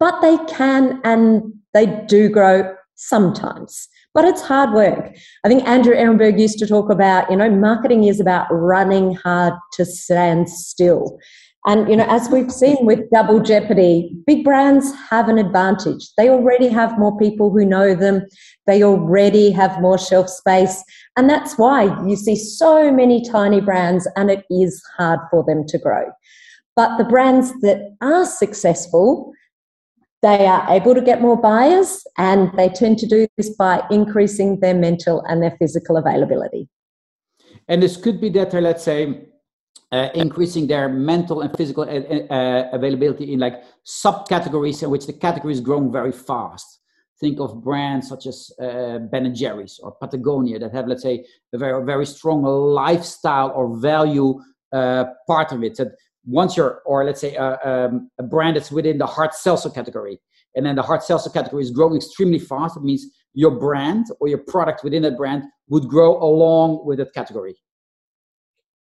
But 0.01 0.19
they 0.21 0.37
can 0.49 0.99
and 1.03 1.53
they 1.75 1.85
do 2.07 2.27
grow 2.27 2.75
sometimes. 2.95 3.87
But 4.15 4.25
it's 4.25 4.41
hard 4.41 4.73
work. 4.73 5.15
I 5.45 5.47
think 5.47 5.65
Andrew 5.67 5.95
Ehrenberg 5.95 6.39
used 6.39 6.57
to 6.57 6.65
talk 6.65 6.89
about, 6.91 7.29
you 7.29 7.37
know, 7.37 7.51
marketing 7.51 8.05
is 8.05 8.19
about 8.19 8.47
running 8.49 9.13
hard 9.13 9.53
to 9.73 9.85
stand 9.85 10.49
still. 10.49 11.19
And, 11.67 11.87
you 11.87 11.95
know, 11.95 12.07
as 12.09 12.27
we've 12.31 12.51
seen 12.51 12.77
with 12.81 13.11
Double 13.13 13.39
Jeopardy, 13.39 14.11
big 14.25 14.43
brands 14.43 14.91
have 15.11 15.29
an 15.29 15.37
advantage. 15.37 16.09
They 16.17 16.29
already 16.29 16.67
have 16.69 16.97
more 16.97 17.15
people 17.19 17.51
who 17.51 17.63
know 17.63 17.93
them, 17.93 18.25
they 18.65 18.83
already 18.83 19.51
have 19.51 19.79
more 19.79 19.99
shelf 19.99 20.29
space. 20.29 20.83
And 21.15 21.29
that's 21.29 21.59
why 21.59 21.83
you 22.07 22.15
see 22.15 22.35
so 22.35 22.91
many 22.91 23.23
tiny 23.23 23.61
brands, 23.61 24.07
and 24.15 24.31
it 24.31 24.45
is 24.49 24.81
hard 24.97 25.19
for 25.29 25.43
them 25.45 25.63
to 25.67 25.77
grow. 25.77 26.05
But 26.75 26.97
the 26.97 27.03
brands 27.03 27.51
that 27.61 27.95
are 28.01 28.25
successful, 28.25 29.31
they 30.21 30.45
are 30.45 30.65
able 30.69 30.93
to 30.93 31.01
get 31.01 31.21
more 31.21 31.35
buyers, 31.35 32.05
and 32.17 32.51
they 32.57 32.69
tend 32.69 32.99
to 32.99 33.07
do 33.07 33.27
this 33.37 33.49
by 33.55 33.83
increasing 33.89 34.59
their 34.59 34.75
mental 34.75 35.23
and 35.27 35.41
their 35.41 35.55
physical 35.57 35.97
availability. 35.97 36.69
And 37.67 37.81
this 37.81 37.97
could 37.97 38.21
be 38.21 38.29
that, 38.29 38.53
let's 38.53 38.83
say, 38.83 39.27
uh, 39.91 40.09
increasing 40.13 40.67
their 40.67 40.87
mental 40.87 41.41
and 41.41 41.55
physical 41.57 41.83
uh, 41.83 42.33
uh, 42.33 42.69
availability 42.71 43.33
in 43.33 43.39
like 43.39 43.63
subcategories 43.85 44.83
in 44.83 44.89
which 44.89 45.05
the 45.05 45.13
category 45.13 45.53
is 45.53 45.59
growing 45.59 45.91
very 45.91 46.11
fast. 46.11 46.79
Think 47.19 47.39
of 47.39 47.63
brands 47.63 48.07
such 48.07 48.25
as 48.25 48.51
uh, 48.59 48.99
Ben 48.99 49.25
and 49.25 49.35
Jerry's 49.35 49.79
or 49.83 49.91
Patagonia 49.91 50.59
that 50.59 50.73
have, 50.73 50.87
let's 50.87 51.03
say, 51.03 51.25
a 51.53 51.57
very 51.57 51.85
very 51.85 52.05
strong 52.05 52.43
lifestyle 52.43 53.51
or 53.55 53.77
value 53.77 54.39
uh, 54.73 55.05
part 55.27 55.51
of 55.51 55.63
it. 55.63 55.75
That 55.75 55.89
once 56.25 56.55
you're, 56.55 56.81
or 56.85 57.03
let's 57.03 57.21
say, 57.21 57.35
uh, 57.35 57.57
um, 57.63 58.09
a 58.19 58.23
brand 58.23 58.55
that's 58.55 58.71
within 58.71 58.97
the 58.97 59.05
hard 59.05 59.33
seltzer 59.33 59.69
category, 59.69 60.19
and 60.55 60.65
then 60.65 60.75
the 60.75 60.83
hard 60.83 61.03
seltzer 61.03 61.29
category 61.29 61.63
is 61.63 61.71
growing 61.71 61.95
extremely 61.95 62.39
fast. 62.39 62.77
It 62.77 62.83
means 62.83 63.05
your 63.33 63.51
brand 63.51 64.07
or 64.19 64.27
your 64.27 64.39
product 64.39 64.83
within 64.83 65.03
that 65.03 65.17
brand 65.17 65.43
would 65.69 65.87
grow 65.87 66.21
along 66.21 66.85
with 66.85 66.97
that 66.99 67.13
category 67.13 67.55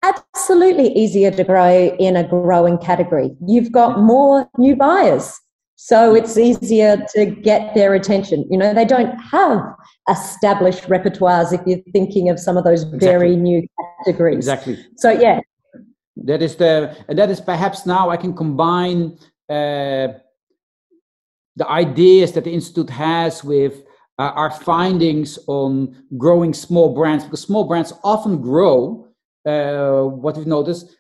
absolutely 0.07 0.89
easier 0.93 1.31
to 1.31 1.45
grow 1.45 1.95
in 1.99 2.17
a 2.17 2.27
growing 2.27 2.79
category. 2.79 3.31
You've 3.47 3.73
got 3.73 4.01
more 4.01 4.49
new 4.59 4.77
buyers. 4.77 5.39
So 5.77 6.15
it's 6.15 6.39
easier 6.39 6.97
to 7.15 7.27
get 7.27 7.75
their 7.75 7.95
attention. 7.95 8.47
You 8.51 8.59
know, 8.59 8.73
they 8.73 8.85
don't 8.85 9.19
have 9.19 9.61
established 10.09 10.85
repertoires 10.85 11.53
if 11.53 11.61
you're 11.67 11.83
thinking 11.93 12.31
of 12.31 12.41
some 12.41 12.57
of 12.57 12.65
those 12.65 12.83
exactly. 12.83 13.07
very 13.07 13.37
new 13.37 13.67
categories. 14.05 14.37
Exactly. 14.37 14.79
So 14.97 15.11
yeah. 15.11 15.41
That 16.17 16.43
is 16.43 16.57
the 16.57 16.97
and 17.09 17.19
that 17.19 17.31
is 17.31 17.41
perhaps 17.41 17.87
now 17.87 18.11
I 18.11 18.17
can 18.17 18.35
combine 18.35 19.19
uh, 19.49 20.09
the 21.57 21.69
ideas 21.69 22.33
that 22.33 22.45
the 22.45 22.53
institute 22.53 22.91
has 22.91 23.45
with 23.45 23.83
uh, 24.19 24.33
our 24.35 24.51
findings 24.51 25.39
on 25.47 26.05
growing 26.17 26.55
small 26.55 26.95
brands 26.95 27.25
because 27.25 27.43
small 27.43 27.65
brands 27.65 27.93
often 28.03 28.41
grow 28.41 29.09
uh, 29.47 30.03
what 30.03 30.37
we've 30.37 30.47
noticed 30.47 30.97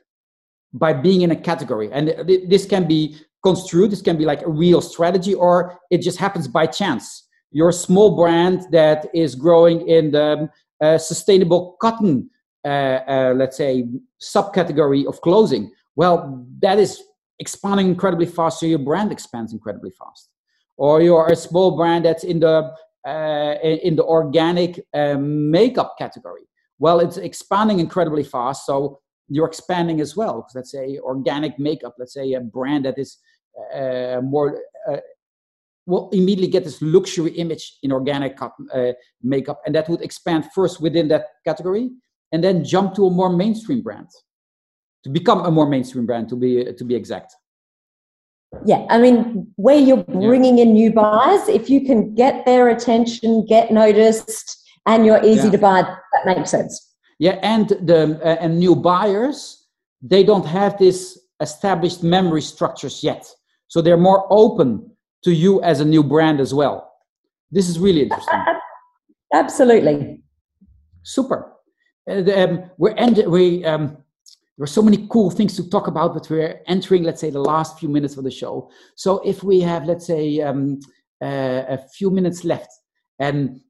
by 0.73 0.93
being 0.93 1.23
in 1.23 1.31
a 1.31 1.37
category. 1.37 1.91
And 1.93 2.09
this 2.27 2.67
can 2.67 2.87
be 2.87 3.17
construed 3.43 3.93
this 3.93 4.03
can 4.03 4.17
be 4.17 4.25
like 4.25 4.43
a 4.43 4.51
real 4.51 4.81
strategy 4.81 5.33
or 5.33 5.79
it 5.91 6.03
just 6.03 6.19
happens 6.19 6.49
by 6.49 6.67
chance. 6.67 7.29
You're 7.53 7.69
a 7.69 7.85
small 7.89 8.17
brand 8.17 8.67
that 8.73 9.07
is 9.15 9.35
growing 9.35 9.89
in 9.89 10.11
the 10.11 10.51
uh, 10.81 10.99
sustainable 10.99 11.77
cotton 11.81 12.29
let's 12.67 13.57
say 13.57 13.85
subcategory 14.21 15.07
of 15.07 15.21
clothing 15.21 15.71
well 15.95 16.47
that 16.61 16.79
is 16.79 17.03
expanding 17.39 17.87
incredibly 17.87 18.27
fast 18.27 18.61
so 18.61 18.67
your 18.67 18.79
brand 18.79 19.13
expands 19.13 19.53
incredibly 19.53 19.91
fast 19.91 20.31
or 20.77 21.01
you're 21.01 21.29
a 21.29 21.37
small 21.37 21.77
brand 21.77 22.05
that's 22.05 22.25
in 22.25 22.41
the 22.41 22.73
uh, 23.07 23.55
in 23.63 23.95
the 23.95 24.05
organic 24.05 24.81
uh, 24.93 25.17
makeup 25.17 25.95
category. 25.97 26.43
Well, 26.81 26.99
it's 26.99 27.19
expanding 27.19 27.79
incredibly 27.79 28.25
fast, 28.25 28.67
so 28.67 28.99
you're 29.29 29.47
expanding 29.47 30.01
as 30.01 30.17
well. 30.17 30.47
Let's 30.55 30.73
say 30.73 30.99
organic 30.99 31.57
makeup. 31.59 31.95
Let's 31.99 32.15
say 32.15 32.33
a 32.33 32.41
brand 32.41 32.85
that 32.85 32.99
is 32.99 33.19
uh, 33.73 34.21
more 34.23 34.61
uh, 34.91 34.97
will 35.87 36.11
immediately 36.11 36.49
get 36.49 36.65
this 36.65 36.83
luxury 36.83 37.31
image 37.35 37.79
in 37.85 37.93
organic 37.93 38.37
uh, 38.43 38.93
makeup, 39.23 39.61
and 39.65 39.75
that 39.75 39.89
would 39.89 40.03
expand 40.03 40.47
first 40.53 40.81
within 40.81 41.07
that 41.09 41.27
category, 41.45 41.91
and 42.33 42.43
then 42.43 42.65
jump 42.65 42.95
to 42.95 43.07
a 43.07 43.11
more 43.11 43.31
mainstream 43.31 43.83
brand 43.83 44.09
to 45.05 45.11
become 45.11 45.45
a 45.45 45.51
more 45.51 45.69
mainstream 45.69 46.07
brand. 46.07 46.29
To 46.29 46.37
be 46.37 46.65
to 46.73 46.85
be 46.85 46.95
exact 46.95 47.35
yeah, 48.65 48.87
I 48.89 48.99
mean, 48.99 49.53
where 49.57 49.79
you're 49.79 50.05
bringing 50.05 50.59
yeah. 50.59 50.65
in 50.65 50.73
new 50.73 50.93
buyers, 50.93 51.49
if 51.49 51.69
you 51.69 51.85
can 51.85 52.15
get 52.15 52.45
their 52.47 52.69
attention, 52.69 53.45
get 53.47 53.71
noticed, 53.71 54.57
and 54.87 55.05
you're 55.05 55.23
easy 55.25 55.47
yeah. 55.47 55.51
to 55.51 55.59
buy, 55.59 55.83
that 55.83 56.37
makes 56.37 56.51
sense. 56.51 56.95
Yeah, 57.19 57.39
and 57.43 57.69
the 57.69 58.21
uh, 58.23 58.37
and 58.41 58.59
new 58.59 58.77
buyers, 58.77 59.67
they 60.01 60.23
don't 60.23 60.47
have 60.47 60.79
this 60.79 61.19
established 61.41 62.03
memory 62.03 62.43
structures 62.43 63.03
yet, 63.03 63.27
so 63.69 63.83
they're 63.83 63.97
more 63.97 64.27
open 64.31 64.91
to 65.25 65.33
you 65.33 65.63
as 65.63 65.81
a 65.81 65.85
new 65.85 66.03
brand 66.03 66.41
as 66.41 66.55
well. 66.55 66.93
This 67.51 67.69
is 67.69 67.79
really 67.79 68.03
interesting. 68.03 68.43
Absolutely. 69.33 70.23
Super. 71.03 71.53
Um, 72.09 72.71
we're 72.79 72.95
end- 72.95 73.25
we 73.27 73.65
um, 73.65 73.97
there 74.57 74.65
are 74.65 74.67
so 74.67 74.83
many 74.83 75.07
cool 75.11 75.31
things 75.31 75.55
to 75.57 75.69
talk 75.69 75.87
about, 75.87 76.15
but 76.15 76.31
we're 76.31 76.63
entering, 76.67 77.03
let's 77.03 77.21
say, 77.21 77.31
the 77.31 77.41
last 77.41 77.79
few 77.79 77.91
minutes 77.91 78.17
of 78.17 78.25
the 78.25 78.31
show. 78.31 78.71
So 78.95 79.19
if 79.19 79.43
we 79.43 79.61
have, 79.61 79.85
let's 79.85 80.07
say, 80.07 80.41
um, 80.41 80.81
uh, 81.21 81.65
a 81.69 81.79
few 81.79 82.11
minutes 82.11 82.43
left, 82.43 82.71
and 83.19 83.61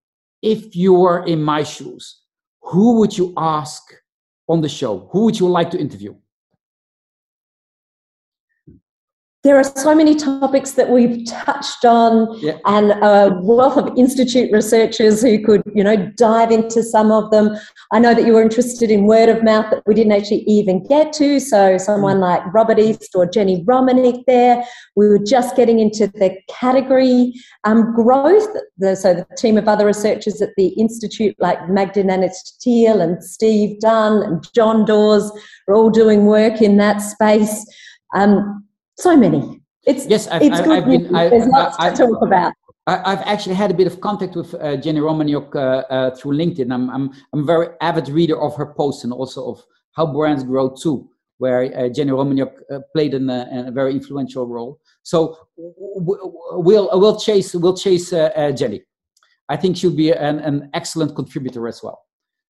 if 0.43 0.76
you 0.76 0.95
were 0.95 1.24
in 1.24 1.43
my 1.43 1.64
shoes, 1.64 2.22
who 2.61 2.99
would 2.99 3.16
you 3.18 3.32
ask 3.37 3.82
on 4.49 4.61
the 4.61 4.68
show? 4.68 5.09
Who 5.12 5.24
would 5.24 5.41
you 5.41 5.49
like 5.49 5.70
to 5.72 5.78
interview? 5.78 6.14
There 9.47 9.57
are 9.57 9.62
so 9.62 9.94
many 9.94 10.16
topics 10.16 10.72
that 10.72 10.90
we've 10.90 11.24
touched 11.24 11.84
on 11.84 12.36
yeah. 12.40 12.59
and 12.64 12.90
a 12.90 13.38
wealth 13.44 13.76
of 13.76 13.97
institute 13.97 14.51
researchers 14.51 15.22
who 15.22 15.40
could 15.40 15.62
you 15.72 15.84
know 15.84 15.94
dive 16.16 16.51
into 16.51 16.82
some 16.82 17.12
of 17.12 17.30
them. 17.30 17.57
I 17.92 18.01
know 18.01 18.12
that 18.12 18.26
you 18.26 18.32
were 18.32 18.42
interested 18.42 18.90
in 18.90 19.07
word 19.07 19.28
of 19.28 19.44
mouth 19.44 19.70
that 19.70 19.84
we 19.86 19.94
didn't 19.94 20.11
actually 20.11 20.42
even 20.49 20.84
get 20.88 21.12
to. 21.12 21.38
So 21.38 21.78
someone 21.78 22.18
like 22.18 22.42
robert 22.53 22.80
east 22.80 23.12
or 23.14 23.24
jenny 23.24 23.62
romaniuk 23.62 24.24
there 24.26 24.64
we 24.97 25.07
were 25.07 25.20
just 25.24 25.55
getting 25.55 25.78
into 25.78 26.09
the 26.09 26.36
category 26.51 27.32
um, 27.62 27.94
growth. 27.94 28.49
The, 28.78 28.97
so 28.97 29.14
the 29.14 29.28
team 29.36 29.59
of 29.59 29.68
other 29.68 29.86
researchers 29.86 30.42
at 30.42 30.51
the 30.57 30.70
institute 30.70 31.36
like 31.38 31.68
Magda 31.68 32.03
Nenycz-Thiel 32.03 33.01
and 33.01 33.22
steve 33.22 33.78
dunn 33.78 34.24
and 34.24 34.44
john 34.57 34.84
dawes 34.84 35.30
are 35.68 35.76
all 35.76 35.90
doing 35.90 36.26
work 36.26 36.61
in 36.61 36.78
that 36.78 36.99
space. 36.99 37.64
Um, 38.12 38.65
so 38.99 39.16
many. 39.16 39.61
It's 39.84 40.07
yes, 40.07 40.26
I've, 40.28 40.42
it's 40.42 40.59
I've, 40.59 40.64
good. 40.64 40.76
I've 40.78 40.84
been, 40.86 41.12
There's 41.12 41.47
lots 41.47 41.76
I, 41.78 41.90
to 41.90 41.97
talk 41.97 42.22
about. 42.22 42.53
I've 42.88 43.22
actually 43.22 43.57
had 43.57 43.72
a 43.72 43.74
bit 43.74 43.88
of 43.88 44.01
contact 44.01 44.36
with 44.36 44.55
uh, 44.55 44.76
Jenny 44.76 45.01
Romaniuk 45.01 45.57
uh, 45.57 45.59
uh, 45.92 46.14
through 46.14 46.36
LinkedIn. 46.36 46.72
I'm, 46.72 46.88
I'm, 46.88 47.11
I'm 47.32 47.40
a 47.40 47.44
very 47.44 47.68
avid 47.80 48.09
reader 48.09 48.40
of 48.40 48.55
her 48.57 48.66
posts 48.66 49.03
and 49.03 49.12
also 49.12 49.51
of 49.51 49.64
how 49.92 50.07
brands 50.07 50.44
grow 50.44 50.70
too, 50.70 51.09
where 51.38 51.64
uh, 51.76 51.88
Jenny 51.88 52.12
Romaniuk 52.12 52.53
uh, 52.70 52.78
played 52.92 53.14
in 53.14 53.28
a, 53.28 53.70
very 53.72 53.92
influential 53.92 54.47
role. 54.47 54.78
So 55.03 55.36
we'll 55.57 56.90
we'll 56.92 57.18
chase 57.18 57.55
we'll 57.55 57.76
chase 57.76 58.12
uh, 58.12 58.53
Jenny. 58.57 58.82
I 59.49 59.57
think 59.57 59.76
she'll 59.76 59.90
be 59.90 60.12
an, 60.12 60.38
an 60.40 60.70
excellent 60.74 61.16
contributor 61.16 61.66
as 61.66 61.82
well. 61.82 62.03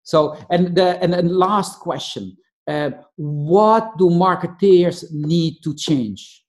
So 0.02 0.36
and 0.50 0.74
the 0.74 1.02
and, 1.02 1.14
and 1.14 1.30
last 1.32 1.80
question: 1.80 2.36
uh, 2.66 2.90
what 3.16 3.96
do 3.98 4.08
marketeers 4.10 5.04
need 5.12 5.58
to 5.62 5.74
change? 5.74 6.42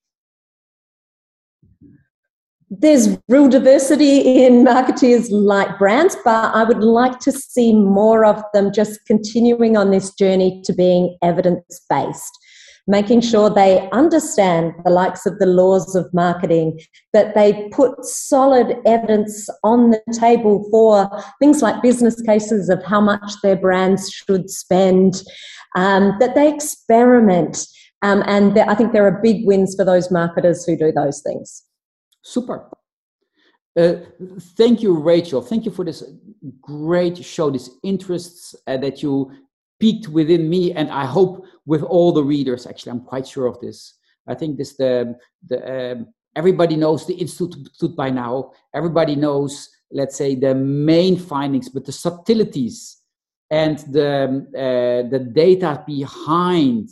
There's 2.70 3.18
real 3.30 3.47
diversity 3.47 4.43
in 4.43 4.65
marketeers 4.65 5.30
like 5.32 5.80
brands, 5.80 6.18
but 6.26 6.53
I 6.53 6.65
would 6.65 6.84
like 6.84 7.20
to 7.20 7.32
see 7.32 7.74
more 7.74 8.26
of 8.26 8.43
them 8.53 8.74
just 8.74 8.99
continuing 9.05 9.78
on 9.78 9.91
this 9.91 10.13
journey 10.15 10.61
to 10.65 10.74
being 10.74 11.18
evidence 11.22 11.82
based 11.89 12.38
making 12.88 13.20
sure 13.20 13.49
they 13.49 13.88
understand 13.91 14.74
the 14.86 14.89
likes 14.89 15.26
of 15.26 15.38
the 15.39 15.45
laws 15.45 15.95
of 15.95 16.11
marketing, 16.13 16.80
that 17.13 17.36
they 17.36 17.68
put 17.72 18.03
solid 18.05 18.78
evidence 18.86 19.49
on 19.63 19.91
the 19.91 20.01
table 20.18 20.65
for 20.72 21.09
things 21.39 21.61
like 21.61 21.82
business 21.82 22.22
cases 22.22 22.70
of 22.70 22.82
how 22.84 23.01
much 23.01 23.34
their 23.43 23.57
brands 23.57 24.09
should 24.09 24.49
spend, 24.49 25.22
um, 25.76 26.15
that 26.20 26.36
they 26.36 26.53
experiment. 26.53 27.68
Um, 28.01 28.24
and 28.28 28.57
I 28.57 28.76
think 28.76 28.93
there 28.93 29.05
are 29.05 29.22
big 29.22 29.45
wins 29.45 29.76
for 29.76 29.84
those 29.84 30.11
marketers 30.11 30.65
who 30.65 30.78
do 30.78 30.91
those 30.91 31.22
things. 31.22 31.63
Super. 32.24 32.70
Uh, 33.80 33.97
thank 34.57 34.82
you, 34.82 34.97
Rachel. 34.97 35.41
Thank 35.41 35.65
you 35.65 35.72
for 35.72 35.86
this 35.86 36.03
great 36.61 37.24
show, 37.24 37.49
these 37.49 37.70
interests 37.84 38.55
uh, 38.65 38.78
that 38.78 39.03
you 39.03 39.32
peaked 39.80 40.07
within 40.07 40.49
me 40.49 40.72
and 40.74 40.89
i 40.89 41.05
hope 41.05 41.45
with 41.65 41.84
all 41.84 42.11
the 42.11 42.24
readers 42.24 42.65
actually 42.65 42.91
i'm 42.91 43.01
quite 43.01 43.28
sure 43.28 43.45
of 43.45 43.59
this 43.59 43.95
i 44.28 44.34
think 44.34 44.57
this 44.57 44.76
the 44.76 45.15
the 45.47 45.91
um, 45.91 46.07
everybody 46.36 46.76
knows 46.76 47.05
the 47.05 47.13
institute 47.13 47.95
by 47.95 48.09
now 48.09 48.51
everybody 48.74 49.15
knows 49.15 49.70
let's 49.91 50.15
say 50.15 50.36
the 50.36 50.53
main 50.55 51.18
findings 51.18 51.70
but 51.70 51.86
the 51.86 51.91
subtleties 51.91 52.97
and 53.50 53.80
the 53.91 54.45
uh, 54.56 55.10
the 55.10 55.20
data 55.20 55.84
behind 55.86 56.89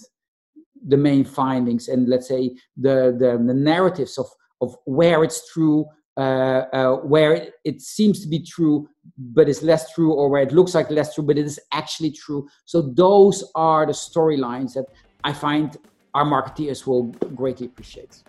the 0.88 0.98
main 0.98 1.24
findings 1.26 1.88
and 1.88 2.08
let's 2.08 2.28
say 2.28 2.56
the 2.78 3.16
the, 3.18 3.42
the 3.46 3.54
narratives 3.54 4.18
of 4.18 4.28
of 4.62 4.76
where 4.86 5.24
it's 5.24 5.52
true 5.52 5.86
uh, 6.18 6.64
uh, 6.72 6.96
where 6.98 7.50
it 7.66 7.82
seems 7.82 8.22
to 8.22 8.28
be 8.28 8.40
true 8.40 8.88
but 9.18 9.50
it's 9.50 9.62
less 9.62 9.94
true, 9.94 10.14
or 10.14 10.30
where 10.30 10.42
it 10.42 10.52
looks 10.52 10.74
like 10.74 10.90
less 10.90 11.14
true 11.14 11.24
but 11.24 11.38
it 11.38 11.46
is 11.46 11.60
actually 11.74 12.12
true. 12.12 12.48
So 12.66 12.82
those 12.82 13.44
are 13.56 13.86
the 13.86 13.92
storylines 13.92 14.74
that 14.74 14.86
I 15.24 15.34
find 15.34 15.78
our 16.14 16.26
marketeers 16.26 16.88
will 16.88 17.04
greatly 17.36 17.68
appreciate. 17.68 18.24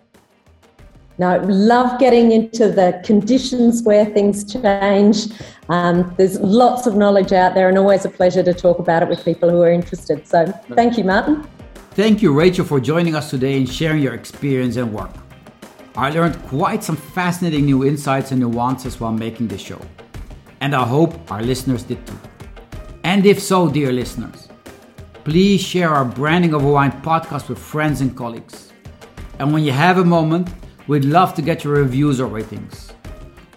Now, 1.19 1.43
love 1.45 1.99
getting 1.99 2.31
into 2.31 2.69
the 2.69 3.01
conditions 3.03 3.81
where 3.81 4.05
things 4.05 4.43
change. 4.43 5.27
Um, 5.69 6.13
there's 6.17 6.39
lots 6.39 6.85
of 6.85 6.95
knowledge 6.95 7.31
out 7.31 7.55
there, 7.55 7.69
and 7.69 7.77
always 7.77 8.05
a 8.05 8.09
pleasure 8.09 8.43
to 8.43 8.53
talk 8.53 8.77
about 8.77 9.01
it 9.01 9.09
with 9.09 9.25
people 9.25 9.49
who 9.49 9.61
are 9.61 9.71
interested. 9.71 10.27
So, 10.27 10.45
thank 10.75 10.97
you, 10.97 11.03
Martin. 11.03 11.47
Thank 11.91 12.21
you, 12.21 12.31
Rachel, 12.31 12.65
for 12.65 12.79
joining 12.79 13.15
us 13.15 13.31
today 13.31 13.57
and 13.57 13.67
sharing 13.67 14.03
your 14.03 14.13
experience 14.13 14.75
and 14.75 14.93
work. 14.93 15.09
I 15.95 16.11
learned 16.11 16.39
quite 16.43 16.83
some 16.83 16.95
fascinating 16.95 17.65
new 17.65 17.83
insights 17.83 18.31
and 18.31 18.39
nuances 18.39 18.99
while 18.99 19.11
making 19.11 19.47
this 19.47 19.61
show. 19.61 19.81
And 20.61 20.75
I 20.75 20.85
hope 20.85 21.31
our 21.31 21.41
listeners 21.41 21.81
did 21.81 22.05
too. 22.05 22.19
And 23.03 23.25
if 23.25 23.41
so, 23.41 23.67
dear 23.67 23.91
listeners, 23.91 24.47
please 25.23 25.61
share 25.61 25.89
our 25.89 26.05
Branding 26.05 26.53
Over 26.53 26.69
Wine 26.69 26.91
podcast 27.01 27.49
with 27.49 27.57
friends 27.57 28.01
and 28.01 28.15
colleagues. 28.15 28.71
And 29.39 29.51
when 29.51 29.63
you 29.63 29.71
have 29.71 29.97
a 29.97 30.05
moment, 30.05 30.49
we'd 30.87 31.05
love 31.05 31.33
to 31.35 31.41
get 31.41 31.63
your 31.63 31.73
reviews 31.73 32.19
or 32.19 32.27
ratings. 32.27 32.91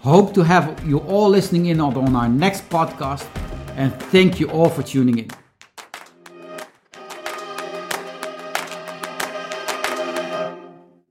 Hope 0.01 0.33
to 0.33 0.43
have 0.43 0.87
you 0.87 0.99
all 0.99 1.29
listening 1.29 1.67
in 1.67 1.79
on 1.79 2.15
our 2.15 2.29
next 2.29 2.69
podcast, 2.69 3.25
and 3.75 3.93
thank 4.11 4.39
you 4.39 4.49
all 4.49 4.69
for 4.69 4.83
tuning 4.83 5.19
in. 5.19 5.40